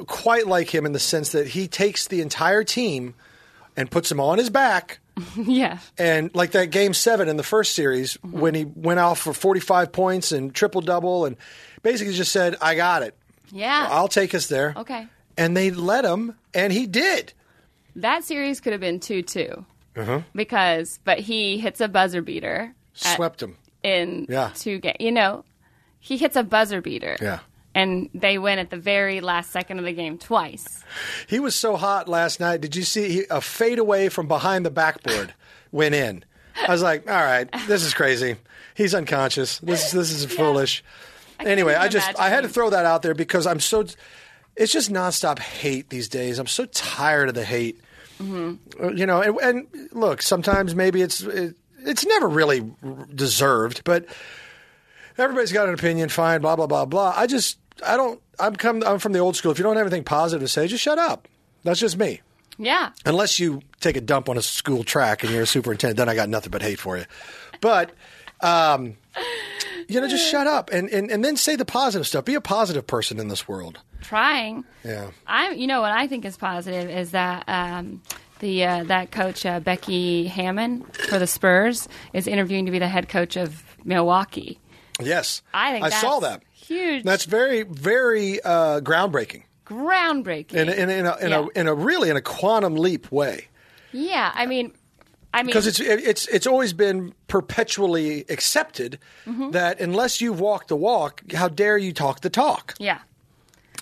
quite 0.07 0.47
like 0.47 0.73
him 0.75 0.87
in 0.87 0.93
the 0.93 0.99
sense 0.99 1.33
that 1.33 1.49
he 1.49 1.69
takes 1.69 2.07
the 2.09 2.21
entire 2.21 2.65
team 2.65 3.15
and 3.77 3.91
puts 3.91 4.09
them 4.09 4.21
on 4.21 4.39
his 4.39 4.51
back. 4.51 4.99
yeah. 5.37 5.79
And 5.99 6.35
like 6.35 6.53
that 6.53 6.71
game 6.71 6.95
seven 6.95 7.29
in 7.29 7.37
the 7.37 7.43
first 7.43 7.75
series, 7.75 8.17
Mm-hmm. 8.19 8.41
when 8.41 8.55
he 8.55 8.65
went 8.65 9.01
off 9.01 9.19
for 9.19 9.33
45 9.35 9.93
points 9.93 10.33
and 10.33 10.55
triple 10.55 10.81
double, 10.81 11.27
and 11.27 11.37
basically 11.83 12.15
just 12.15 12.33
said, 12.33 12.57
I 12.63 12.75
got 12.75 13.03
it. 13.03 13.15
Yeah. 13.51 13.89
I'll 13.91 14.09
take 14.09 14.35
us 14.35 14.47
there. 14.47 14.73
Okay. 14.77 15.07
And 15.37 15.55
they 15.57 15.71
let 15.71 16.05
him, 16.07 16.37
and 16.55 16.73
he 16.73 16.87
did. 16.87 17.33
That 17.97 18.25
series 18.25 18.61
could 18.61 18.73
have 18.73 18.81
been 18.81 19.01
2 19.01 19.23
2. 19.23 19.65
Uh-huh. 19.97 20.21
Because, 20.35 20.99
but 21.05 21.19
he 21.19 21.59
hits 21.59 21.83
a 21.83 21.89
buzzer 21.89 22.23
beater 22.23 22.75
at- 23.05 23.17
Swept 23.17 23.43
him. 23.43 23.57
in 23.83 24.25
Yeah. 24.31 24.51
two 24.55 24.79
games. 24.79 24.97
You 25.01 25.13
know, 25.13 25.45
he 26.01 26.17
hits 26.17 26.37
a 26.37 26.43
buzzer 26.43 26.81
beater. 26.81 27.17
Yeah. 27.21 27.41
And 27.75 28.11
they 28.13 28.39
win 28.39 28.59
at 28.59 28.71
the 28.71 28.77
very 28.77 29.21
last 29.21 29.51
second 29.51 29.79
of 29.79 29.85
the 29.85 29.93
game 29.93 30.19
twice. 30.19 30.85
He 31.27 31.41
was 31.41 31.55
so 31.55 31.77
hot 31.77 32.09
last 32.09 32.39
night. 32.39 32.61
Did 32.61 32.77
you 32.77 32.83
see 32.83 33.09
he, 33.09 33.25
a 33.31 33.41
fade 33.41 33.79
away 33.79 34.09
from 34.11 34.29
behind 34.29 34.67
the 34.67 34.71
backboard 34.71 35.33
went 35.73 35.95
in? 35.95 36.25
I 36.67 36.71
was 36.71 36.83
like, 36.83 37.11
all 37.11 37.17
right, 37.17 37.49
this 37.67 37.83
is 37.83 37.95
crazy. 37.95 38.37
He's 38.75 38.95
unconscious. 38.95 39.59
This 39.59 39.91
this 39.91 40.11
is 40.11 40.25
foolish. 40.37 40.85
Anyway, 41.41 41.75
I 41.75 41.89
just 41.89 42.19
I 42.19 42.29
had 42.29 42.43
to 42.43 42.49
throw 42.49 42.71
that 42.71 42.85
out 42.85 43.03
there 43.03 43.15
because 43.15 43.47
I'm 43.47 43.61
so 43.61 43.87
it's 44.57 44.73
just 44.73 44.91
nonstop 44.93 45.39
hate 45.39 45.89
these 45.89 46.09
days. 46.09 46.39
I'm 46.39 46.47
so 46.47 46.67
tired 46.67 47.29
of 47.31 47.35
the 47.35 47.45
hate. 47.45 47.81
Mm-hmm. 48.21 48.85
Uh, 48.85 48.91
You 48.91 49.07
know, 49.07 49.23
and, 49.23 49.39
and 49.39 49.67
look, 49.93 50.23
sometimes 50.23 50.75
maybe 50.75 51.01
it's 51.03 51.23
it, 51.23 51.57
it's 51.79 52.05
never 52.07 52.29
really 52.29 52.71
deserved, 53.15 53.83
but 53.85 54.07
everybody's 55.19 55.53
got 55.53 55.69
an 55.69 55.75
opinion. 55.75 56.09
Fine, 56.09 56.43
blah 56.43 56.57
blah 56.57 56.67
blah 56.67 56.85
blah. 56.85 57.15
I 57.17 57.27
just 57.27 57.59
I 57.85 57.97
don't. 57.97 58.21
I'm 58.39 58.57
come. 58.57 58.83
I'm 58.85 58.99
from 58.99 59.13
the 59.13 59.19
old 59.19 59.37
school. 59.37 59.53
If 59.53 59.59
you 59.59 59.65
don't 59.65 59.77
have 59.77 59.87
anything 59.87 60.05
positive 60.05 60.43
to 60.43 60.49
say, 60.49 60.67
just 60.67 60.83
shut 60.83 60.99
up. 60.99 61.29
That's 61.65 61.81
just 61.81 61.97
me. 61.97 62.21
Yeah. 62.59 62.91
Unless 63.05 63.39
you 63.41 63.63
take 63.81 63.97
a 63.97 64.01
dump 64.01 64.29
on 64.29 64.37
a 64.37 64.43
school 64.43 64.85
track 64.85 65.23
and 65.23 65.33
you're 65.33 65.43
a 65.43 65.47
superintendent, 65.47 65.97
then 65.97 66.09
I 66.09 66.15
got 66.15 66.29
nothing 66.29 66.51
but 66.51 66.63
hate 66.63 66.79
for 66.79 66.97
you. 66.99 67.05
But, 67.61 67.91
um, 68.41 68.97
you 69.89 70.01
know, 70.01 70.09
just 70.09 70.31
shut 70.31 70.47
up 70.47 70.71
and, 70.71 70.89
and, 70.91 71.11
and 71.11 71.25
then 71.25 71.37
say 71.37 71.57
the 71.57 71.65
positive 71.65 72.07
stuff. 72.07 72.25
Be 72.25 72.35
a 72.35 72.41
positive 72.41 72.87
person 72.87 73.19
in 73.19 73.29
this 73.29 73.49
world. 73.49 73.79
Trying. 74.03 74.65
Yeah. 74.85 75.11
I'm. 75.27 75.57
you 75.57 75.67
know, 75.67 75.81
what 75.81 75.93
I 75.93 76.07
think 76.07 76.25
is 76.25 76.37
positive 76.37 76.91
is 76.91 77.13
that 77.13 77.45
um, 77.49 78.03
the 78.41 78.65
uh, 78.65 78.85
that 78.85 79.11
coach 79.13 79.47
uh, 79.47 79.61
Becky 79.61 80.27
Hammon 80.27 80.83
for 81.09 81.19
the 81.19 81.27
Spurs 81.27 81.89
is 82.13 82.27
interviewing 82.27 82.67
to 82.67 82.73
be 82.73 82.81
the 82.81 82.89
head 82.89 83.09
coach 83.09 83.37
of 83.37 83.63
Milwaukee. 83.85 84.59
Yes. 85.07 85.43
I 85.55 85.73
think 85.73 85.85
I 85.85 85.91
saw 85.91 86.21
that. 86.21 86.43
huge. 86.53 87.05
That's 87.05 87.25
very, 87.25 87.63
very 87.63 88.41
uh, 88.43 88.81
groundbreaking 88.81 89.43
groundbreaking. 89.67 90.55
in, 90.55 90.69
a- 90.69 90.73
in, 90.73 90.91
in, 90.91 91.07
a, 91.07 91.17
in, 91.19 91.31
Yeah. 91.31 91.47
a, 91.55 91.61
in 91.61 91.67
a 91.69 91.75
really 91.75 92.11
in 92.11 92.17
a 92.17 92.21
quantum 92.21 92.75
leap 92.77 93.11
way. 93.11 93.49
yeah, 93.93 94.31
I 94.35 94.45
mean, 94.47 94.73
I 95.33 95.43
mean, 95.43 95.47
Because 95.47 95.67
it's 95.67 95.81
it's 95.81 96.27
it's 96.29 96.47
always 96.47 96.73
been 96.75 97.15
perpetually 97.27 98.25
accepted 98.29 98.99
Mm-hmm. 99.27 99.53
that 99.53 99.81
unless 99.81 100.21
you've 100.21 100.41
walked 100.41 100.69
the 100.69 100.77
walk, 100.77 101.23
how 101.33 101.49
dare 101.49 101.79
you 101.79 101.93
talk 101.95 102.21
the 102.21 102.29
talk? 102.31 102.75
yeah, 102.79 102.99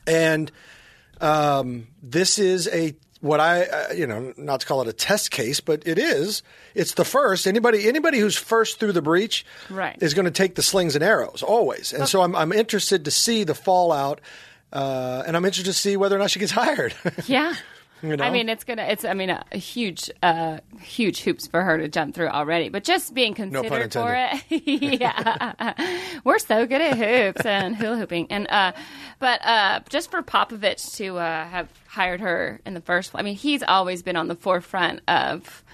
And 0.06 0.52
um, 1.20 1.88
this 2.02 2.38
is 2.38 2.68
a 2.68 2.94
what 3.20 3.40
I 3.40 3.62
uh, 3.64 3.92
you 3.92 4.06
know 4.06 4.32
not 4.36 4.60
to 4.60 4.66
call 4.66 4.80
it 4.82 4.88
a 4.88 4.92
test 4.92 5.30
case, 5.30 5.60
but 5.60 5.86
it 5.86 5.98
is. 5.98 6.42
It's 6.74 6.94
the 6.94 7.04
first. 7.04 7.46
Anybody 7.46 7.88
anybody 7.88 8.18
who's 8.18 8.36
first 8.36 8.80
through 8.80 8.92
the 8.92 9.02
breach 9.02 9.44
Right. 9.68 9.96
is 10.02 10.14
going 10.14 10.24
to 10.26 10.30
take 10.30 10.54
the 10.54 10.62
slings 10.62 10.94
and 10.94 11.04
arrows 11.04 11.42
always. 11.42 11.92
And 11.92 12.08
so 12.08 12.22
I'm 12.22 12.34
I'm 12.34 12.52
interested 12.52 13.04
to 13.04 13.10
see 13.10 13.44
the 13.44 13.54
fallout, 13.54 14.20
uh, 14.72 15.22
and 15.26 15.36
I'm 15.36 15.44
interested 15.44 15.70
to 15.72 15.78
see 15.78 15.96
whether 15.96 16.16
or 16.16 16.18
not 16.18 16.30
she 16.30 16.38
gets 16.40 16.52
hired. 16.62 16.94
yeah. 17.26 17.54
You 18.02 18.16
know? 18.16 18.24
I 18.24 18.30
mean, 18.30 18.48
it's 18.48 18.64
gonna. 18.64 18.84
It's. 18.84 19.04
I 19.04 19.12
mean, 19.12 19.28
a, 19.28 19.44
a 19.52 19.58
huge, 19.58 20.10
uh, 20.22 20.60
huge 20.80 21.20
hoops 21.20 21.46
for 21.46 21.62
her 21.62 21.76
to 21.76 21.86
jump 21.86 22.14
through 22.14 22.28
already. 22.28 22.70
But 22.70 22.82
just 22.82 23.12
being 23.12 23.34
considered 23.34 23.92
for 23.92 24.14
it, 24.16 24.42
yeah, 25.00 25.74
we're 26.24 26.38
so 26.38 26.64
good 26.66 26.80
at 26.80 26.96
hoops 26.96 27.44
and 27.44 27.76
hula 27.76 27.98
hooping. 27.98 28.28
And 28.30 28.46
uh, 28.50 28.72
but 29.18 29.44
uh, 29.44 29.80
just 29.90 30.10
for 30.10 30.22
Popovich 30.22 30.96
to 30.96 31.18
uh, 31.18 31.44
have 31.46 31.68
hired 31.90 32.20
her 32.20 32.60
in 32.64 32.74
the 32.74 32.80
first 32.80 33.10
place, 33.10 33.20
I 33.20 33.24
mean, 33.24 33.34
he's 33.34 33.64
always 33.64 34.02
been 34.04 34.14
on 34.14 34.28
the 34.28 34.36
forefront 34.36 35.00
of 35.08 35.64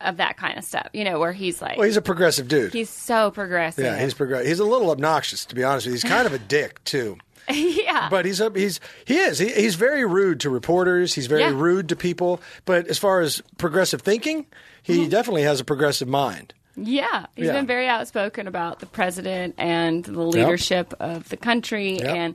of 0.00 0.18
that 0.18 0.36
kind 0.36 0.58
of 0.58 0.64
stuff. 0.64 0.88
You 0.92 1.04
know, 1.04 1.18
where 1.18 1.32
he's 1.32 1.62
like, 1.62 1.78
well, 1.78 1.86
he's 1.86 1.96
a 1.96 2.02
progressive 2.02 2.46
dude. 2.46 2.72
he's 2.74 2.90
so 2.90 3.30
progressive. 3.30 3.84
yeah, 3.84 3.98
he's 3.98 4.12
progressive. 4.12 4.46
He's 4.46 4.58
a 4.60 4.64
little 4.64 4.90
obnoxious, 4.90 5.46
to 5.46 5.54
be 5.54 5.64
honest 5.64 5.86
with 5.86 5.92
you. 5.92 5.94
He's 5.94 6.04
kind 6.04 6.26
of 6.26 6.34
a 6.34 6.38
dick 6.38 6.84
too. 6.84 7.16
yeah. 7.50 8.08
But 8.10 8.26
he's 8.26 8.40
a, 8.40 8.50
he's 8.54 8.80
he 9.06 9.16
is 9.16 9.38
he, 9.38 9.48
he's 9.50 9.74
very 9.76 10.04
rude 10.04 10.40
to 10.40 10.50
reporters. 10.50 11.14
He's 11.14 11.26
very 11.26 11.40
Yeah. 11.40 11.52
rude 11.54 11.88
to 11.88 11.96
people. 11.96 12.40
But 12.66 12.88
as 12.88 12.98
far 12.98 13.20
as 13.20 13.42
progressive 13.56 14.02
thinking, 14.02 14.46
he 14.82 15.00
mm-hmm. 15.00 15.08
definitely 15.08 15.42
has 15.42 15.58
a 15.58 15.64
progressive 15.64 16.08
mind. 16.08 16.52
Yeah, 16.76 17.26
he's 17.36 17.46
Yeah. 17.46 17.52
been 17.52 17.66
very 17.66 17.88
outspoken 17.88 18.46
about 18.48 18.80
the 18.80 18.86
president 18.86 19.54
and 19.58 20.04
the 20.04 20.22
leadership 20.22 20.92
of 21.00 21.28
the 21.28 21.36
country, 21.36 21.98
Yep. 21.98 22.06
and 22.06 22.34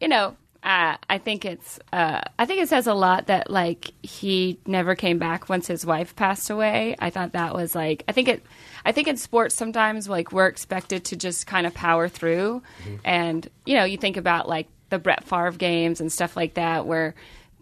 you 0.00 0.08
know, 0.08 0.36
uh, 0.68 0.98
I 1.08 1.16
think 1.16 1.46
it's 1.46 1.80
uh, 1.94 2.20
I 2.38 2.44
think 2.44 2.60
it 2.60 2.68
says 2.68 2.86
a 2.86 2.92
lot 2.92 3.28
that 3.28 3.50
like 3.50 3.90
he 4.02 4.60
never 4.66 4.94
came 4.94 5.18
back 5.18 5.48
once 5.48 5.66
his 5.66 5.86
wife 5.86 6.14
passed 6.14 6.50
away. 6.50 6.94
I 6.98 7.08
thought 7.08 7.32
that 7.32 7.54
was 7.54 7.74
like 7.74 8.04
I 8.06 8.12
think 8.12 8.28
it. 8.28 8.44
I 8.84 8.92
think 8.92 9.08
in 9.08 9.16
sports 9.16 9.54
sometimes 9.54 10.10
like 10.10 10.30
we're 10.30 10.46
expected 10.46 11.06
to 11.06 11.16
just 11.16 11.46
kind 11.46 11.66
of 11.66 11.72
power 11.72 12.06
through, 12.06 12.62
and 13.02 13.48
you 13.64 13.76
know, 13.76 13.84
you 13.84 13.96
think 13.96 14.18
about 14.18 14.46
like 14.46 14.68
the 14.90 14.98
Brett 14.98 15.24
Favre 15.24 15.52
games 15.52 16.02
and 16.02 16.12
stuff 16.12 16.36
like 16.36 16.54
that 16.54 16.84
where 16.84 17.14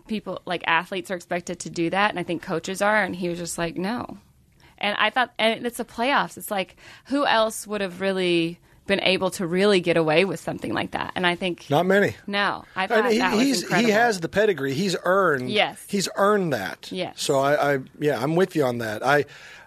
people 0.09 0.43
like 0.45 0.65
athletes 0.67 1.09
are 1.13 1.17
expected 1.17 1.61
to 1.61 1.71
do 1.71 1.91
that, 1.91 2.11
and 2.11 2.19
I 2.19 2.25
think 2.25 2.43
coaches 2.43 2.83
are, 2.83 3.05
and 3.05 3.15
he 3.15 3.29
was 3.29 3.39
just 3.39 3.57
like 3.57 3.77
no. 3.77 4.19
And 4.79 4.97
I 4.99 5.11
thought, 5.11 5.33
and 5.39 5.65
it's 5.65 5.79
the 5.79 5.85
playoffs. 5.85 6.37
It's 6.37 6.51
like, 6.51 6.77
who 7.05 7.25
else 7.25 7.69
would 7.69 7.83
have 7.83 8.01
really 8.01 8.59
been 8.87 9.01
able 9.03 9.31
to 9.33 9.47
really 9.47 9.81
get 9.81 9.97
away 9.97 10.25
with 10.25 10.41
something 10.41 10.73
like 10.73 10.93
that? 10.93 11.13
And 11.17 11.27
I 11.27 11.35
think, 11.35 11.69
Not 11.71 11.87
many. 11.87 12.17
no, 12.27 12.65
I 12.75 12.87
thought 12.87 12.99
And 13.05 13.13
he, 13.13 13.19
that 13.19 13.35
he's 13.35 13.75
he 13.75 13.91
has 13.91 14.21
the 14.21 14.29
pedigree. 14.29 14.75
He's 14.75 14.97
earned. 15.05 15.51
Yes. 15.51 15.85
He's 15.89 16.09
earned 16.17 16.53
that. 16.53 16.91
Yes. 16.93 17.21
So 17.21 17.39
I, 17.39 17.75
I 17.75 17.79
yeah, 17.99 18.23
I'm 18.23 18.37
with 18.37 18.55
you 18.57 18.65
on 18.65 18.79
that. 18.79 19.05
I 19.05 19.25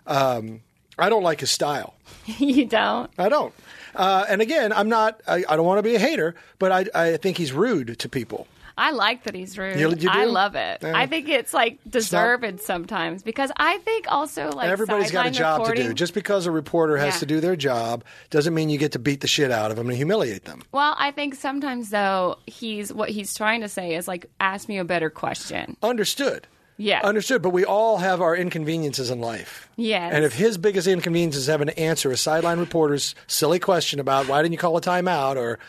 um, 0.08 0.62
I 0.98 1.10
don't 1.10 1.24
like 1.24 1.40
his 1.42 1.52
style. 1.52 1.94
you 2.26 2.66
don't. 2.66 3.10
I 3.18 3.30
don't. 3.30 3.54
Uh, 3.96 4.26
and 4.30 4.42
again, 4.42 4.72
I'm 4.72 4.90
not. 4.90 5.20
I, 5.28 5.44
I 5.50 5.56
don't 5.56 5.66
want 5.66 5.80
to 5.80 5.84
be 5.84 5.96
a 5.96 6.00
hater, 6.00 6.36
but 6.60 6.72
I 6.72 6.86
I 7.14 7.18
think 7.18 7.38
he's 7.38 7.52
rude 7.54 7.98
to 8.00 8.10
people. 8.10 8.48
I 8.80 8.92
like 8.92 9.24
that 9.26 9.36
he's 9.36 9.58
rude. 9.58 9.80
You- 9.80 9.94
you 9.96 10.10
I 10.10 10.24
love 10.26 10.56
it. 10.56 10.80
Yeah. 10.82 10.98
I 10.98 11.06
think 11.06 11.28
it's 11.28 11.54
like 11.54 11.80
deserved 11.90 12.62
sometimes 12.62 13.22
because 13.24 13.52
I 13.58 13.78
think 13.80 14.06
also 14.10 14.52
like 14.52 14.70
Everybody's 14.70 15.12
got 15.12 15.28
a 15.28 15.32
job 15.32 15.66
to 15.66 15.76
do. 15.76 15.94
Just 15.94 16.14
because 16.14 16.46
a 16.46 16.52
reporter 16.52 16.98
has 16.98 17.16
Yeah. 17.16 17.20
to 17.20 17.26
do 17.26 17.40
their 17.42 17.56
job 17.56 18.04
doesn't 18.30 18.54
mean 18.54 18.70
you 18.70 18.78
get 18.78 18.94
to 18.94 19.00
beat 19.00 19.22
the 19.22 19.28
shit 19.28 19.52
out 19.52 19.70
of 19.72 19.78
them 19.78 19.88
and 19.90 19.98
humiliate 19.98 20.46
them. 20.46 20.62
well, 20.72 20.96
I 20.98 21.12
think 21.12 21.36
sometimes 21.36 21.90
though 21.90 22.38
he's 22.48 22.94
what 22.94 23.10
he's 23.10 23.34
trying 23.36 23.62
to 23.62 23.70
say 23.70 23.96
is 23.96 24.08
like 24.08 24.26
ask 24.40 24.70
me 24.70 24.78
a 24.78 24.86
better 24.86 25.10
question. 25.10 25.76
Understood. 25.84 26.48
Yeah. 26.78 27.02
Understood. 27.04 27.42
But 27.42 27.50
we 27.50 27.66
all 27.66 27.98
have 27.98 28.22
our 28.22 28.34
inconveniences 28.34 29.10
in 29.12 29.20
life. 29.20 29.68
Yes. 29.76 30.14
And 30.14 30.24
if 30.24 30.34
his 30.34 30.58
biggest 30.58 30.88
inconvenience 30.88 31.36
is 31.36 31.48
having 31.48 31.68
to 31.68 31.78
answer 31.78 32.10
a 32.12 32.16
sideline 32.16 32.58
reporter's 32.60 33.16
silly 33.28 33.60
question 33.60 34.00
about 34.00 34.30
why 34.30 34.42
didn't 34.42 34.54
you 34.54 34.58
call 34.60 34.78
a 34.78 34.82
timeout 34.82 35.36
or, 35.36 35.60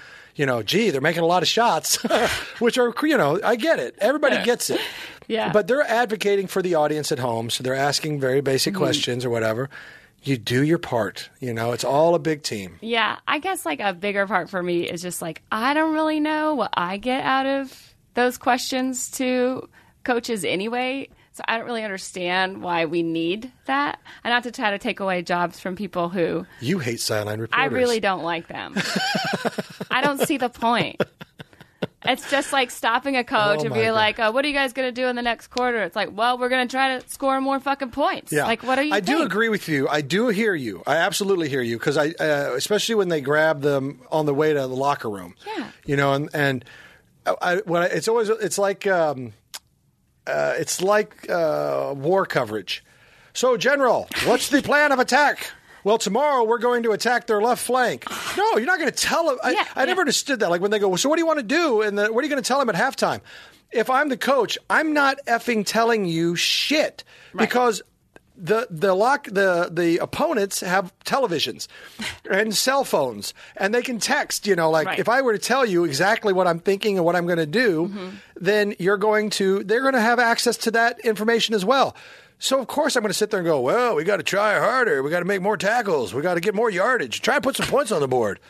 you 0.40 0.46
know, 0.46 0.62
gee, 0.62 0.88
they're 0.88 1.02
making 1.02 1.22
a 1.22 1.26
lot 1.26 1.42
of 1.42 1.48
shots, 1.48 1.96
which 2.60 2.78
are, 2.78 2.94
you 3.02 3.18
know, 3.18 3.38
I 3.44 3.56
get 3.56 3.78
it. 3.78 3.94
Everybody 3.98 4.42
gets 4.42 4.70
it. 4.70 4.80
Yeah. 5.28 5.52
But 5.52 5.66
they're 5.68 5.82
advocating 5.82 6.46
for 6.46 6.62
the 6.62 6.76
audience 6.76 7.12
at 7.12 7.18
home. 7.18 7.50
So 7.50 7.62
they're 7.62 7.74
asking 7.74 8.20
very 8.20 8.40
basic 8.40 8.72
Mm-hmm. 8.72 8.82
questions 8.82 9.24
or 9.26 9.28
whatever. 9.30 9.68
You 10.22 10.38
do 10.38 10.64
your 10.64 10.78
part. 10.78 11.28
You 11.40 11.52
know, 11.52 11.72
it's 11.72 11.84
all 11.84 12.14
a 12.14 12.18
big 12.18 12.42
team. 12.42 12.78
Yeah, 12.80 13.18
I 13.28 13.38
guess 13.38 13.66
like 13.66 13.80
a 13.80 13.92
bigger 13.92 14.26
part 14.26 14.48
for 14.48 14.62
me 14.62 14.88
is 14.88 15.02
just 15.02 15.20
like 15.20 15.42
I 15.52 15.74
don't 15.74 15.92
really 15.92 16.20
know 16.20 16.54
what 16.54 16.70
I 16.74 16.96
get 16.96 17.22
out 17.22 17.44
of 17.44 17.94
those 18.14 18.38
questions 18.38 19.10
to 19.12 19.68
coaches 20.04 20.42
anyway. 20.44 21.10
So 21.40 21.44
I 21.48 21.56
don't 21.56 21.64
really 21.66 21.84
understand 21.84 22.62
why 22.62 22.84
we 22.84 23.02
need 23.02 23.50
that. 23.64 23.98
And 24.24 24.30
not 24.32 24.42
to 24.42 24.50
try 24.52 24.72
to 24.72 24.78
take 24.78 25.00
away 25.00 25.22
jobs 25.22 25.58
from 25.58 25.74
people 25.74 26.10
who 26.10 26.44
You 26.60 26.78
hate 26.80 27.00
sideline 27.00 27.40
reporters. 27.40 27.62
I 27.62 27.74
really 27.74 27.98
don't 27.98 28.22
like 28.22 28.46
them. 28.48 28.74
I 29.90 30.02
don't 30.02 30.20
see 30.26 30.36
the 30.36 30.50
point. 30.50 31.00
It's 32.04 32.30
just 32.30 32.52
like 32.52 32.70
stopping 32.70 33.16
a 33.16 33.24
coach 33.24 33.60
Oh 33.60 33.64
and 33.64 33.74
be 33.74 33.84
God. 33.84 33.92
like, 33.94 34.18
uh, 34.18 34.30
"What 34.32 34.44
are 34.44 34.48
you 34.48 34.54
guys 34.54 34.72
going 34.72 34.88
to 34.88 34.92
do 34.92 35.06
in 35.08 35.16
the 35.16 35.22
next 35.22 35.48
quarter?" 35.48 35.82
It's 35.82 35.94
like, 35.96 36.08
"Well, 36.16 36.38
we're 36.38 36.48
going 36.48 36.66
to 36.66 36.70
try 36.70 36.98
to 36.98 37.08
score 37.08 37.38
more 37.42 37.60
fucking 37.60 37.90
points." 37.90 38.32
Yeah, 38.32 38.44
Like, 38.46 38.62
what 38.62 38.78
are 38.78 38.82
you? 38.82 38.92
I 38.94 39.00
do 39.00 39.22
agree 39.22 39.50
with 39.50 39.68
you. 39.68 39.86
I 39.86 40.00
do 40.00 40.28
hear 40.28 40.54
you. 40.54 40.82
I 40.86 40.96
absolutely 40.96 41.50
hear 41.50 41.60
you 41.60 41.78
because 41.78 41.98
I, 41.98 42.08
uh, 42.18 42.52
especially 42.56 42.94
when 42.94 43.08
they 43.08 43.20
grab 43.20 43.60
them 43.60 44.00
on 44.10 44.24
the 44.24 44.32
way 44.34 44.52
to 44.54 44.60
the 44.60 44.66
locker 44.68 45.10
room. 45.10 45.34
Yeah. 45.46 45.70
you 45.84 45.96
know, 45.96 46.14
and 46.14 46.30
and 46.32 46.64
I, 47.42 47.56
when 47.66 47.82
I, 47.82 47.86
it's 47.86 48.08
always 48.08 48.30
it's 48.30 48.56
like 48.58 48.86
um, 48.86 49.34
uh, 50.26 50.54
it's 50.58 50.80
like 50.80 51.28
uh, 51.30 51.94
war 51.96 52.26
coverage. 52.26 52.84
So, 53.32 53.56
General, 53.56 54.08
what's 54.24 54.48
the 54.48 54.60
plan 54.62 54.92
of 54.92 54.98
attack? 54.98 55.50
Well, 55.82 55.98
tomorrow 55.98 56.44
we're 56.44 56.58
going 56.58 56.82
to 56.82 56.90
attack 56.92 57.26
their 57.26 57.40
left 57.40 57.64
flank. 57.64 58.04
No, 58.36 58.56
you're 58.56 58.66
not 58.66 58.78
going 58.78 58.90
to 58.90 58.96
tell 58.96 59.26
them. 59.28 59.38
I, 59.42 59.52
Yeah, 59.52 59.64
I 59.74 59.86
never 59.86 59.98
yeah. 59.98 60.02
understood 60.02 60.40
that. 60.40 60.50
Like 60.50 60.60
when 60.60 60.70
they 60.70 60.78
go, 60.78 60.94
so 60.96 61.08
what 61.08 61.16
do 61.16 61.20
you 61.20 61.26
want 61.26 61.38
to 61.38 61.44
do? 61.44 61.80
And 61.80 61.96
the, 61.96 62.12
what 62.12 62.20
are 62.20 62.26
you 62.26 62.30
going 62.30 62.42
to 62.42 62.46
tell 62.46 62.58
them 62.58 62.68
at 62.68 62.74
halftime? 62.74 63.20
If 63.72 63.88
I'm 63.88 64.08
the 64.08 64.16
coach, 64.16 64.58
I'm 64.68 64.92
not 64.92 65.18
effing 65.26 65.64
telling 65.64 66.04
you 66.04 66.34
shit 66.36 67.04
because 67.36 67.82
the 68.42 68.66
the 68.70 68.94
lock 68.94 69.24
the 69.26 69.68
the 69.70 69.98
opponents 69.98 70.60
have 70.60 70.92
televisions 71.04 71.68
and 72.30 72.54
cell 72.56 72.84
phones 72.84 73.34
and 73.56 73.74
they 73.74 73.82
can 73.82 73.98
text 73.98 74.46
you 74.46 74.56
know 74.56 74.70
like 74.70 74.86
Right. 74.86 74.98
if 74.98 75.08
i 75.08 75.20
were 75.20 75.32
to 75.32 75.38
tell 75.38 75.66
you 75.66 75.84
exactly 75.84 76.32
what 76.32 76.46
i'm 76.46 76.58
thinking 76.58 76.96
and 76.96 77.04
what 77.04 77.16
i'm 77.16 77.26
going 77.26 77.38
to 77.38 77.46
do 77.46 77.88
Mm-hmm. 77.88 78.08
then 78.40 78.74
you're 78.78 78.96
going 78.96 79.28
to 79.30 79.62
they're 79.64 79.82
going 79.82 79.94
to 79.94 80.00
have 80.00 80.18
access 80.18 80.56
to 80.58 80.70
that 80.70 81.00
information 81.00 81.54
as 81.54 81.64
well 81.64 81.94
so 82.38 82.58
of 82.58 82.66
course 82.66 82.96
i'm 82.96 83.02
going 83.02 83.10
to 83.12 83.18
sit 83.18 83.30
there 83.30 83.40
and 83.40 83.46
go 83.46 83.60
well 83.60 83.94
we 83.94 84.04
got 84.04 84.16
to 84.16 84.22
try 84.22 84.58
harder 84.58 85.02
we 85.02 85.10
got 85.10 85.18
to 85.20 85.26
make 85.26 85.42
more 85.42 85.56
tackles 85.58 86.14
we 86.14 86.22
got 86.22 86.34
to 86.34 86.40
get 86.40 86.54
more 86.54 86.70
yardage 86.70 87.20
try 87.20 87.34
and 87.34 87.44
put 87.44 87.56
some 87.56 87.66
points 87.66 87.92
on 87.92 88.00
the 88.00 88.08
board 88.08 88.40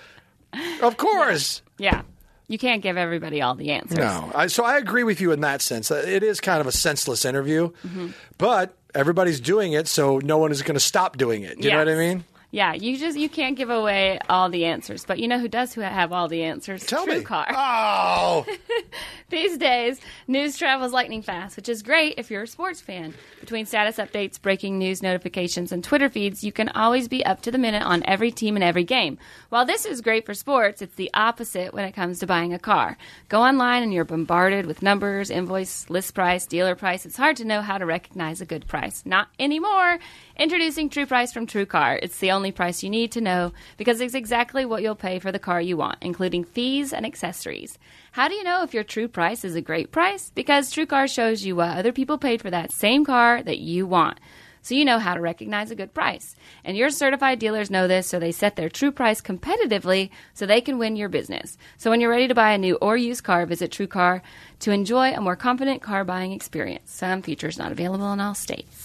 of 0.83 0.97
course 0.97 1.63
Yeah, 1.79 2.03
you 2.49 2.59
can't 2.59 2.83
give 2.83 2.97
everybody 2.97 3.41
all 3.43 3.55
the 3.55 3.71
answers. 3.71 3.99
no, 3.99 4.31
I, 4.35 4.49
so 4.49 4.65
I 4.65 4.77
agree 4.79 5.05
with 5.05 5.21
you 5.21 5.31
in 5.33 5.41
that 5.43 5.63
sense. 5.63 5.91
It 5.93 6.23
is 6.25 6.41
kind 6.41 6.61
of 6.61 6.67
a 6.67 6.73
senseless 6.73 7.25
interview, 7.25 7.71
Mm-hmm. 7.87 8.09
but 8.39 8.77
everybody's 8.95 9.41
doing 9.41 9.73
it, 9.73 9.89
so 9.89 10.19
no 10.19 10.39
one 10.39 10.53
is 10.53 10.63
going 10.63 10.75
to 10.75 10.81
stop 10.81 11.17
doing 11.17 11.43
it. 11.43 11.61
Do 11.61 11.65
you 11.69 11.73
know 11.73 11.79
what 11.79 11.89
I 11.89 11.97
mean? 11.97 12.25
Yeah, 12.53 12.73
you 12.73 12.99
just 12.99 13.17
you 13.17 13.29
can't 13.29 13.57
give 13.57 13.71
away 13.71 14.19
all 14.29 14.49
the 14.51 14.65
answers, 14.65 15.05
but 15.05 15.21
you 15.21 15.29
know 15.29 15.39
who 15.39 15.47
does 15.47 15.73
who 15.73 15.83
have 15.83 16.13
all 16.13 16.27
the 16.27 16.43
answers? 16.43 16.85
Tell 16.85 17.05
True 17.05 17.19
me. 17.19 17.23
Car. 17.23 17.47
Oh, 17.55 18.45
These 19.31 19.57
days, 19.57 20.01
news 20.27 20.59
travels 20.59 20.93
lightning 20.93 21.23
fast, 21.23 21.55
which 21.55 21.69
is 21.69 21.83
great 21.83 22.15
if 22.19 22.29
you're 22.29 22.43
a 22.43 22.49
sports 22.49 22.81
fan. 22.81 23.15
Between 23.41 23.65
status 23.65 23.97
updates, 23.97 24.41
breaking 24.41 24.79
news 24.79 25.03
notifications, 25.03 25.73
and 25.73 25.83
Twitter 25.83 26.11
feeds, 26.11 26.45
you 26.45 26.53
can 26.53 26.69
always 26.69 27.09
be 27.09 27.25
up 27.25 27.41
to 27.43 27.51
the 27.51 27.57
minute 27.57 27.83
on 27.83 28.03
every 28.05 28.31
team 28.31 28.55
and 28.55 28.63
every 28.63 28.85
game. 28.85 29.17
While 29.49 29.65
this 29.65 29.87
is 29.87 30.03
great 30.03 30.27
for 30.27 30.35
sports, 30.35 30.83
it's 30.83 30.97
the 30.97 31.11
opposite 31.15 31.73
when 31.73 31.87
it 31.87 31.95
comes 31.95 32.19
to 32.19 32.27
buying 32.27 32.53
a 32.53 32.59
car. 32.59 32.99
Go 33.31 33.41
online 33.41 33.83
and 33.83 33.95
you're 33.95 34.05
bombarded 34.05 34.67
with 34.67 34.83
numbers, 34.83 35.31
invoice, 35.31 35.89
list 35.89 36.15
price, 36.15 36.45
dealer 36.45 36.75
price. 36.75 37.07
It's 37.07 37.17
hard 37.17 37.37
to 37.39 37.47
know 37.47 37.63
how 37.63 37.79
to 37.79 37.87
recognize 37.87 38.43
a 38.43 38.47
good 38.47 38.67
price. 38.67 39.03
Not 39.07 39.29
anymore. 39.39 39.99
Introducing 40.37 40.91
True 40.91 41.07
Price 41.07 41.33
from 41.33 41.47
True 41.47 41.67
Car. 41.67 41.99
It's 42.03 42.19
the 42.19 42.33
only 42.33 42.53
price 42.53 42.83
you 42.83 42.91
need 42.91 43.11
to 43.13 43.23
know 43.23 43.53
because 43.79 44.03
it's 44.03 44.15
exactly 44.15 44.67
what 44.67 44.83
you'll 44.83 44.95
pay 44.95 45.19
for 45.19 45.33
the 45.33 45.39
car 45.39 45.63
you 45.63 45.79
want, 45.79 45.97
including 46.03 46.45
fees 46.45 46.93
and 46.93 47.07
accessories. 47.07 47.79
How 48.13 48.29
do 48.29 48.35
you 48.35 48.43
know 48.43 48.65
if 48.65 48.75
your 48.75 48.83
true 48.83 49.07
price 49.07 49.45
is 49.45 49.55
a 49.55 49.61
great 49.61 49.93
price? 49.93 50.33
Because 50.35 50.71
True 50.71 50.87
Car 50.87 51.07
shows 51.07 51.45
you 51.45 51.55
what 51.57 51.77
other 51.77 51.93
people 51.93 52.19
paid 52.19 52.43
for 52.43 52.51
that 52.51 52.73
same 52.73 53.05
car 53.05 53.30
that 53.39 53.59
you 53.59 53.87
want. 53.87 54.19
So 54.63 54.75
you 54.75 54.85
know 54.85 54.99
how 54.99 55.15
to 55.15 55.21
recognize 55.21 55.71
a 55.71 55.75
good 55.75 55.95
price. 55.95 56.37
And 56.65 56.77
your 56.77 56.91
certified 56.91 57.39
dealers 57.39 57.71
know 57.71 57.89
this, 57.89 58.07
so 58.07 58.19
they 58.19 58.33
set 58.33 58.57
their 58.57 58.69
true 58.69 58.93
price 58.93 59.23
competitively 59.23 60.11
so 60.35 60.45
they 60.45 60.61
can 60.61 60.79
win 60.79 60.97
your 60.97 61.09
business. 61.09 61.57
So 61.79 61.91
when 61.91 62.01
you're 62.01 62.11
ready 62.11 62.29
to 62.29 62.35
buy 62.35 62.53
a 62.53 62.59
new 62.59 62.75
or 62.77 62.97
used 62.97 63.25
car, 63.25 63.47
visit 63.47 63.73
True 63.73 63.87
Car 63.87 64.23
to 64.61 64.71
enjoy 64.71 65.13
a 65.13 65.21
more 65.21 65.37
confident 65.37 65.81
car 65.81 66.05
buying 66.05 66.33
experience. 66.33 66.93
Some 66.93 67.23
features 67.23 67.59
not 67.59 67.73
available 67.73 68.13
in 68.13 68.21
all 68.21 68.35
states. 68.35 68.77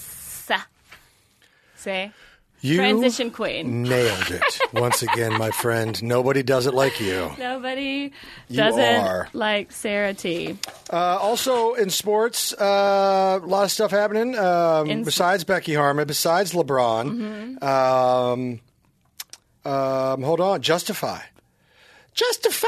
Say, 1.76 2.14
you 2.66 2.78
transition 2.78 3.32
queen. 3.32 3.84
nailed 3.84 4.32
it 4.32 4.60
once 4.74 5.02
again, 5.04 5.38
my 5.38 5.52
friend. 5.52 6.02
Nobody 6.04 6.44
does 6.44 6.66
it 6.68 6.74
like 6.74 7.00
you. 7.00 7.32
Nobody 7.38 8.12
You 8.50 8.58
doesn't 8.58 8.82
are. 9.06 9.28
like 9.34 9.72
Sarah 9.72 10.14
T. 10.14 10.58
Uh, 10.92 10.96
also 11.22 11.74
in 11.76 11.90
sports, 11.90 12.54
uh, 12.54 13.40
a 13.42 13.46
lot 13.46 13.64
of 13.66 13.72
stuff 13.72 13.92
happening. 13.92 14.38
Um, 14.38 14.90
In- 14.90 15.04
besides 15.04 15.44
Becky 15.44 15.74
Hammon, 15.74 16.08
besides 16.08 16.54
LeBron, 16.54 17.62
um, 17.64 18.60
um, 19.72 20.22
hold 20.24 20.40
on, 20.42 20.62
Justify, 20.62 21.22
Justify, 22.14 22.68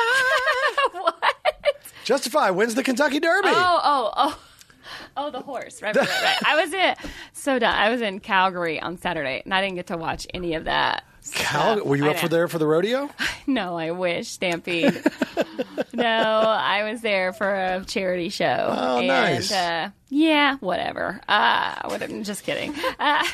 what? 0.93 1.23
Justify 2.03 2.49
wins 2.51 2.75
the 2.75 2.83
Kentucky 2.83 3.19
Derby. 3.19 3.49
Oh, 3.51 3.81
oh, 3.83 4.11
oh. 4.15 4.39
Oh, 5.17 5.31
the 5.31 5.41
horse. 5.41 5.81
Right, 5.87 5.95
right, 5.95 6.07
right. 6.07 6.37
I 6.45 6.61
was 6.61 6.73
in 6.73 6.95
so. 7.33 7.57
I 7.57 7.89
was 7.89 8.01
in 8.01 8.19
Calgary 8.19 8.79
on 8.79 8.97
Saturday, 8.97 9.41
and 9.43 9.53
I 9.53 9.61
didn't 9.61 9.75
get 9.75 9.87
to 9.87 9.97
watch 9.97 10.27
any 10.33 10.53
of 10.53 10.65
that. 10.65 11.03
Cal, 11.33 11.83
were 11.83 11.95
you 11.95 12.09
up 12.09 12.17
for 12.17 12.27
there 12.27 12.47
for 12.47 12.57
the 12.57 12.67
rodeo? 12.67 13.09
No, 13.49 13.77
I 13.77 13.91
wish 13.91 14.27
Stampede. 14.27 15.01
no, 15.93 16.03
I 16.03 16.91
was 16.91 16.99
there 16.99 17.31
for 17.31 17.49
a 17.49 17.85
charity 17.85 18.27
show. 18.27 18.75
Oh, 18.77 18.97
and, 18.97 19.07
nice. 19.07 19.53
Uh, 19.53 19.91
yeah, 20.09 20.57
whatever. 20.57 21.21
Uh, 21.29 21.87
what, 21.87 22.01
just 22.23 22.43
kidding. 22.43 22.75
Uh, 22.99 23.25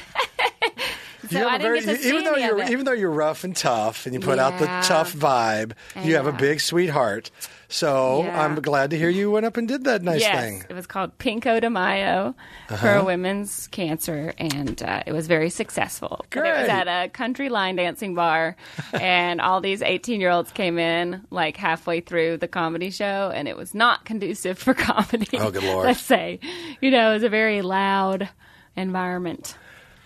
so 1.30 1.38
You 1.38 1.44
have 1.44 1.48
I 1.48 1.56
a 1.56 1.60
didn't 1.60 1.62
very- 1.62 1.80
get 1.86 1.98
to 1.98 2.04
see 2.04 2.10
even 2.10 2.24
though 2.26 2.36
you're 2.36 2.64
even 2.72 2.86
though 2.86 2.92
you're 2.92 3.12
rough 3.12 3.44
and 3.44 3.56
tough 3.56 4.06
and 4.06 4.14
you 4.14 4.20
put 4.20 4.40
out 4.40 4.60
the 4.60 4.66
tough 4.88 5.14
vibe, 5.14 5.74
you 6.04 6.16
have 6.16 6.28
a 6.28 6.32
big 6.34 6.60
sweetheart. 6.62 7.32
So 7.70 8.22
Yeah. 8.24 8.40
I'm 8.44 8.54
glad 8.62 8.92
to 8.92 8.98
hear 9.00 9.10
you 9.10 9.32
went 9.32 9.48
up 9.48 9.58
and 9.58 9.68
did 9.68 9.86
that 9.86 10.04
nice 10.04 10.22
yes, 10.22 10.40
thing. 10.40 10.64
it 10.70 10.74
was 10.76 10.86
called 10.86 11.18
Pinko 11.18 11.60
de 11.60 11.72
Mayo 11.72 12.36
Uh-huh. 12.70 12.76
for 13.00 13.04
women's 13.04 13.66
cancer, 13.68 14.32
and 14.38 14.84
uh, 14.84 15.02
it 15.08 15.12
was 15.12 15.26
very 15.26 15.50
successful. 15.50 16.24
But 16.30 16.46
it 16.46 16.56
was 16.56 16.70
at 16.70 16.88
a 16.88 17.10
country 17.10 17.50
line 17.50 17.76
dancing 17.78 18.14
bar, 18.14 18.56
and 18.94 19.42
all 19.42 19.60
these 19.60 19.82
18 19.82 20.22
year 20.22 20.30
olds 20.30 20.52
came 20.52 20.78
in 20.78 21.24
like 21.32 21.58
halfway 21.58 22.02
through 22.02 22.38
the 22.38 22.48
comedy 22.48 22.92
show, 22.92 23.32
and 23.34 23.48
it 23.48 23.58
was 23.58 23.74
not 23.74 24.06
conducive 24.06 24.60
for 24.60 24.74
comedy. 24.76 25.28
Oh, 25.40 25.50
good 25.50 25.64
Lord. 25.64 25.88
Let's 25.88 26.02
say, 26.02 26.40
you 26.80 26.92
know, 26.92 27.10
it 27.10 27.14
was 27.16 27.24
a 27.24 27.30
very 27.30 27.64
loud 27.64 28.30
environment. 28.76 29.58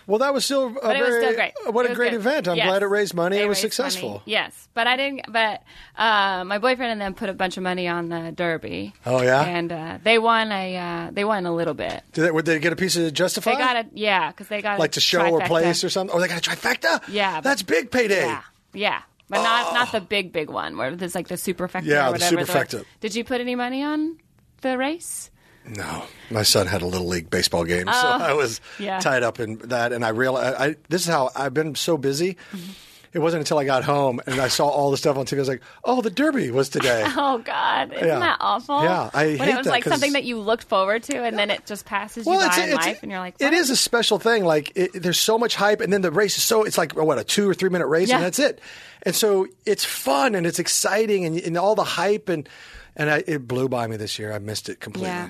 Well, 0.08 0.18
that 0.20 0.32
was 0.34 0.44
still 0.44 0.68
a 0.68 0.70
But 0.72 0.96
it 0.96 0.98
very 0.98 1.10
was 1.10 1.16
still 1.22 1.34
great. 1.34 1.52
what 1.74 1.84
It 1.86 1.92
a 1.92 1.94
great 1.94 2.10
good. 2.12 2.16
event. 2.20 2.48
I'm 2.48 2.56
Yes. 2.56 2.66
glad 2.66 2.82
it 2.82 2.86
raised 2.86 3.14
money. 3.14 3.36
They 3.36 3.44
It 3.44 3.48
was 3.48 3.58
successful. 3.60 4.08
money. 4.08 4.22
Yes, 4.24 4.66
but 4.74 4.86
I 4.88 4.96
didn't. 4.96 5.20
But 5.30 5.62
uh, 5.96 6.44
my 6.44 6.56
boyfriend 6.58 6.92
and 6.92 7.00
them 7.00 7.12
put 7.14 7.28
a 7.28 7.34
bunch 7.34 7.56
of 7.58 7.62
money 7.62 7.86
on 7.86 8.08
the 8.08 8.32
Derby. 8.32 8.94
Oh, 9.06 9.22
yeah? 9.22 9.44
and 9.44 9.70
uh, 9.70 9.98
they 10.02 10.18
won 10.18 10.50
a 10.50 10.76
uh, 10.76 11.10
they 11.12 11.24
won 11.24 11.44
a 11.46 11.54
little 11.54 11.74
bit. 11.74 12.02
Did 12.14 12.22
they, 12.22 12.30
would 12.30 12.46
they 12.46 12.58
get 12.58 12.72
a 12.72 12.76
piece 12.76 12.96
of 12.96 13.12
Justify? 13.12 13.52
They 13.52 13.58
got 13.58 13.76
it, 13.76 13.86
yeah, 13.92 14.30
because 14.30 14.48
they 14.48 14.62
got 14.62 14.78
like 14.78 14.92
to 14.92 15.00
show 15.00 15.20
or 15.20 15.40
trifecta. 15.40 15.46
place 15.46 15.84
or 15.84 15.90
something. 15.90 16.16
Oh, 16.16 16.20
they 16.20 16.26
got 16.28 16.38
a 16.44 16.50
trifecta. 16.50 17.02
Yeah, 17.08 17.42
that's 17.42 17.62
big 17.62 17.90
payday. 17.90 18.24
Yeah, 18.26 18.42
yeah, 18.72 19.02
but 19.28 19.42
not 19.42 19.74
not 19.74 19.92
the 19.92 20.00
big 20.00 20.32
big 20.32 20.48
one 20.48 20.78
where 20.78 20.96
there's 20.96 21.14
like 21.14 21.28
the 21.28 21.34
superfecta. 21.34 21.84
Yeah, 21.84 22.08
or 22.08 22.12
the 22.16 22.24
superfecta. 22.24 22.84
Did 23.00 23.14
you 23.14 23.24
put 23.24 23.42
any 23.42 23.56
money 23.56 23.82
on 23.82 24.16
the 24.62 24.78
race? 24.78 25.30
No, 25.76 26.04
my 26.30 26.42
son 26.42 26.66
had 26.66 26.82
a 26.82 26.86
little 26.86 27.06
league 27.06 27.30
baseball 27.30 27.64
game, 27.64 27.86
so 27.86 27.92
I 27.92 28.32
was 28.32 28.60
Oh, 28.80 28.82
yeah. 28.82 29.00
tied 29.00 29.22
up 29.22 29.38
in 29.40 29.58
that. 29.68 29.92
And 29.92 30.04
I 30.04 30.08
realized 30.10 30.56
I, 30.60 30.76
this 30.88 31.02
is 31.02 31.08
how 31.08 31.30
I've 31.36 31.54
been 31.54 31.74
so 31.74 31.96
busy. 31.96 32.36
Mm-hmm. 32.52 32.70
It 33.14 33.20
wasn't 33.20 33.40
until 33.40 33.58
I 33.58 33.64
got 33.64 33.84
home 33.84 34.20
and 34.26 34.38
I 34.38 34.48
saw 34.48 34.68
all 34.68 34.90
the 34.90 34.98
stuff 34.98 35.16
on 35.16 35.24
TV. 35.24 35.38
I 35.38 35.40
was 35.40 35.48
like, 35.48 35.62
"Oh, 35.82 36.02
the 36.02 36.10
Derby 36.10 36.50
was 36.50 36.68
today." 36.68 37.04
Oh 37.16 37.38
God, 37.38 37.92
isn't 37.94 38.06
Yeah. 38.06 38.18
that 38.18 38.36
awful? 38.40 38.82
Yeah, 38.82 39.08
I 39.14 39.24
when 39.28 39.38
hate 39.38 39.48
it 39.48 39.56
was 39.56 39.64
that 39.64 39.70
like 39.70 39.84
something 39.84 40.12
that 40.12 40.24
you 40.24 40.38
looked 40.38 40.64
forward 40.64 41.04
to, 41.04 41.24
and 41.24 41.38
then 41.38 41.50
it 41.50 41.64
just 41.64 41.86
passes 41.86 42.26
you 42.26 42.32
by 42.34 42.54
in 42.62 42.74
life, 42.74 43.02
and 43.02 43.10
you're 43.10 43.20
like, 43.20 43.36
it 43.40 43.44
what? 43.44 43.54
is 43.54 43.70
a 43.70 43.76
special 43.76 44.18
thing. 44.18 44.44
Like 44.44 44.72
it, 44.76 44.92
there's 45.02 45.18
so 45.18 45.38
much 45.38 45.54
hype, 45.56 45.80
and 45.80 45.90
then 45.90 46.02
the 46.02 46.10
race 46.12 46.36
is 46.36 46.44
so 46.44 46.64
it's 46.64 46.76
like 46.76 46.94
what 46.94 47.18
a 47.18 47.24
two 47.24 47.48
or 47.48 47.54
three 47.54 47.70
minute 47.70 47.86
race, 47.86 48.10
Yeah. 48.10 48.16
and 48.16 48.24
that's 48.24 48.38
it. 48.38 48.60
And 49.04 49.14
so 49.14 49.46
it's 49.64 49.86
fun 49.86 50.34
and 50.34 50.46
it's 50.46 50.58
exciting, 50.58 51.24
and, 51.24 51.38
and 51.40 51.56
all 51.56 51.74
the 51.74 51.84
hype 51.84 52.28
and 52.28 52.46
and 52.94 53.08
I, 53.10 53.24
it 53.26 53.48
blew 53.48 53.70
by 53.70 53.86
me 53.86 53.96
this 53.96 54.18
year. 54.18 54.32
I 54.34 54.38
missed 54.38 54.68
it 54.68 54.80
completely. 54.80 55.08
Yeah. 55.12 55.28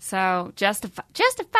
So 0.00 0.52
justify, 0.56 1.02
justify. 1.14 1.58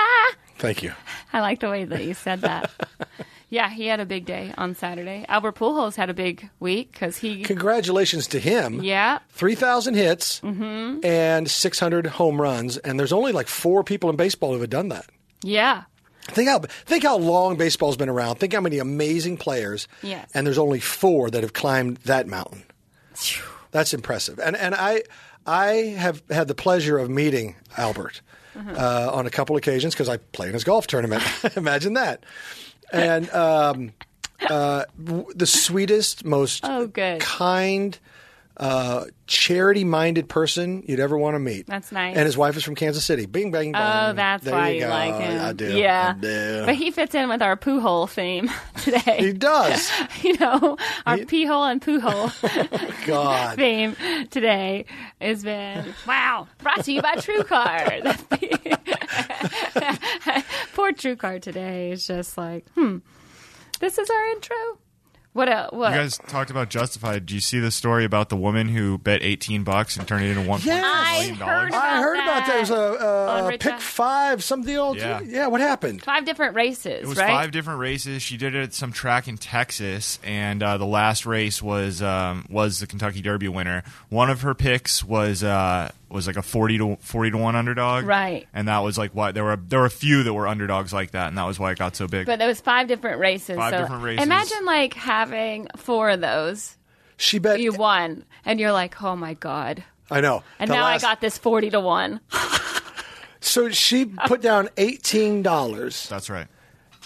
Thank 0.59 0.83
you. 0.83 0.93
I 1.33 1.41
like 1.41 1.61
the 1.61 1.71
way 1.71 1.85
that 1.85 2.03
you 2.05 2.15
said 2.15 2.41
that. 2.41 2.71
yeah, 3.51 3.69
he 3.69 3.87
had 3.87 4.01
a 4.01 4.07
big 4.07 4.25
day 4.27 4.53
on 4.59 4.75
Saturday. 4.75 5.25
Albert 5.29 5.57
Pujols 5.57 5.95
had 5.97 6.11
a 6.11 6.15
big 6.15 6.49
week 6.59 6.91
because 6.93 7.19
he. 7.19 7.43
Congratulations 7.45 8.27
to 8.29 8.41
him. 8.41 8.83
Yeah, 8.83 9.19
3,000 9.31 9.95
hits 9.95 10.41
Mm-hmm. 10.41 11.05
and 11.05 11.51
600 11.51 12.07
home 12.07 12.41
runs, 12.41 12.77
and 12.79 12.99
there's 12.99 13.13
only 13.13 13.33
like 13.33 13.47
four 13.47 13.85
people 13.85 14.11
in 14.11 14.17
baseball 14.17 14.55
who 14.55 14.61
have 14.61 14.71
done 14.71 14.89
that. 14.89 15.07
yeah. 15.43 15.85
Think 16.27 16.49
how 16.51 16.59
think 16.61 17.03
how 17.03 17.17
long 17.17 17.57
baseball's 17.57 17.97
been 17.97 18.11
around. 18.11 18.37
Think 18.37 18.53
how 18.53 18.61
many 18.61 18.79
amazing 18.79 19.37
players, 19.39 19.89
Yes. 20.03 20.31
and 20.35 20.47
there's 20.47 20.59
only 20.59 20.79
four 20.79 21.29
that 21.31 21.43
have 21.43 21.55
climbed 21.55 21.97
that 22.05 22.29
mountain. 22.29 22.63
That's 23.73 23.95
impressive. 23.95 24.39
And 24.39 24.55
and 24.55 24.75
I 24.75 25.03
I 25.51 25.95
have 25.99 26.23
had 26.31 26.47
the 26.49 26.55
pleasure 26.55 26.97
of 26.99 27.11
meeting 27.11 27.57
Albert 27.77 28.21
uh, 28.57 29.11
on 29.13 29.27
a 29.27 29.31
couple 29.31 29.57
occasions 29.57 29.95
because 29.95 30.09
I 30.09 30.19
play 30.19 30.47
in 30.49 30.55
his 30.55 30.65
golf 30.65 30.87
tournament. 30.87 31.23
Imagine 31.57 31.95
that. 31.95 32.23
And 32.93 33.29
um, 33.31 33.93
uh, 34.49 34.85
w- 35.03 35.27
the 35.35 35.47
sweetest, 35.47 36.25
most 36.25 36.65
Oh, 36.65 36.87
good. 36.87 37.21
kind, 37.21 37.99
uh, 38.61 39.07
charity-minded 39.27 40.29
person 40.29 40.83
you'd 40.87 41.01
ever 41.01 41.17
want 41.17 41.35
to 41.35 41.39
meet. 41.39 41.67
That's 41.67 41.91
nice. 41.91 42.15
And 42.15 42.27
his 42.27 42.37
wife 42.37 42.59
is 42.59 42.63
from 42.63 42.75
Kansas 42.75 43.03
City. 43.05 43.25
Bing, 43.25 43.51
bang, 43.51 43.73
bong. 43.73 44.11
Oh, 44.11 44.13
that's 44.13 44.45
There 44.45 44.53
why 44.55 44.71
you 44.73 44.81
you, 44.83 44.87
like 44.87 45.15
him. 45.15 45.41
I 45.41 45.53
do. 45.55 45.77
Yeah. 45.79 46.15
I 46.15 46.21
do. 46.21 46.67
But 46.67 46.75
he 46.75 46.91
fits 46.91 47.15
in 47.15 47.31
with 47.31 47.41
our 47.41 47.57
poo 47.57 47.81
hole 47.81 48.07
theme 48.07 48.51
today. 48.83 49.17
he 49.19 49.33
does. 49.33 49.91
you 50.23 50.37
know, 50.39 50.77
our 51.07 51.17
He- 51.17 51.25
pee 51.25 51.47
hole 51.47 51.65
and 51.65 51.81
poo 51.81 52.01
hole 52.01 52.31
God. 53.07 53.57
theme 53.57 53.97
today 54.31 54.85
has 55.23 55.43
been 55.43 55.95
wow. 56.07 56.47
Brought 56.59 56.85
to 56.85 56.93
you 56.93 57.01
by 57.01 57.15
TrueCar. 57.17 58.05
Poor 60.75 60.93
TrueCar 60.93 61.41
today 61.41 61.93
is 61.93 62.07
just 62.07 62.37
like, 62.37 62.67
hmm. 62.75 62.99
This 63.81 63.97
is 63.97 64.11
our 64.11 64.27
intro. 64.33 64.57
What 65.33 65.49
else? 65.49 65.71
What? 65.73 65.91
You 65.93 65.99
guys 65.99 66.19
talked 66.19 66.51
about 66.51 66.71
Justified. 66.71 67.25
Do 67.27 67.35
you 67.35 67.41
see 67.41 67.61
the 67.61 67.71
story 67.71 68.05
about 68.05 68.31
the 68.31 68.37
woman 68.37 68.69
who 68.69 68.99
bet 68.99 69.23
18 69.23 69.63
bucks 69.63 69.97
and 69.97 70.07
turned 70.09 70.25
it 70.25 70.37
into 70.37 70.43
1.5 70.51 70.65
Yes. 70.67 70.85
I 70.85 71.19
million 71.19 71.35
heard 71.37 71.71
dollars? 71.71 71.75
I 71.75 72.01
heard 72.03 72.17
about 72.19 72.47
that. 72.47 72.57
It 72.57 72.61
was 72.61 72.71
a, 72.71 73.07
On 73.31 73.53
uh, 73.53 73.57
pick 73.61 73.81
five, 73.81 74.43
some 74.43 74.63
deal. 74.63 74.97
Yeah. 74.97 75.21
yeah. 75.21 75.47
What 75.47 75.61
happened? 75.61 76.03
Five 76.03 76.25
different 76.25 76.57
races, 76.57 77.03
It 77.05 77.07
was 77.07 77.17
right? 77.17 77.29
five 77.29 77.53
different 77.53 77.79
races. 77.79 78.23
She 78.23 78.37
did 78.37 78.57
it 78.57 78.63
at 78.65 78.75
some 78.75 78.91
track 78.91 79.29
in 79.29 79.39
Texas, 79.39 80.19
and 80.25 80.63
uh, 80.65 80.79
the 80.79 80.87
last 80.87 81.25
race 81.27 81.63
was 81.63 82.03
um, 82.03 82.45
was 82.51 82.81
the 82.81 82.89
Kentucky 82.89 83.23
Derby 83.23 83.47
winner. 83.49 83.85
One 84.09 84.31
of 84.31 84.41
her 84.43 84.55
picks 84.55 85.05
was 85.05 85.45
uh, 85.45 85.93
was 86.11 86.27
like 86.27 86.37
a 86.37 86.43
forty 86.43 86.77
to 86.79 86.97
forty 87.01 87.31
to 87.31 87.37
one 87.39 87.57
underdog, 87.57 88.05
Right. 88.05 88.47
And 88.53 88.69
that 88.69 88.81
was 88.81 88.99
like 88.99 89.13
why 89.15 89.33
there 89.33 89.45
were 89.45 89.57
there 89.57 89.81
were 89.81 89.87
a 89.87 89.91
few 89.91 90.23
that 90.25 90.33
were 90.35 90.47
underdogs 90.49 90.93
like 90.93 91.13
that, 91.13 91.29
and 91.29 91.39
that 91.39 91.45
was 91.47 91.59
why 91.59 91.73
it 91.73 91.79
got 91.79 91.95
so 91.97 92.07
big. 92.09 92.27
But 92.27 92.39
there 92.39 92.49
was 92.49 92.61
five 92.61 92.89
different 92.89 93.21
races. 93.21 93.57
Five 93.57 93.73
so 93.75 93.81
different 93.81 94.03
races. 94.03 94.25
Imagine 94.25 94.65
like 94.65 94.95
having 94.95 95.69
four 95.77 96.11
of 96.11 96.21
those. 96.21 96.77
She 97.17 97.39
bet. 97.39 97.61
You 97.61 97.73
won, 97.73 98.25
and 98.45 98.59
you're 98.59 98.73
like, 98.73 99.03
oh 99.03 99.15
my 99.17 99.35
god. 99.35 99.85
I 100.11 100.21
know. 100.21 100.43
And 100.59 100.69
The 100.71 100.75
now 100.75 100.85
last- 100.85 101.05
I 101.05 101.09
got 101.09 101.21
this 101.21 101.39
forty 101.39 101.71
to 101.71 101.81
one. 101.81 102.21
So 103.43 103.71
she 103.71 104.05
put 104.05 104.43
down 104.43 104.69
eighteen 104.77 105.43
dollars, 105.43 106.07
That's 106.11 106.29
right. 106.29 106.47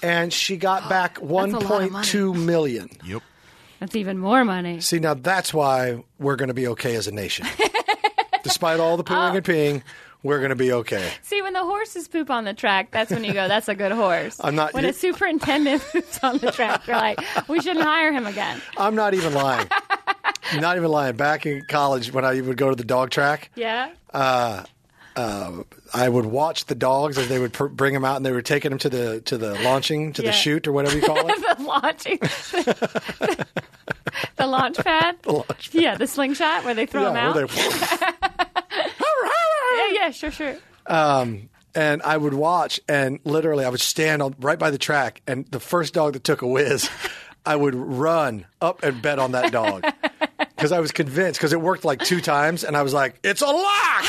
and 0.03 0.33
she 0.33 0.57
got 0.57 0.89
back 0.89 1.19
one 1.19 1.53
lot 1.53 1.63
of 1.63 1.69
point 1.69 1.93
money. 1.93 2.07
two 2.07 2.35
million. 2.35 2.89
Yep. 3.05 3.23
That's 3.79 3.95
even 3.97 4.19
more 4.19 4.45
money. 4.45 4.81
See, 4.81 4.99
now 4.99 5.15
that's 5.15 5.55
why 5.55 6.03
we're 6.19 6.35
going 6.37 6.49
to 6.49 6.55
be 6.55 6.67
okay 6.69 6.97
as 6.97 7.07
a 7.07 7.13
nation. 7.13 7.47
Despite 8.45 8.79
all 8.79 8.97
the 8.97 9.05
Oh. 9.13 9.15
and 9.35 9.45
peeing, 9.45 9.83
we're 10.23 10.39
going 10.39 10.51
to 10.51 10.55
be 10.57 10.73
okay. 10.73 11.11
See, 11.23 11.43
when 11.43 11.53
the 11.53 11.65
horses 11.65 12.07
poop 12.09 12.31
on 12.31 12.45
the 12.45 12.55
track, 12.55 12.91
that's 12.93 13.11
when 13.11 13.25
you 13.25 13.33
go, 13.33 13.49
that's 13.49 13.69
a 13.69 13.75
good 13.75 13.93
horse. 13.93 14.37
I'm 14.43 14.55
not- 14.55 14.73
When 14.73 14.85
you- 14.85 14.91
a 14.91 14.93
superintendent 14.93 15.83
poops 15.93 16.19
on 16.23 16.39
the 16.39 16.53
track, 16.53 16.87
you're 16.87 16.97
like, 16.97 17.19
we 17.49 17.61
shouldn't 17.61 17.85
hire 17.85 18.13
him 18.13 18.27
again. 18.27 18.61
I'm 18.79 18.95
not 18.95 19.13
even 19.15 19.35
lying. 19.35 19.69
not 20.61 20.77
even 20.77 20.91
lying. 20.91 21.17
Back 21.17 21.45
in 21.47 21.63
college, 21.69 22.13
when 22.13 22.25
I 22.25 22.41
would 22.41 22.57
go 22.57 22.71
to 22.71 22.77
the 22.77 22.85
dog 22.85 23.11
track, 23.11 23.51
Yeah? 23.57 23.91
Uh, 24.13 24.63
uh, 25.17 25.63
I 25.93 26.09
would 26.09 26.27
watch 26.27 26.65
the 26.67 26.75
dogs 26.75 27.19
as 27.19 27.29
they 27.29 27.39
would 27.39 27.53
pr- 27.53 27.67
bring 27.67 27.95
them 27.95 28.05
out, 28.05 28.17
and 28.17 28.27
they 28.27 28.33
were 28.33 28.43
taking 28.43 28.71
them 28.71 28.79
to 28.81 28.89
the 28.89 29.21
to 29.23 29.39
the 29.39 29.55
launching 29.63 30.13
to 30.15 30.23
Yeah. 30.23 30.31
the 30.31 30.33
shoot 30.33 30.67
or 30.67 30.73
whatever 30.73 30.97
you 30.97 31.03
call 31.03 31.19
it. 31.29 31.57
the 31.59 31.63
launching. 31.63 32.19
the 34.37 34.47
launch 34.47 34.79
pad? 34.79 35.17
launch 35.27 35.71
Yeah, 35.73 35.97
the 35.97 36.07
slingshot 36.07 36.65
where 36.65 36.75
they 36.75 36.87
throw 36.87 37.05
them 37.05 37.17
out. 37.17 37.35
where 37.35 37.47
they- 37.47 37.55
yeah, 39.77 39.93
yeah, 39.93 40.11
sure, 40.11 40.31
sure. 40.31 40.57
Um, 40.87 41.49
and 41.75 42.03
I 42.03 42.17
would 42.17 42.35
watch, 42.35 42.81
and 42.89 43.19
literally, 43.25 43.65
I 43.65 43.69
would 43.69 43.81
stand 43.81 44.23
on, 44.23 44.35
right 44.39 44.59
by 44.59 44.71
the 44.71 44.79
track, 44.79 45.23
and 45.27 45.47
the 45.47 45.61
first 45.61 45.95
dog 45.95 46.13
that 46.13 46.25
took 46.25 46.43
a 46.43 46.47
whiz, 46.47 46.89
I 47.47 47.57
would 47.57 47.75
run 47.75 48.47
up 48.61 48.83
and 48.83 49.03
bet 49.03 49.19
on 49.19 49.33
that 49.33 49.53
dog 49.53 49.85
because 50.39 50.73
I 50.73 50.81
was 50.81 50.93
convinced 50.93 51.39
because 51.39 51.53
it 51.53 51.61
worked 51.61 51.85
like 51.85 52.01
two 52.01 52.21
times, 52.21 52.65
and 52.65 52.77
I 52.77 52.83
was 52.83 52.95
like, 52.95 53.19
"It's 53.23 53.43
a 53.43 53.47
lock! 53.47 54.05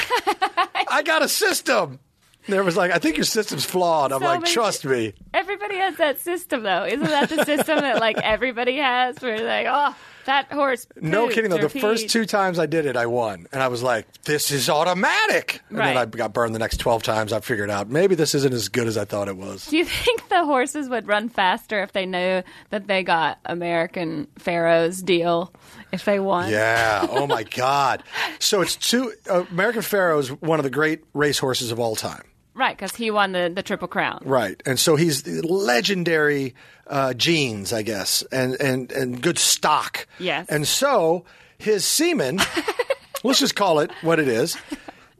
I 0.89 1.01
got 1.05 1.21
a 1.21 1.27
system." 1.27 1.99
There 2.47 2.63
was 2.63 2.77
like, 2.77 2.91
I 2.91 2.99
think 2.99 3.17
your 3.17 3.23
system's 3.25 3.65
flawed. 3.65 4.11
I'm 4.11 4.19
So 4.21 4.25
like, 4.27 4.41
many- 4.41 4.53
trust 4.53 4.85
me. 4.85 5.13
Everybody 5.33 5.77
has 5.77 5.97
that 5.97 6.19
system, 6.19 6.63
though. 6.63 6.85
Isn't 6.85 7.01
that 7.07 7.29
the 7.29 7.43
system 7.45 7.79
that, 7.79 7.99
like, 7.99 8.17
everybody 8.23 8.77
has 8.77 9.17
where 9.21 9.37
you're 9.37 9.47
like, 9.47 9.67
oh, 9.69 9.95
that 10.25 10.51
horse. 10.51 10.87
No 10.99 11.27
kidding 11.27 11.51
though. 11.51 11.59
The 11.59 11.69
first 11.69 12.09
two 12.09 12.25
times 12.25 12.57
I 12.57 12.65
did 12.65 12.87
it, 12.87 12.95
I 12.95 13.05
won, 13.05 13.45
and 13.53 13.61
I 13.61 13.67
was 13.67 13.83
like, 13.83 14.07
"This 14.23 14.49
is 14.49 14.69
automatic." 14.71 15.61
And 15.69 15.77
then 15.77 15.95
Right. 15.95 15.97
I 15.97 16.05
got 16.07 16.33
burned 16.33 16.55
the 16.55 16.59
next 16.59 16.77
twelve 16.77 17.03
times. 17.03 17.31
I 17.31 17.41
figured 17.41 17.69
out 17.69 17.89
maybe 17.91 18.15
this 18.15 18.33
isn't 18.33 18.51
as 18.51 18.67
good 18.69 18.87
as 18.87 18.97
I 18.97 19.05
thought 19.05 19.27
it 19.27 19.37
was. 19.37 19.67
Do 19.67 19.77
you 19.77 19.85
think 19.85 20.27
the 20.29 20.43
horses 20.43 20.89
would 20.89 21.07
run 21.07 21.29
faster 21.29 21.83
if 21.83 21.91
they 21.91 22.07
knew 22.07 22.41
that 22.71 22.87
they 22.87 23.03
got 23.03 23.37
American 23.45 24.27
Pharoah's 24.39 25.03
deal 25.03 25.53
if 25.91 26.05
they 26.05 26.19
won? 26.19 26.49
Yeah. 26.49 27.05
Oh 27.07 27.27
my 27.27 27.43
God. 27.55 28.01
So 28.39 28.61
it's 28.61 28.75
two. 28.75 29.13
Uh, 29.29 29.43
American 29.51 29.83
Pharoah 29.83 30.17
is 30.17 30.31
one 30.31 30.57
of 30.59 30.63
the 30.63 30.71
great 30.71 31.03
racehorses 31.13 31.69
of 31.71 31.79
all 31.79 31.95
time. 31.95 32.23
Right, 32.55 32.75
because 32.75 32.95
he 32.95 33.11
won 33.11 33.33
the, 33.33 33.51
the 33.53 33.61
Triple 33.61 33.87
Crown. 33.89 34.21
Right. 34.25 34.59
And 34.65 34.79
so 34.79 34.95
he's 34.95 35.27
legendary 35.27 36.55
uh, 36.87 37.13
genes, 37.13 37.73
I 37.73 37.81
guess, 37.81 38.21
and, 38.31 38.53
and, 38.61 38.89
and 38.93 39.21
good 39.21 39.37
stock. 39.37 40.07
Yes. 40.19 40.47
And 40.49 40.65
so 40.65 41.25
his 41.57 41.83
semen, 41.85 42.39
let's 43.23 43.39
just 43.39 43.55
call 43.55 43.79
it 43.79 43.91
what 44.01 44.19
it 44.19 44.27
is. 44.29 44.55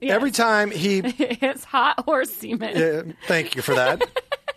Every 0.01 0.31
time 0.31 0.71
he, 0.71 0.99
It's 1.03 1.63
hot 1.65 2.05
horse 2.05 2.33
semen. 2.33 2.77
uh, 2.81 3.03
thank 3.27 3.55
you 3.55 3.61
for 3.61 3.75
that, 3.75 4.01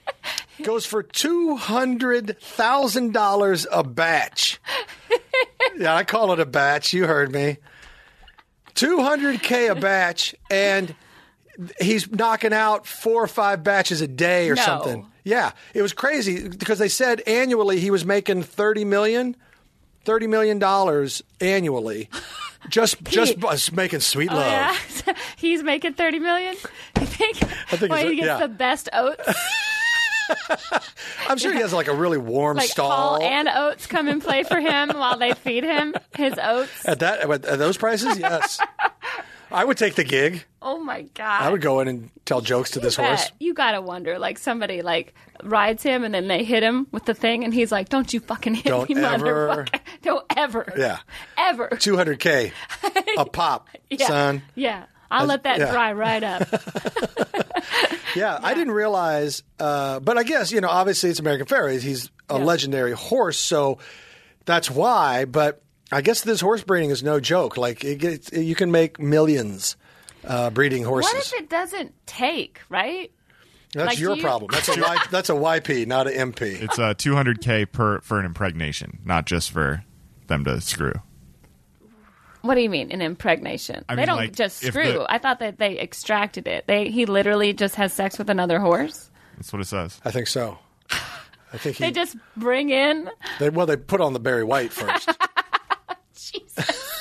goes 0.63 0.87
for 0.87 1.03
$200,000 1.03 3.67
a 3.73 3.85
batch. 3.85 4.61
Yeah, 5.77 5.95
I 5.95 6.05
call 6.05 6.33
it 6.33 6.41
a 6.41 6.47
batch. 6.47 6.93
You 6.93 7.07
heard 7.07 7.33
me. 7.33 7.57
200K 8.75 9.71
a 9.71 9.75
batch, 9.75 10.35
and 10.51 10.95
he's 11.81 12.11
knocking 12.11 12.53
out 12.53 12.87
four 12.87 13.23
or 13.23 13.27
five 13.29 13.63
batches 13.63 14.01
a 14.01 14.09
day 14.09 14.49
or 14.51 14.55
No. 14.55 14.63
something. 14.63 15.07
Yeah, 15.25 15.53
it 15.75 15.83
was 15.83 15.93
crazy 15.93 16.49
because 16.49 16.79
they 16.79 16.89
said 16.89 17.21
annually 17.27 17.81
he 17.81 17.91
was 17.91 18.05
making 18.05 18.43
30 18.45 18.85
million, 18.85 19.37
30 20.05 20.27
million 20.27 20.59
dollars 20.59 21.23
annually. 21.41 22.09
Just 22.69 23.03
just 23.05 23.73
making 23.73 24.01
sweet 24.01 24.31
love. 24.31 24.39
Oh, 24.45 25.03
yeah. 25.07 25.15
He's 25.37 25.63
making 25.63 25.95
thirty 25.95 26.19
million. 26.19 26.57
You 27.01 27.07
think? 27.07 27.41
I 27.73 27.77
think 27.77 27.93
well, 27.93 28.07
he 28.07 28.17
gets 28.17 28.27
yeah. 28.27 28.39
the 28.41 28.49
best 28.49 28.89
oats. 28.93 29.23
I'm 31.29 31.39
sure 31.39 31.53
he 31.53 31.61
has 31.61 31.73
like 31.73 31.87
a 31.87 31.95
really 31.95 32.19
warm 32.19 32.57
Like 32.57 32.69
stall. 32.69 33.23
And 33.23 33.49
Oats 33.49 33.87
come 33.87 34.09
and 34.09 34.21
play 34.21 34.43
for 34.43 34.61
him 34.61 34.91
while 34.91 35.17
they 35.17 35.35
feed 35.35 35.63
him 35.65 35.95
his 36.17 36.35
oats. 36.43 36.87
at 36.87 36.99
that 36.99 37.31
at 37.31 37.59
those 37.59 37.77
prices, 37.77 38.19
yes. 38.19 38.61
I 39.51 39.65
would 39.65 39.79
take 39.79 39.95
the 39.95 40.05
gig. 40.05 40.45
My 40.89 41.03
god! 41.15 41.43
I 41.43 41.51
would 41.51 41.61
go 41.61 41.81
in 41.81 41.89
and 41.89 42.11
tell 42.25 42.41
jokes 42.41 42.71
to 42.73 42.81
this 42.81 42.97
Bet. 42.97 43.07
horse. 43.07 43.31
You 43.39 43.53
gotta 43.55 43.81
wonder, 43.81 44.19
like 44.19 44.39
somebody 44.39 44.81
like 44.83 45.15
rides 45.45 45.83
him 45.83 46.03
and 46.03 46.13
then 46.15 46.29
they 46.29 46.43
hit 46.45 46.63
him 46.63 46.87
with 46.93 47.05
the 47.05 47.13
thing, 47.15 47.45
and 47.45 47.53
he's 47.53 47.71
like, 47.71 47.89
"Don't 47.91 48.13
you 48.13 48.21
fucking 48.21 48.55
hit 48.55 48.65
Don't 48.65 48.89
me, 48.89 48.97
ever." 49.03 49.67
motherfucker! 49.67 49.81
Don't 50.03 50.25
ever, 50.37 50.73
Yeah. 50.77 50.99
ever, 51.37 51.69
200k 51.73 52.53
a 53.19 53.25
pop, 53.27 53.69
yeah. 53.91 54.07
son. 54.07 54.43
Yeah, 54.55 54.85
I'll 55.11 55.27
let 55.27 55.43
that 55.45 55.59
yeah. 55.59 55.71
dry 55.71 55.93
right 55.93 56.23
up. 56.25 56.49
Yeah, 58.17 58.39
I 58.43 58.55
didn't 58.55 58.73
realize, 58.73 59.43
uh, 59.61 60.01
but 60.01 60.17
I 60.19 60.23
guess 60.23 60.51
you 60.51 60.61
know, 60.61 60.69
obviously 60.69 61.11
it's 61.11 61.21
American 61.21 61.47
Pharoah. 61.47 61.75
He's 61.79 62.11
a 62.31 62.39
Yeah. 62.39 62.45
legendary 62.45 62.93
horse, 62.93 63.39
so 63.39 63.79
that's 64.47 64.71
why. 64.71 65.27
But 65.27 65.61
I 65.93 66.01
guess 66.01 66.23
this 66.23 66.41
horse 66.41 66.63
breeding 66.65 66.91
is 66.91 67.03
no 67.03 67.21
joke. 67.21 67.57
Like 67.59 67.85
it 67.85 67.97
gets, 67.99 68.33
you 68.33 68.55
can 68.55 68.71
make 68.71 68.99
millions 68.99 69.77
uh, 70.29 70.51
breeding 70.51 70.85
horses. 70.85 71.13
what 71.13 71.27
if 71.27 71.33
it 71.35 71.49
doesn't 71.51 71.95
take? 72.07 72.61
Right? 72.69 73.11
that's 73.75 73.87
like, 73.89 73.99
your 73.99 74.17
you- 74.17 74.23
problem. 74.23 74.51
That's 74.53 74.69
a 74.69 74.81
y, 74.81 74.97
that's 75.11 75.29
a 75.31 75.35
YP, 75.35 75.87
not 75.87 76.07
an 76.07 76.33
MP. 76.33 76.61
It's 76.63 76.79
uh, 76.79 76.95
200k 76.95 77.71
per 77.71 78.01
for 78.01 78.19
an 78.19 78.25
impregnation, 78.27 79.01
not 79.05 79.27
just 79.27 79.51
for 79.51 79.85
them 80.29 80.45
to 80.45 80.61
screw. 80.61 80.95
What 82.43 82.55
do 82.55 82.61
you 82.61 82.71
mean 82.71 82.93
an 82.93 83.03
impregnation? 83.03 83.85
I 83.89 83.95
they 83.97 84.03
mean, 84.03 84.07
don't 84.07 84.17
like, 84.17 84.33
just 84.37 84.59
screw. 84.59 84.85
the- 84.93 85.07
I 85.13 85.19
thought 85.19 85.41
that 85.41 85.59
they 85.59 85.79
extracted 85.81 86.47
it. 86.47 86.67
They 86.67 86.89
he 86.89 87.05
literally 87.05 87.53
just 87.53 87.75
has 87.75 87.93
sex 87.93 88.17
with 88.17 88.31
another 88.31 88.61
horse. 88.61 89.11
That's 89.37 89.53
what 89.53 89.61
it 89.61 89.67
says. 89.67 90.01
I 90.05 90.11
think 90.13 90.29
so. 90.29 90.59
I 91.53 91.57
think 91.59 91.77
he, 91.77 91.85
They 91.85 91.91
just 91.91 92.17
bring 92.37 92.71
in. 92.71 93.11
they- 93.39 93.51
well, 93.51 93.67
they 93.67 93.77
put 93.77 94.01
on 94.01 94.13
the 94.13 94.21
Barry 94.21 94.45
White 94.45 94.73
first. 94.73 95.09
Jesus. 96.15 96.98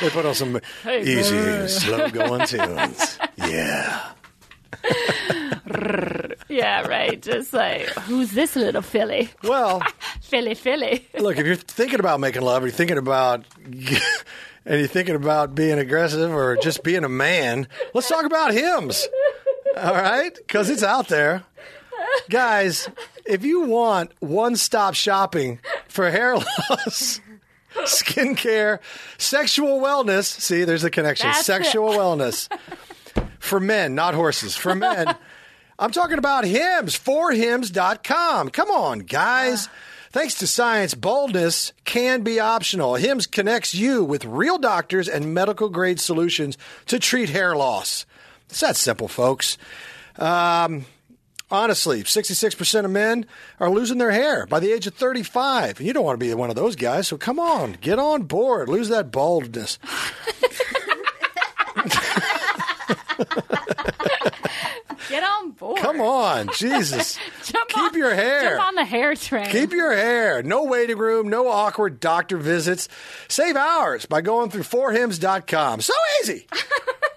They 0.00 0.10
put 0.10 0.24
on 0.26 0.34
some 0.34 0.60
easy, 0.88 1.68
slow 1.68 2.08
going 2.10 2.46
tunes. 2.46 3.18
Yeah. 3.36 4.12
Yeah, 6.48 6.82
right. 6.88 7.20
Just 7.22 7.52
like 7.52 7.86
who's 7.90 8.32
this 8.32 8.56
little 8.56 8.82
filly? 8.82 9.30
Well, 9.44 9.82
Filly, 10.20 10.54
filly. 10.54 11.06
look, 11.18 11.38
if 11.38 11.46
you're 11.46 11.54
thinking 11.56 12.00
about 12.00 12.18
making 12.20 12.42
love, 12.42 12.62
you're 12.62 12.72
thinking 12.72 12.98
about 12.98 13.44
and 13.64 13.78
you're 14.66 14.86
thinking 14.88 15.14
about 15.14 15.54
being 15.54 15.78
aggressive 15.78 16.32
or 16.32 16.56
just 16.56 16.82
being 16.82 17.04
a 17.04 17.08
man, 17.08 17.68
let's 17.94 18.08
talk 18.08 18.24
about 18.24 18.52
Hims. 18.52 19.06
All 19.76 19.94
right? 19.94 20.34
Because 20.34 20.70
it's 20.70 20.82
out 20.82 21.08
there. 21.08 21.44
Guys, 22.28 22.88
if 23.24 23.44
you 23.44 23.62
want 23.62 24.12
one 24.20 24.56
stop 24.56 24.94
shopping 24.94 25.60
for 25.88 26.10
hair 26.10 26.36
loss, 26.36 27.20
skincare, 27.84 28.78
sexual 29.18 29.80
wellness, 29.80 30.24
see, 30.24 30.64
there's 30.64 30.84
a 30.84 30.90
connection. 30.90 31.28
That's 31.28 31.40
it. 31.40 31.44
sexual 31.44 31.90
wellness 31.90 32.48
for 33.38 33.60
men, 33.60 33.94
not 33.94 34.14
horses. 34.14 34.56
For 34.56 34.74
men, 34.74 35.14
I'm 35.78 35.90
talking 35.90 36.18
about 36.18 36.44
Hims, 36.44 36.98
forhims.com. 36.98 38.50
Come 38.50 38.70
on, 38.70 39.00
guys. 39.00 39.68
Thanks 40.12 40.34
to 40.40 40.46
science, 40.48 40.94
boldness 40.94 41.72
can 41.84 42.22
be 42.22 42.40
optional. 42.40 42.96
HIMS 42.96 43.28
connects 43.28 43.76
you 43.76 44.02
with 44.02 44.24
real 44.24 44.58
doctors 44.58 45.08
and 45.08 45.32
medical 45.32 45.68
grade 45.68 46.00
solutions 46.00 46.58
to 46.86 46.98
treat 46.98 47.28
hair 47.30 47.54
loss. 47.54 48.06
It's 48.48 48.58
that 48.58 48.76
simple, 48.76 49.06
folks. 49.06 49.56
Um, 50.16 50.84
honestly, 51.50 52.02
66% 52.02 52.84
of 52.84 52.90
men 52.90 53.26
are 53.58 53.70
losing 53.70 53.98
their 53.98 54.10
hair 54.10 54.46
by 54.46 54.60
the 54.60 54.72
age 54.72 54.86
of 54.86 54.94
35. 54.94 55.78
And 55.78 55.86
you 55.86 55.92
don't 55.92 56.04
want 56.04 56.18
to 56.18 56.24
be 56.26 56.32
one 56.34 56.50
of 56.50 56.56
those 56.56 56.76
guys. 56.76 57.08
So 57.08 57.16
come 57.16 57.38
on, 57.38 57.76
get 57.80 57.98
on 57.98 58.22
board. 58.24 58.68
Lose 58.68 58.88
that 58.88 59.10
baldness. 59.10 59.78
Get 65.08 65.24
on 65.24 65.50
board. 65.52 65.78
Come 65.80 66.00
on, 66.00 66.50
Jesus. 66.54 67.18
Keep 67.42 67.76
on- 67.78 67.94
your 67.98 68.14
hair. 68.14 68.50
Jump 68.56 68.64
on 68.68 68.74
the 68.76 68.84
hair 68.84 69.14
train. 69.16 69.46
Keep 69.50 69.72
your 69.72 69.92
hair. 69.92 70.42
No 70.42 70.64
waiting 70.64 70.98
room, 70.98 71.28
no 71.28 71.48
awkward 71.48 71.98
doctor 71.98 72.36
visits. 72.36 72.88
Save 73.28 73.56
hours 73.56 74.06
by 74.06 74.20
going 74.20 74.50
through 74.50 74.62
forhims.com. 74.62 75.80
So 75.80 75.94
easy. 76.22 76.46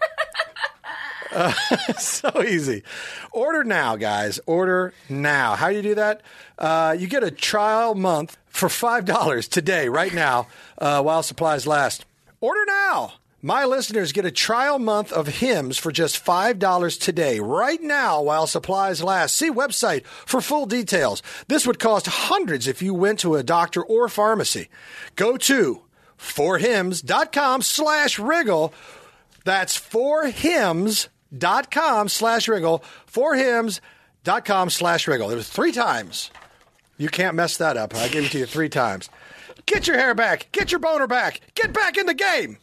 So 1.97 2.43
easy. 2.43 2.83
Order 3.31 3.63
now, 3.63 3.95
guys. 3.95 4.39
Order 4.45 4.93
now. 5.09 5.55
How 5.55 5.69
do 5.69 5.75
you 5.75 5.81
do 5.81 5.95
that? 5.95 6.21
Uh, 6.57 6.95
you 6.97 7.07
get 7.07 7.23
a 7.23 7.31
trial 7.31 7.95
month 7.95 8.37
for 8.47 8.69
$5 8.69 9.49
today, 9.49 9.89
right 9.89 10.13
now, 10.13 10.47
uh, 10.77 11.01
while 11.01 11.23
supplies 11.23 11.65
last. 11.67 12.05
Order 12.41 12.65
now. 12.65 13.13
My 13.41 13.65
listeners 13.65 14.13
get 14.13 14.25
a 14.25 14.31
trial 14.31 14.79
month 14.79 15.11
of 15.11 15.27
Hims 15.27 15.77
for 15.77 15.91
just 15.91 16.23
$5 16.23 16.99
today, 16.99 17.41
right 17.41 17.81
now, 17.81 18.21
while 18.21 18.47
supplies 18.47 19.03
last. 19.03 19.35
See 19.35 19.49
website 19.51 20.05
for 20.05 20.39
full 20.39 20.65
details. 20.65 21.21
This 21.49 21.67
would 21.67 21.77
cost 21.79 22.05
hundreds 22.07 22.67
if 22.67 22.81
you 22.81 22.93
went 22.93 23.19
to 23.19 23.35
a 23.35 23.43
doctor 23.43 23.83
or 23.83 24.07
pharmacy. 24.07 24.69
Go 25.17 25.35
to 25.35 25.81
forhims.com 26.17 27.61
slash 27.63 28.17
riggle. 28.17 28.71
That's 29.43 29.75
forhims.com 31.33 32.09
slash 32.09 32.47
riggle. 32.47 32.81
Forhims.com 33.11 34.69
slash 34.69 35.05
riggle. 35.07 35.31
It 35.31 35.35
was 35.35 35.49
three 35.49 35.71
times. 35.71 36.31
You 36.97 37.09
can't 37.09 37.35
mess 37.35 37.57
that 37.57 37.77
up. 37.77 37.95
I 37.95 38.07
gave 38.07 38.25
it 38.25 38.31
to 38.31 38.39
you 38.39 38.45
three 38.45 38.69
times. 38.69 39.09
Get 39.65 39.87
your 39.87 39.97
hair 39.97 40.13
back. 40.13 40.49
Get 40.51 40.71
your 40.71 40.79
boner 40.79 41.07
back. 41.07 41.41
Get 41.55 41.73
back 41.73 41.97
in 41.97 42.05
the 42.05 42.13
game. 42.13 42.57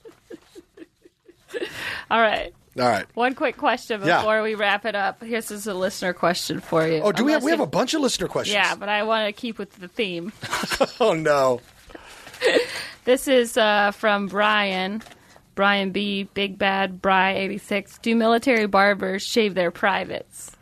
All 2.10 2.20
right. 2.20 2.52
All 2.78 2.86
right. 2.88 3.06
One 3.14 3.34
quick 3.34 3.56
question 3.56 4.00
Yeah. 4.04 4.18
before 4.18 4.42
we 4.42 4.54
wrap 4.54 4.84
it 4.84 4.94
up. 4.94 5.22
Here's 5.22 5.50
is 5.50 5.66
a 5.66 5.74
listener 5.74 6.12
question 6.12 6.60
for 6.60 6.86
you. 6.86 7.00
Oh, 7.00 7.10
do 7.10 7.24
we 7.24 7.32
have 7.32 7.42
we 7.42 7.50
have 7.50 7.60
a 7.60 7.66
bunch 7.66 7.94
of 7.94 8.00
listener 8.00 8.28
questions? 8.28 8.54
Yeah, 8.54 8.76
but 8.76 8.88
I 8.88 9.02
want 9.02 9.26
to 9.26 9.32
keep 9.38 9.58
with 9.58 9.72
the 9.76 9.88
theme. 9.88 10.32
Oh 11.00 11.14
no. 11.14 11.60
This 13.06 13.26
is 13.28 13.56
uh, 13.56 13.92
from 13.92 14.26
Brian. 14.28 15.02
Brian 15.54 15.90
B. 15.90 16.24
Big 16.34 16.58
Bad 16.58 17.02
Bry 17.02 17.34
86. 17.34 17.98
Do 17.98 18.14
military 18.14 18.66
barbers 18.66 19.22
shave 19.22 19.54
their 19.54 19.70
privates? 19.70 20.52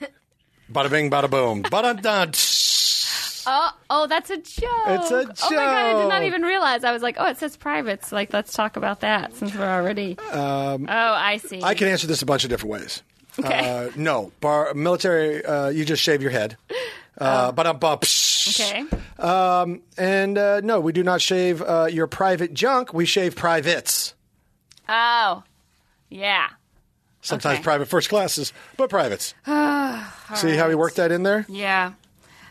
Bada 0.72 0.90
bing, 0.90 1.10
bada 1.10 1.30
boom. 1.30 1.62
Bada 1.62 2.00
dun. 2.00 2.32
Oh, 3.50 3.70
oh, 3.88 4.06
that's 4.06 4.28
a 4.28 4.36
joke. 4.36 4.68
It's 4.86 5.10
a 5.10 5.24
joke. 5.24 5.36
Oh 5.44 5.50
my 5.50 5.56
god, 5.56 5.96
I 5.96 6.02
did 6.02 6.08
not 6.08 6.22
even 6.24 6.42
realize. 6.42 6.84
I 6.84 6.92
was 6.92 7.02
like, 7.02 7.16
oh, 7.18 7.30
it 7.30 7.38
says 7.38 7.56
privates. 7.56 8.12
Like, 8.12 8.30
let's 8.34 8.52
talk 8.52 8.76
about 8.76 9.00
that 9.00 9.34
since 9.34 9.54
we're 9.54 9.64
already. 9.64 10.18
oh, 10.20 10.86
I 10.86 11.38
see. 11.38 11.56
Um, 11.58 11.64
I 11.64 11.72
can 11.72 11.88
answer 11.88 12.06
this 12.06 12.20
a 12.20 12.26
bunch 12.26 12.44
of 12.44 12.50
different 12.50 12.72
ways. 12.72 13.02
Okay. 13.38 13.86
Uh, 13.86 13.90
no, 13.96 14.32
bar 14.42 14.74
military. 14.74 15.42
Uh, 15.42 15.68
you 15.68 15.86
just 15.86 16.02
shave 16.02 16.22
your 16.22 16.30
head. 16.30 16.56
Uh, 17.20 17.50
but 17.50 17.66
um, 17.66 17.80
okay. 17.82 18.84
Um, 19.18 19.82
and 19.96 20.38
uh, 20.38 20.60
no, 20.60 20.78
we 20.78 20.92
do 20.92 21.02
not 21.02 21.20
shave 21.20 21.60
uh, 21.60 21.88
your 21.90 22.06
private 22.06 22.54
junk. 22.54 22.94
We 22.94 23.06
shave 23.06 23.34
privates. 23.34 24.14
Oh, 24.88 25.42
yeah. 26.08 26.48
Sometimes 27.20 27.56
Okay. 27.56 27.62
private 27.64 27.88
first 27.88 28.08
classes, 28.08 28.52
but 28.76 28.88
privates. 28.90 29.34
See 29.46 30.56
how 30.56 30.68
we 30.68 30.74
worked 30.74 30.96
that 30.96 31.10
in 31.12 31.22
there? 31.24 31.44
Yeah. 31.48 31.92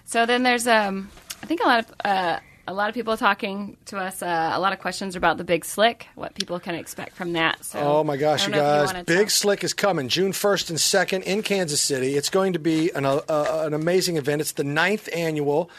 So 0.06 0.26
then 0.26 0.44
there's 0.44 0.68
um 0.68 1.10
I 1.42 1.46
think 1.46 1.62
a 1.62 1.68
lot 1.68 1.80
of 1.80 1.94
uh, 2.06 2.40
a 2.70 2.74
lot 2.74 2.90
of 2.90 2.96
people 2.96 3.16
talking 3.16 3.78
to 3.86 3.98
us 3.98 4.22
uh, 4.22 4.52
a 4.54 4.60
lot 4.60 4.74
of 4.74 4.80
questions 4.80 5.16
about 5.16 5.38
the 5.38 5.44
Big 5.46 5.64
Slick, 5.64 6.08
what 6.16 6.36
people 6.36 6.60
can 6.60 6.76
expect 6.76 7.16
from 7.16 7.34
that. 7.34 7.64
So 7.64 7.80
Oh 7.80 8.04
my 8.04 8.18
gosh, 8.18 8.46
you 8.46 8.54
don't 8.54 8.62
know 8.64 8.74
if 8.74 8.88
guys! 8.88 8.94
wanna 8.94 9.04
Big 9.06 9.18
tell- 9.18 9.30
Slick 9.30 9.64
is 9.64 9.74
coming 9.74 10.10
June 10.10 10.34
first 10.34 10.70
and 10.70 10.80
second 10.80 11.24
in 11.24 11.44
Kansas 11.44 11.80
City. 11.82 12.16
It's 12.18 12.30
going 12.30 12.54
to 12.54 12.60
be 12.60 12.92
an 12.92 13.06
uh, 13.06 13.22
uh, 13.30 13.64
an 13.66 13.74
amazing 13.74 14.18
event. 14.18 14.42
It's 14.42 14.52
the 14.52 14.64
ninth 14.66 15.08
annual. 15.16 15.70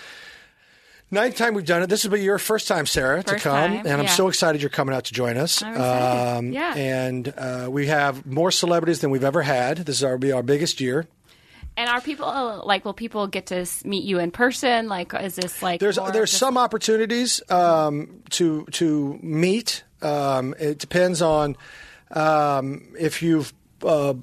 Ninth 1.11 1.37
time 1.37 1.55
we've 1.55 1.65
done 1.65 1.83
it. 1.83 1.89
This 1.89 2.05
will 2.05 2.11
be 2.11 2.23
your 2.23 2.39
first 2.39 2.69
time, 2.69 2.85
Sarah, 2.85 3.23
to 3.23 3.37
come, 3.37 3.71
time, 3.71 3.87
and 3.87 3.89
I'm 3.89 4.03
yeah. 4.03 4.11
so 4.11 4.29
excited 4.29 4.61
you're 4.61 4.69
coming 4.69 4.95
out 4.95 5.05
to 5.05 5.15
join 5.15 5.39
us. 5.39 5.63
Um. 5.63 6.53
Yeah. 6.53 6.75
and 6.75 7.33
uh, 7.37 7.69
we 7.71 7.87
have 7.87 8.27
more 8.27 8.51
celebrities 8.51 9.01
than 9.01 9.11
we've 9.11 9.25
ever 9.25 9.43
had. 9.43 9.79
This 9.79 9.97
is 9.97 10.05
our 10.05 10.19
be 10.19 10.33
our 10.33 10.43
biggest 10.43 10.81
year. 10.81 11.07
And 11.79 11.89
are 11.89 12.01
people 12.01 12.63
like 12.67 12.85
will 12.85 12.93
people 12.93 13.29
get 13.29 13.47
to 13.47 13.65
meet 13.85 14.05
you 14.05 14.19
in 14.19 14.33
person? 14.33 14.89
Like 14.89 15.15
is 15.15 15.37
this 15.37 15.63
like 15.63 15.81
There's 15.81 15.97
there's 16.13 16.33
some 16.33 16.59
opportunities 16.59 17.41
um, 17.51 18.23
to 18.31 18.65
to 18.73 19.19
meet. 19.23 19.85
Um, 20.03 20.55
it 20.59 20.79
depends 20.79 21.23
on 21.23 21.57
um, 22.11 22.95
if 22.99 23.23
you've 23.23 23.55
uh, 23.83 24.15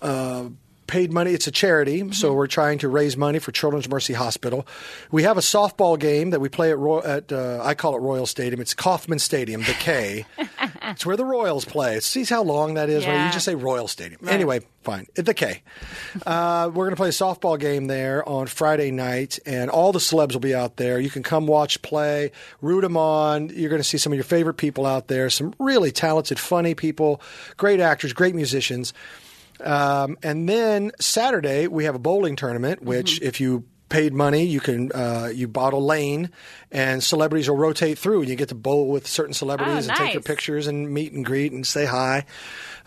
uh, 0.00 0.44
paid 0.90 1.12
money. 1.12 1.32
It's 1.32 1.46
a 1.46 1.50
charity, 1.50 2.00
Mm-hmm. 2.00 2.12
so 2.12 2.34
we're 2.34 2.46
trying 2.46 2.78
to 2.80 2.88
raise 2.88 3.16
money 3.16 3.38
for 3.38 3.52
Children's 3.52 3.88
Mercy 3.88 4.12
Hospital. 4.12 4.66
We 5.10 5.22
have 5.22 5.38
a 5.38 5.40
softball 5.40 5.98
game 5.98 6.30
that 6.30 6.40
we 6.40 6.48
play 6.48 6.70
at 6.70 6.78
Roy- 6.78 7.00
at 7.02 7.32
uh, 7.32 7.60
I 7.62 7.74
call 7.74 7.94
it 7.96 8.00
Royal 8.00 8.26
Stadium. 8.26 8.60
It's 8.60 8.74
Kauffman 8.74 9.18
Stadium, 9.20 9.62
the 9.62 9.72
K. 9.74 10.26
it's 10.82 11.06
where 11.06 11.16
the 11.16 11.24
Royals 11.24 11.64
play. 11.64 12.00
See 12.00 12.24
how 12.24 12.42
long 12.42 12.74
that 12.74 12.88
is? 12.88 13.06
Right? 13.06 13.12
Yeah. 13.14 13.26
You 13.26 13.32
just 13.32 13.44
say 13.44 13.54
Royal 13.54 13.88
Stadium. 13.88 14.28
Anyway, 14.28 14.60
fine. 14.82 15.06
The 15.14 15.32
K. 15.34 15.62
Uh, 16.26 16.66
we're 16.74 16.84
going 16.84 16.90
to 16.90 16.96
play 16.96 17.08
a 17.08 17.12
softball 17.12 17.58
game 17.58 17.86
there 17.86 18.28
on 18.28 18.46
Friday 18.46 18.90
night, 18.90 19.38
and 19.46 19.70
all 19.70 19.92
the 19.92 19.98
celebs 19.98 20.32
will 20.32 20.40
be 20.40 20.54
out 20.54 20.76
there. 20.76 20.98
You 20.98 21.10
can 21.10 21.22
come 21.22 21.46
watch 21.46 21.80
play, 21.82 22.32
root 22.60 22.80
them 22.82 22.96
on. 22.96 23.48
You're 23.50 23.70
going 23.70 23.80
to 23.82 23.88
see 23.88 23.98
some 23.98 24.12
of 24.12 24.16
your 24.16 24.24
favorite 24.24 24.54
people 24.54 24.86
out 24.86 25.08
there, 25.08 25.30
some 25.30 25.54
really 25.58 25.90
talented, 25.92 26.38
funny 26.38 26.74
people, 26.74 27.20
great 27.56 27.80
actors, 27.80 28.12
great 28.12 28.34
musicians. 28.34 28.92
Um, 29.62 30.16
and 30.22 30.48
then 30.48 30.92
Saturday 31.00 31.66
we 31.66 31.84
have 31.84 31.94
a 31.94 31.98
bowling 31.98 32.36
tournament, 32.36 32.82
which 32.82 33.16
Mm-hmm. 33.16 33.26
if 33.26 33.40
you 33.40 33.64
paid 33.88 34.14
money, 34.14 34.44
you 34.44 34.60
can 34.60 34.92
uh, 34.92 35.30
you 35.34 35.48
a 35.72 35.76
lane, 35.76 36.30
and 36.70 37.02
celebrities 37.02 37.48
will 37.48 37.56
rotate 37.56 37.98
through, 37.98 38.20
and 38.20 38.30
you 38.30 38.36
get 38.36 38.48
to 38.50 38.54
bowl 38.54 38.88
with 38.88 39.06
certain 39.06 39.34
celebrities 39.34 39.88
and 39.88 39.96
take 39.96 40.12
their 40.12 40.20
pictures 40.22 40.66
and 40.66 40.90
meet 40.90 41.12
and 41.12 41.24
greet 41.24 41.52
and 41.52 41.66
say 41.66 41.84
hi. 41.86 42.24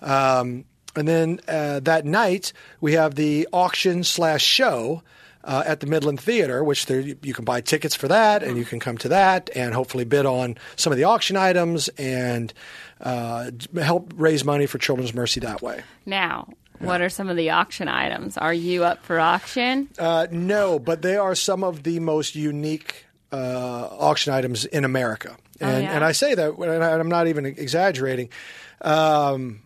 Um, 0.01 0.65
and 0.95 1.07
then 1.07 1.39
uh, 1.47 1.79
that 1.81 2.05
night 2.05 2.53
we 2.79 2.93
have 2.93 3.15
the 3.15 3.47
auction 3.51 4.03
slash 4.03 4.43
show. 4.43 5.03
Uh, 5.45 5.61
at 5.65 5.81
the 5.81 5.87
Midland 5.87 6.21
Theater, 6.21 6.63
which 6.63 6.85
there, 6.85 7.01
you 7.01 7.17
you 7.21 7.33
can 7.33 7.43
buy 7.43 7.59
tickets 7.59 7.95
for 7.95 8.07
that, 8.07 8.43
and 8.43 8.57
you 8.57 8.63
can 8.63 8.79
come 8.79 8.97
to 8.99 9.09
that, 9.09 9.49
and 9.53 9.73
hopefully 9.73 10.05
bid 10.05 10.25
on 10.25 10.57
some 10.77 10.93
of 10.93 10.97
the 10.97 11.03
auction 11.03 11.35
items 11.35 11.89
and 11.97 12.53
uh, 13.01 13.51
help 13.81 14.13
raise 14.15 14.45
money 14.45 14.67
for 14.67 14.77
Children's 14.77 15.13
Mercy 15.13 15.41
that 15.41 15.61
way. 15.61 15.81
now. 16.05 16.47
What 16.79 17.01
are 17.01 17.09
some 17.09 17.29
of 17.29 17.37
the 17.37 17.51
auction 17.51 17.87
items? 17.87 18.37
Are 18.37 18.53
you 18.53 18.83
up 18.83 19.03
for 19.05 19.19
auction? 19.19 19.89
Uh, 19.97 20.27
no, 20.31 20.79
but 20.79 21.01
they 21.01 21.15
are 21.15 21.35
some 21.35 21.63
of 21.63 21.83
the 21.83 21.99
most 21.99 22.35
unique 22.35 23.05
uh, 23.31 23.87
auction 23.91 24.33
items 24.33 24.65
in 24.65 24.83
America. 24.83 25.37
And, 25.61 25.83
yeah? 25.83 25.93
and 25.95 26.03
I 26.03 26.11
say 26.11 26.35
that, 26.35 26.55
and 26.57 26.83
I'm 26.83 27.09
not 27.09 27.27
even 27.27 27.45
exaggerating. 27.45 28.29
Um, 28.81 29.61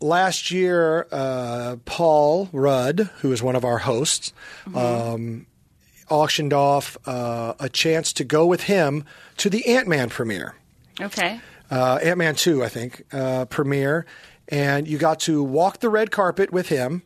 last 0.00 0.50
year, 0.50 1.06
uh, 1.10 1.76
Paul 1.84 2.48
Rudd, 2.52 3.10
who 3.20 3.32
is 3.32 3.42
one 3.42 3.56
of 3.56 3.64
our 3.64 3.78
hosts, 3.78 4.32
um, 4.74 5.46
auctioned 6.08 6.52
off 6.52 6.96
uh, 7.06 7.54
a 7.58 7.68
chance 7.68 8.12
to 8.14 8.24
go 8.24 8.46
with 8.46 8.62
him 8.64 9.04
to 9.38 9.50
the 9.50 9.66
Ant 9.66 9.88
Man 9.88 10.08
premiere 10.08 10.54
Okay. 11.00 11.40
uh, 11.70 11.98
Ant 12.02 12.18
Man 12.18 12.34
2, 12.34 12.62
I 12.64 12.68
think, 12.68 13.04
uh, 13.12 13.44
premiere. 13.46 14.06
And 14.50 14.88
you 14.88 14.98
got 14.98 15.20
to 15.20 15.42
walk 15.42 15.78
the 15.78 15.88
red 15.88 16.10
carpet 16.10 16.52
with 16.52 16.68
him 16.68 17.02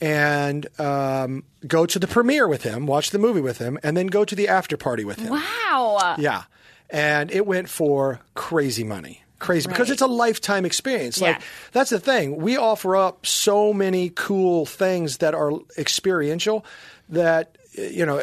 and 0.00 0.66
um, 0.78 1.44
go 1.66 1.86
to 1.86 1.98
the 1.98 2.06
premiere 2.06 2.46
with 2.46 2.62
him, 2.62 2.86
watch 2.86 3.10
the 3.10 3.18
movie 3.18 3.40
with 3.40 3.58
him, 3.58 3.78
and 3.82 3.96
then 3.96 4.08
go 4.08 4.24
to 4.24 4.34
the 4.34 4.48
after 4.48 4.76
party 4.76 5.04
with 5.04 5.18
him. 5.18 5.30
Wow. 5.30 6.16
Yeah. 6.18 6.42
And 6.90 7.30
it 7.30 7.46
went 7.46 7.68
for 7.68 8.20
crazy 8.34 8.84
money. 8.84 9.22
crazy 9.38 9.68
because 9.68 9.90
it's 9.90 10.02
a 10.02 10.06
lifetime 10.06 10.64
experience. 10.64 11.20
Like 11.20 11.36
Yeah. 11.36 11.42
that's 11.72 11.90
the 11.90 11.98
thing. 12.00 12.36
We 12.36 12.56
offer 12.56 12.94
up 12.96 13.24
so 13.26 13.72
many 13.72 14.10
cool 14.10 14.66
things 14.66 15.18
that 15.18 15.34
are 15.34 15.52
experiential 15.78 16.64
that 17.08 17.56
you 17.72 18.04
know. 18.06 18.22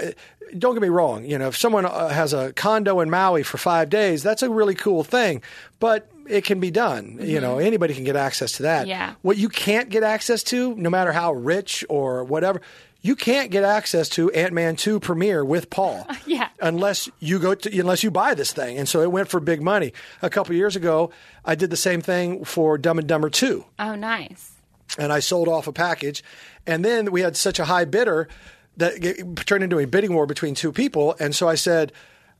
Don't 0.55 0.75
get 0.75 0.83
me 0.83 0.89
wrong. 0.89 1.25
You 1.25 1.39
know, 1.39 1.47
if 1.47 1.57
someone 1.57 1.83
uh, 1.83 2.09
has 2.09 2.31
a 2.31 2.53
condo 2.53 2.99
in 2.99 3.09
Maui 3.09 3.41
for 3.41 3.57
five 3.57 3.89
days, 3.89 4.21
that's 4.21 4.43
a 4.43 4.49
really 4.51 4.75
cool 4.75 5.03
thing. 5.03 5.41
But 5.79 6.07
it 6.27 6.43
can 6.45 6.59
be 6.59 6.71
done. 6.71 7.17
You 7.21 7.39
know, 7.41 7.57
anybody 7.59 7.93
can 7.93 8.03
get 8.03 8.15
access 8.15 8.53
to 8.53 8.63
that. 8.63 8.81
Mm-hmm. 8.81 8.89
Yeah. 8.89 9.13
What 9.21 9.37
you 9.37 9.49
can't 9.49 9.89
get 9.89 10.03
access 10.03 10.43
to, 10.43 10.75
no 10.75 10.89
matter 10.89 11.11
how 11.11 11.33
rich 11.33 11.85
or 11.89 12.23
whatever, 12.23 12.61
you 13.01 13.15
can't 13.17 13.51
get 13.51 13.63
access 13.65 14.07
to 14.09 14.31
Ant 14.31 14.53
Man 14.53 14.75
Two 14.77 14.99
premiere 14.99 15.43
with 15.43 15.69
Paul. 15.69 16.07
Yeah. 16.25 16.47
Unless 16.61 17.09
you 17.19 17.37
go 17.39 17.53
to 17.53 17.79
unless 17.79 18.03
you 18.03 18.09
buy 18.11 18.33
this 18.33 18.53
thing, 18.53 18.77
and 18.77 18.87
so 18.87 19.01
it 19.01 19.11
went 19.11 19.27
for 19.27 19.39
big 19.41 19.61
money. 19.61 19.91
A 20.21 20.29
couple 20.29 20.55
years 20.55 20.75
ago, 20.77 21.11
I 21.43 21.55
did 21.55 21.69
the 21.69 21.75
same 21.77 21.99
thing 22.01 22.45
for 22.45 22.77
Dumb 22.77 22.97
and 22.97 23.07
Dumber 23.07 23.29
two. 23.29 23.65
Oh, 23.77 23.95
nice. 23.95 24.51
and 24.97 25.11
I 25.11 25.19
sold 25.19 25.47
off 25.49 25.67
a 25.67 25.73
package. 25.73 26.23
And 26.65 26.85
then 26.85 27.11
we 27.11 27.19
had 27.21 27.35
such 27.35 27.59
a 27.59 27.65
high 27.65 27.83
bidder 27.83 28.29
that 28.77 29.03
it 29.03 29.35
turned 29.45 29.63
into 29.65 29.79
a 29.79 29.85
bidding 29.85 30.13
war 30.13 30.25
between 30.25 30.55
two 30.55 30.71
people. 30.71 31.15
And 31.19 31.35
so 31.35 31.47
I 31.49 31.55
said, 31.55 31.91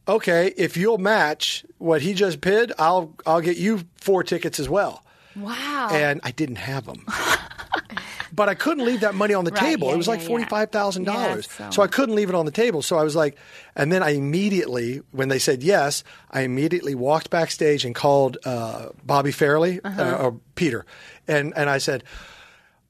okay, 0.08 0.54
if 0.58 0.78
you'll 0.78 0.98
match 0.98 1.66
what 1.78 2.02
he 2.02 2.14
just 2.14 2.42
bid, 2.42 2.72
I'll 2.80 3.14
I'll 3.26 3.42
get 3.42 3.58
you 3.58 3.82
four 3.98 4.24
tickets 4.24 4.60
as 4.60 4.70
well. 4.70 5.04
Wow. 5.36 5.90
And 5.92 6.22
I 6.24 6.32
didn't 6.32 6.58
have 6.58 6.86
them. 6.86 7.06
But 8.36 8.50
I 8.50 8.56
couldn't 8.56 8.84
leave 8.86 9.02
that 9.02 9.14
money 9.14 9.36
on 9.36 9.46
the 9.46 9.52
Right, 9.52 9.60
table. 9.62 9.88
yeah, 9.90 9.94
it 9.94 9.98
was 9.98 10.08
like 10.08 10.18
yeah, 10.20 10.24
yeah. 10.24 10.28
forty 10.30 10.46
five 10.46 10.72
thousand 10.72 11.04
dollars, 11.04 11.48
Yeah, 11.60 11.70
so- 11.70 11.76
so 11.76 11.82
I 11.84 11.88
couldn't 11.88 12.16
leave 12.16 12.30
it 12.30 12.36
on 12.36 12.46
the 12.46 12.52
table. 12.52 12.82
So 12.82 12.98
I 12.98 13.04
was 13.04 13.16
like, 13.16 13.38
and 13.76 13.92
then 13.92 14.02
I 14.02 14.12
immediately, 14.16 15.02
when 15.12 15.28
they 15.30 15.38
said 15.38 15.62
yes, 15.62 16.04
I 16.32 16.42
immediately 16.42 16.96
walked 16.96 17.30
backstage 17.30 17.86
and 17.86 17.94
called 17.94 18.38
uh, 18.44 18.88
Bobby 19.06 19.32
Farrelly 19.32 19.80
Uh-huh. 19.84 20.02
uh, 20.02 20.16
or 20.24 20.40
Peter, 20.56 20.84
and 21.28 21.54
and 21.56 21.70
I 21.70 21.78
said, 21.78 22.04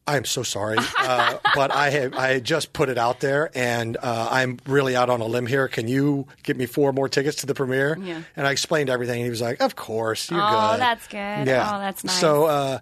I 0.06 0.18
am 0.18 0.26
so 0.26 0.44
sorry, 0.44 0.78
uh, 1.00 1.38
but 1.56 1.72
I 1.72 1.90
have 1.92 2.14
I 2.14 2.40
just 2.40 2.74
put 2.74 2.90
it 2.90 2.98
out 2.98 3.20
there, 3.22 3.50
and 3.56 3.96
uh, 4.02 4.28
I'm 4.32 4.60
really 4.68 4.96
out 4.96 5.10
on 5.10 5.22
a 5.22 5.26
limb 5.26 5.46
here. 5.46 5.68
Can 5.68 5.88
you 5.88 6.28
give 6.44 6.58
me 6.58 6.66
four 6.66 6.92
more 6.92 7.08
tickets 7.08 7.38
to 7.38 7.46
the 7.46 7.54
premiere? 7.54 7.98
Yeah. 8.02 8.22
And 8.36 8.46
I 8.46 8.52
explained 8.52 8.90
everything, 8.90 9.18
and 9.18 9.24
he 9.26 9.30
was 9.30 9.42
like, 9.42 9.62
"Of 9.62 9.76
course, 9.78 10.30
you're 10.30 10.42
Oh, 10.44 10.72
good." 10.72 10.80
that's 10.82 11.08
good. 11.08 11.48
Yeah. 11.48 11.72
Oh, 11.74 11.80
that's 11.80 12.04
nice. 12.04 12.20
So, 12.20 12.46
uh, 12.46 12.80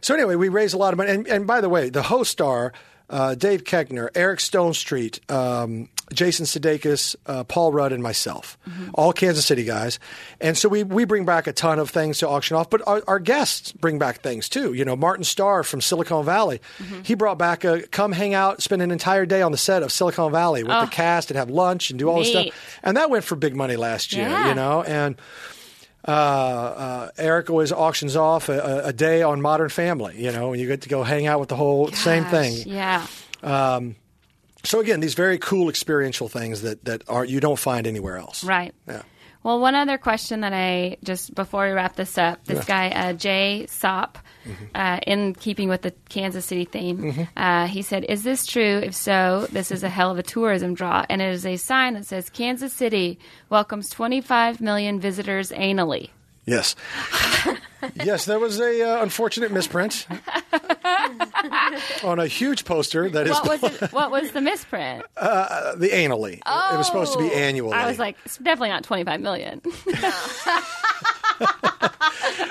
so 0.00 0.14
anyway, 0.14 0.34
we 0.36 0.48
raised 0.48 0.74
a 0.74 0.78
lot 0.78 0.94
of 0.94 0.96
money, 0.96 1.10
and, 1.10 1.26
and 1.28 1.46
by 1.46 1.60
the 1.60 1.68
way, 1.68 1.90
the 1.90 2.02
host 2.02 2.30
star. 2.30 2.72
Uh, 3.10 3.34
Dave 3.34 3.64
Koechner, 3.64 4.08
Eric 4.14 4.38
Stonestreet, 4.38 5.30
um, 5.30 5.90
Jason 6.12 6.46
Sudeikis, 6.46 7.16
uh, 7.26 7.44
Paul 7.44 7.72
Rudd, 7.72 7.92
and 7.92 8.02
myself, 8.02 8.58
Mm-hmm. 8.68 8.90
all 8.94 9.12
Kansas 9.12 9.44
City 9.46 9.64
guys. 9.64 9.98
And 10.40 10.56
so 10.56 10.68
we, 10.68 10.82
we 10.84 11.04
bring 11.04 11.24
back 11.24 11.46
a 11.46 11.52
ton 11.52 11.78
of 11.78 11.90
things 11.90 12.18
to 12.18 12.28
auction 12.28 12.56
off, 12.56 12.70
but 12.70 12.80
our, 12.86 13.02
our 13.08 13.18
guests 13.18 13.72
bring 13.72 13.98
back 13.98 14.20
things 14.20 14.48
too. 14.48 14.72
You 14.74 14.84
know, 14.84 14.96
Martin 14.96 15.24
Starr 15.24 15.62
from 15.64 15.80
Silicon 15.80 16.24
Valley, 16.24 16.60
Mm-hmm. 16.78 17.02
he 17.02 17.14
brought 17.14 17.38
back 17.38 17.64
a 17.64 17.82
come 17.88 18.12
hang 18.12 18.34
out, 18.34 18.62
spend 18.62 18.82
an 18.82 18.90
entire 18.90 19.26
day 19.26 19.42
on 19.42 19.52
the 19.52 19.58
set 19.58 19.82
of 19.82 19.90
Silicon 19.92 20.30
Valley 20.32 20.62
with 20.62 20.72
the 20.80 20.86
cast 20.86 21.30
and 21.30 21.38
have 21.38 21.50
lunch 21.50 21.90
and 21.90 21.98
do 21.98 22.08
all 22.08 22.18
this 22.20 22.28
Oh. 22.34 22.42
Stuff. 22.42 22.78
And 22.82 22.96
that 22.96 23.10
went 23.10 23.24
for 23.24 23.36
big 23.36 23.54
money 23.56 23.76
last 23.76 24.12
year, 24.12 24.28
Yeah. 24.28 24.48
you 24.48 24.54
know, 24.54 24.82
and 24.82 25.16
uh, 26.06 26.10
uh, 26.10 27.08
Eric 27.16 27.48
always 27.50 27.70
auctions 27.72 28.16
off 28.16 28.48
a, 28.48 28.82
a, 28.86 28.92
day 28.92 29.22
on 29.22 29.40
Modern 29.40 29.68
Family, 29.68 30.20
you 30.20 30.32
know, 30.32 30.52
and 30.52 30.60
you 30.60 30.66
get 30.66 30.82
to 30.82 30.88
go 30.88 31.04
hang 31.04 31.26
out 31.28 31.38
with 31.38 31.48
the 31.48 31.54
whole 31.56 31.92
same 31.92 32.24
thing. 32.24 32.54
Yeah. 32.66 33.06
So 34.64 34.80
again, 34.80 35.00
these 35.00 35.14
very 35.14 35.38
cool 35.38 35.68
experiential 35.68 36.28
things 36.28 36.62
that 36.62 36.84
that 36.84 37.02
are 37.08 37.24
you 37.24 37.40
don't 37.40 37.58
find 37.58 37.86
anywhere 37.86 38.16
else. 38.16 38.44
Right. 38.44 38.74
Yeah. 38.86 39.02
Well, 39.42 39.58
one 39.58 39.74
other 39.74 39.98
question 39.98 40.42
that 40.42 40.52
I 40.52 40.98
just 41.02 41.34
before 41.34 41.66
we 41.66 41.72
wrap 41.72 41.96
this 41.96 42.16
up, 42.16 42.44
this 42.44 42.64
guy 42.64 42.90
uh, 42.90 43.12
Jay 43.12 43.66
Sop, 43.68 44.18
Mm-hmm. 44.44 44.64
uh, 44.74 44.98
in 45.06 45.34
keeping 45.36 45.68
with 45.68 45.82
the 45.82 45.92
Kansas 46.08 46.44
City 46.44 46.64
theme, 46.64 47.28
uh, 47.36 47.68
he 47.68 47.80
said, 47.80 48.04
"Is 48.08 48.24
this 48.24 48.44
true? 48.44 48.78
If 48.82 48.92
so, 48.92 49.46
this 49.52 49.70
is 49.70 49.84
a 49.84 49.88
hell 49.88 50.10
of 50.10 50.18
a 50.18 50.22
tourism 50.24 50.74
draw, 50.74 51.06
and 51.08 51.22
it 51.22 51.32
is 51.32 51.46
a 51.46 51.56
sign 51.56 51.94
that 51.94 52.06
says 52.06 52.28
Kansas 52.28 52.72
City 52.72 53.20
welcomes 53.50 53.88
25 53.90 54.60
million 54.60 54.98
visitors 54.98 55.52
annually." 55.52 56.10
Yes. 56.44 56.74
yes, 57.94 58.24
there 58.24 58.38
was 58.38 58.58
a 58.60 58.82
uh, 58.82 59.02
unfortunate 59.02 59.52
misprint 59.52 60.06
on 62.02 62.18
a 62.18 62.26
huge 62.26 62.64
poster 62.64 63.08
that 63.10 63.26
is 63.26 63.32
What 63.32 63.60
was 63.60 63.62
it? 63.82 63.92
What 63.92 64.10
was 64.10 64.32
the 64.32 64.40
misprint? 64.40 65.04
the 65.16 65.90
annually. 65.92 66.34
it 66.44 66.76
was 66.76 66.86
supposed 66.86 67.12
to 67.12 67.18
be 67.18 67.30
Oh. 67.30 67.36
annually. 67.36 67.74
I 67.74 67.86
was 67.86 67.98
like, 67.98 68.16
it's 68.24 68.38
definitely 68.38 68.70
not 68.70 68.84
25 68.84 69.20
million. 69.20 69.60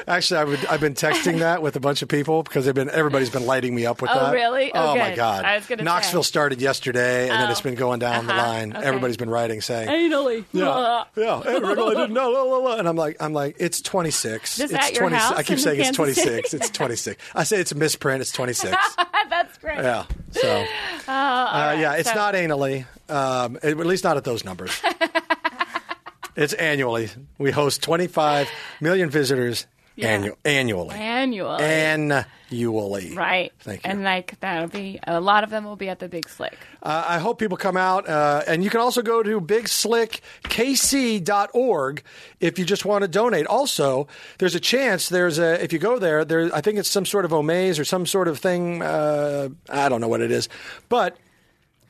Actually, 0.08 0.40
I 0.40 0.44
would, 0.44 0.66
I've 0.66 0.82
been 0.82 0.94
texting 0.94 1.40
that 1.40 1.62
with 1.62 1.76
a 1.76 1.80
bunch 1.80 2.02
of 2.02 2.08
people 2.10 2.44
because 2.44 2.66
they've 2.66 2.76
been 2.76 2.90
everybody's 2.90 3.30
been 3.30 3.46
lighting 3.46 3.74
me 3.76 3.86
up 3.86 4.02
with 4.02 4.10
that. 4.12 4.22
Oh, 4.22 4.26
that. 4.28 4.34
really? 4.34 4.72
Oh, 4.74 4.92
Oh, 4.92 4.96
my 4.96 5.16
god! 5.16 5.46
I 5.46 5.56
was 5.58 5.66
gonna 5.68 5.84
Knoxville 5.84 6.24
say. 6.24 6.28
started 6.28 6.62
yesterday, 6.62 7.30
and 7.30 7.40
then 7.40 7.48
Oh. 7.48 7.52
it's 7.52 7.62
been 7.62 7.76
going 7.76 8.00
down 8.00 8.26
the 8.28 8.34
Uh-huh. 8.34 8.48
line. 8.48 8.76
Okay. 8.76 8.86
Everybody's 8.86 9.18
been 9.18 9.30
writing 9.30 9.62
saying, 9.62 9.90
annually. 9.90 10.46
Yeah, 10.54 11.04
yeah. 11.16 11.42
Hey, 11.44 11.60
Riggle, 11.60 11.92
I 11.92 11.94
didn't 12.02 12.14
know. 12.14 12.30
la, 12.32 12.42
la, 12.44 12.58
la. 12.58 12.76
And 12.78 12.88
I'm 12.88 12.96
like, 12.96 13.18
I'm 13.20 13.34
like, 13.34 13.56
it's 13.60 13.82
26. 13.82 14.58
Just 14.58 14.74
it's 14.74 14.84
at 14.86 14.94
your 14.96 15.10
house 15.10 15.34
I 15.34 15.44
keep 15.44 15.54
in 15.54 15.60
saying 15.60 15.80
it's 15.82 15.96
Kansas 15.98 16.16
City? 16.16 16.30
26. 16.42 16.54
It's 16.54 16.70
26. 16.72 17.24
I 17.36 17.44
say 17.44 17.60
it's 17.60 17.72
a 17.72 17.76
misprint. 17.76 18.22
It's 18.22 18.32
26. 18.32 18.76
That's 19.30 19.58
great. 19.60 19.78
yeah. 19.78 20.06
So, 20.32 20.66
uh, 21.08 21.76
yeah, 21.80 21.94
it's 21.94 22.10
so- 22.10 22.16
not 22.16 22.36
annually. 22.36 22.86
Um, 23.10 23.58
at 23.64 23.78
least 23.78 24.04
not 24.04 24.18
at 24.18 24.24
those 24.24 24.44
numbers. 24.46 24.72
it's 26.36 26.54
annually. 26.54 27.10
We 27.38 27.52
host 27.52 27.82
25 27.84 28.50
million 28.80 29.10
visitors 29.10 29.68
Yeah. 29.96 30.18
annu- 30.18 30.36
annually. 30.46 30.96
Annually. 30.96 31.64
Annually. 31.64 33.14
Right. 33.14 33.52
Thank 33.60 33.84
you. 33.84 33.90
And 33.92 34.04
like 34.04 34.40
that'll 34.40 34.70
be 34.70 35.00
a 35.06 35.20
lot 35.20 35.44
of 35.44 35.50
them 35.50 35.66
will 35.66 35.76
be 35.76 35.90
at 35.90 36.00
the 36.00 36.08
Big 36.08 36.30
Slick. 36.30 36.58
Uh, 36.82 37.04
I 37.08 37.20
hope 37.20 37.40
people 37.40 37.58
come 37.58 37.78
out. 37.78 38.08
Uh, 38.08 38.42
and 38.48 38.64
you 38.64 38.70
can 38.70 38.80
also 38.80 39.02
go 39.02 39.22
to 39.22 39.42
bigslickkc.org 39.42 42.04
if 42.40 42.58
you 42.58 42.66
just 42.66 42.86
want 42.86 43.02
to 43.04 43.08
donate. 43.08 43.46
Also, 43.48 44.08
there's 44.38 44.56
a 44.56 44.60
chance 44.60 45.10
there's 45.10 45.40
a, 45.40 45.62
if 45.64 45.74
you 45.74 45.80
go 45.80 46.00
there, 46.00 46.26
there, 46.26 46.54
I 46.56 46.62
think 46.62 46.80
it's 46.80 46.90
some 46.90 47.06
sort 47.06 47.26
of 47.26 47.32
omaze 47.32 47.80
or 47.80 47.86
some 47.86 48.06
sort 48.06 48.28
of 48.28 48.40
thing. 48.40 48.82
Uh, 48.82 49.50
I 49.70 49.90
don't 49.90 50.02
know 50.02 50.08
what 50.08 50.22
it 50.22 50.32
is, 50.32 50.50
but 50.90 51.18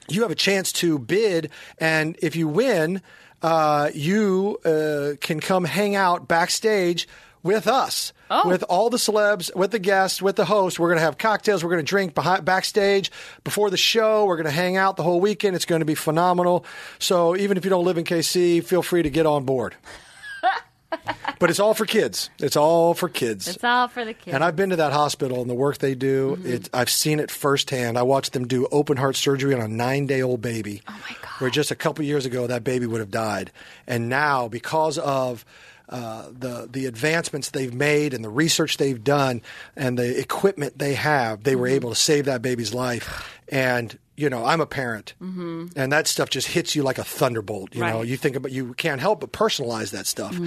you 0.10 0.24
have 0.24 0.32
a 0.32 0.36
chance 0.36 0.72
to 0.74 1.00
bid. 1.00 1.52
And 1.78 2.18
if 2.22 2.36
you 2.36 2.48
win, 2.48 3.02
uh, 3.42 3.90
you 3.94 4.60
uh, 4.66 5.16
can 5.22 5.40
come 5.40 5.64
hang 5.64 5.96
out 5.96 6.28
backstage 6.28 7.08
with 7.44 7.68
us, 7.68 8.14
Oh. 8.30 8.48
with 8.48 8.64
all 8.64 8.90
the 8.90 8.98
celebs, 8.98 9.54
with 9.56 9.72
the 9.72 9.80
guests, 9.80 10.22
with 10.22 10.36
the 10.36 10.46
host. 10.46 10.80
We're 10.80 10.88
going 10.90 11.00
to 11.00 11.04
have 11.04 11.18
cocktails. 11.18 11.64
We're 11.64 11.72
going 11.72 11.84
to 11.84 11.90
drink 11.90 12.14
behind, 12.16 12.46
backstage 12.46 13.12
before 13.44 13.70
the 13.70 13.78
show. 13.78 14.26
We're 14.26 14.38
going 14.38 14.46
to 14.46 14.52
hang 14.52 14.78
out 14.78 14.96
the 14.96 15.04
whole 15.04 15.20
weekend. 15.20 15.56
It's 15.56 15.66
going 15.66 15.82
to 15.82 15.86
be 15.86 15.96
phenomenal. 15.96 16.66
So 17.00 17.36
even 17.36 17.58
if 17.58 17.64
you 17.66 17.70
don't 17.70 17.86
live 17.86 17.98
in 17.98 18.04
KC, 18.06 18.64
feel 18.64 18.82
free 18.84 19.04
to 19.04 19.10
get 19.10 19.26
on 19.26 19.44
board. 19.44 19.76
but 21.40 21.50
it's 21.50 21.60
all 21.60 21.74
for 21.74 21.86
kids. 21.86 22.30
It's 22.40 22.56
all 22.56 22.94
for 22.94 23.10
kids. 23.10 23.48
It's 23.48 23.64
all 23.64 23.88
for 23.88 24.06
the 24.06 24.14
kids. 24.14 24.34
And 24.34 24.44
I've 24.44 24.56
been 24.56 24.70
to 24.70 24.76
that 24.78 24.94
hospital 24.94 25.42
and 25.42 25.50
the 25.50 25.56
work 25.56 25.78
they 25.80 25.96
do. 25.96 26.36
Mm-hmm. 26.38 26.54
It, 26.54 26.70
I've 26.74 26.90
seen 26.90 27.20
it 27.20 27.32
firsthand. 27.32 27.98
I 27.98 28.04
watched 28.04 28.34
them 28.34 28.48
do 28.48 28.68
open 28.72 28.98
heart 28.98 29.16
surgery 29.16 29.54
on 29.54 29.62
a 29.62 29.68
nine 29.68 30.06
day 30.06 30.22
old 30.22 30.42
baby. 30.42 30.82
Oh 30.88 30.92
my 30.92 31.16
God. 31.22 31.32
Where 31.40 31.50
just 31.50 31.72
a 31.72 31.76
couple 31.76 32.06
years 32.06 32.26
ago 32.26 32.48
that 32.48 32.64
baby 32.64 32.86
would 32.86 33.00
have 33.00 33.12
died, 33.12 33.52
and 33.88 34.10
now 34.10 34.48
because 34.48 34.98
of 35.00 35.44
uh, 35.92 36.28
the 36.32 36.68
the 36.72 36.86
advancements 36.86 37.50
they've 37.50 37.74
made 37.74 38.14
and 38.14 38.24
the 38.24 38.30
research 38.30 38.78
they've 38.78 39.04
done 39.04 39.42
and 39.76 40.00
the 40.00 40.20
equipment 40.20 40.80
they 40.80 40.94
have, 40.96 41.44
they 41.44 41.56
were 41.56 41.68
Mm-hmm. 41.68 41.76
able 41.76 41.90
to 41.90 41.96
save 41.96 42.26
that 42.26 42.42
baby's 42.42 42.74
life. 42.74 43.40
And 43.50 43.98
you 44.18 44.30
know, 44.30 44.46
I'm 44.46 44.62
a 44.62 44.68
parent, 44.68 45.16
mm-hmm. 45.22 45.68
and 45.76 45.92
that 45.92 46.06
stuff 46.06 46.30
just 46.30 46.48
hits 46.48 46.76
you 46.76 46.84
like 46.84 47.00
a 47.00 47.04
thunderbolt. 47.04 47.74
You 47.74 47.82
know, 47.82 48.02
you 48.04 48.18
think 48.18 48.36
about 48.36 48.52
you 48.52 48.74
can't 48.76 49.02
help 49.02 49.22
but 49.22 49.32
personalize 49.32 49.92
that 49.92 50.06
stuff, 50.06 50.38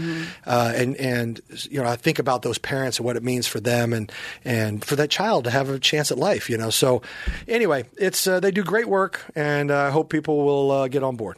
uh, 0.46 0.72
and 0.76 0.96
and 0.96 1.40
you 1.68 1.82
know, 1.82 1.88
I 1.88 1.96
think 1.96 2.20
about 2.20 2.42
those 2.42 2.56
parents 2.58 2.98
and 2.98 3.06
what 3.06 3.16
it 3.16 3.24
means 3.24 3.48
for 3.48 3.58
them, 3.58 3.92
and 3.92 4.12
and 4.44 4.84
for 4.84 4.94
that 4.96 5.10
child 5.10 5.44
to 5.44 5.50
have 5.50 5.70
a 5.70 5.78
chance 5.80 6.12
at 6.12 6.18
life. 6.18 6.48
You 6.48 6.56
know, 6.56 6.70
so 6.70 7.02
anyway, 7.48 7.86
it's 7.98 8.26
uh, 8.28 8.38
they 8.38 8.52
do 8.52 8.62
great 8.62 8.86
work, 8.86 9.24
and 9.34 9.70
uh, 9.72 9.88
I 9.88 9.90
hope 9.90 10.08
people 10.08 10.44
will 10.44 10.70
uh, 10.70 10.88
get 10.88 11.02
on 11.02 11.16
board. 11.16 11.36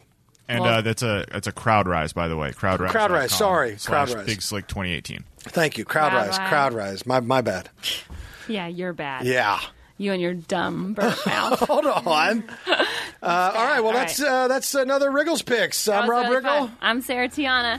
And 0.49 0.61
Well- 0.61 0.75
uh, 0.75 0.81
that's 0.83 1.03
a 1.03 1.25
that's 1.31 1.47
a 1.49 1.53
crowd 1.53 1.89
rise, 1.89 2.13
by 2.13 2.29
the 2.29 2.37
way. 2.37 2.53
Crowd 2.53 2.81
rise. 2.81 2.93
Crowd 2.93 3.11
Rise, 3.11 3.33
sorry, 3.33 3.77
Crowd 3.85 4.11
Rise. 4.11 4.27
Big 4.27 4.43
Slick 4.43 4.67
2018. 4.69 5.25
Thank 5.41 5.77
you, 5.79 5.85
crowd 5.85 6.11
Crowd 6.11 6.27
rise, 6.29 6.39
rise. 6.39 6.49
crowd 6.49 6.73
rise. 6.75 7.07
My 7.07 7.21
my 7.21 7.41
bad. 7.41 7.69
yeah, 8.49 8.67
you're 8.69 8.93
bad. 8.93 9.25
Yeah. 9.27 9.59
You 9.99 10.13
and 10.13 10.21
your 10.21 10.35
dumb 10.35 10.93
burp 10.95 11.17
mouth. 11.27 11.59
Hold 11.69 11.87
on. 11.87 12.45
Uh, 13.23 13.53
all 13.57 13.65
right. 13.65 13.81
Well, 13.81 13.89
All 13.89 13.93
that's 13.95 14.21
right. 14.21 14.29
uh, 14.31 14.47
that's 14.49 14.75
another 14.77 15.11
Riggle's 15.11 15.43
picks. 15.43 15.89
I'm 15.89 15.95
That 15.95 16.01
was 16.03 16.11
Rob 16.11 16.25
really 16.31 16.37
Riggle. 16.43 16.59
fun. 16.69 16.77
I'm 16.81 17.01
Sarah 17.01 17.29
Tiana. 17.29 17.79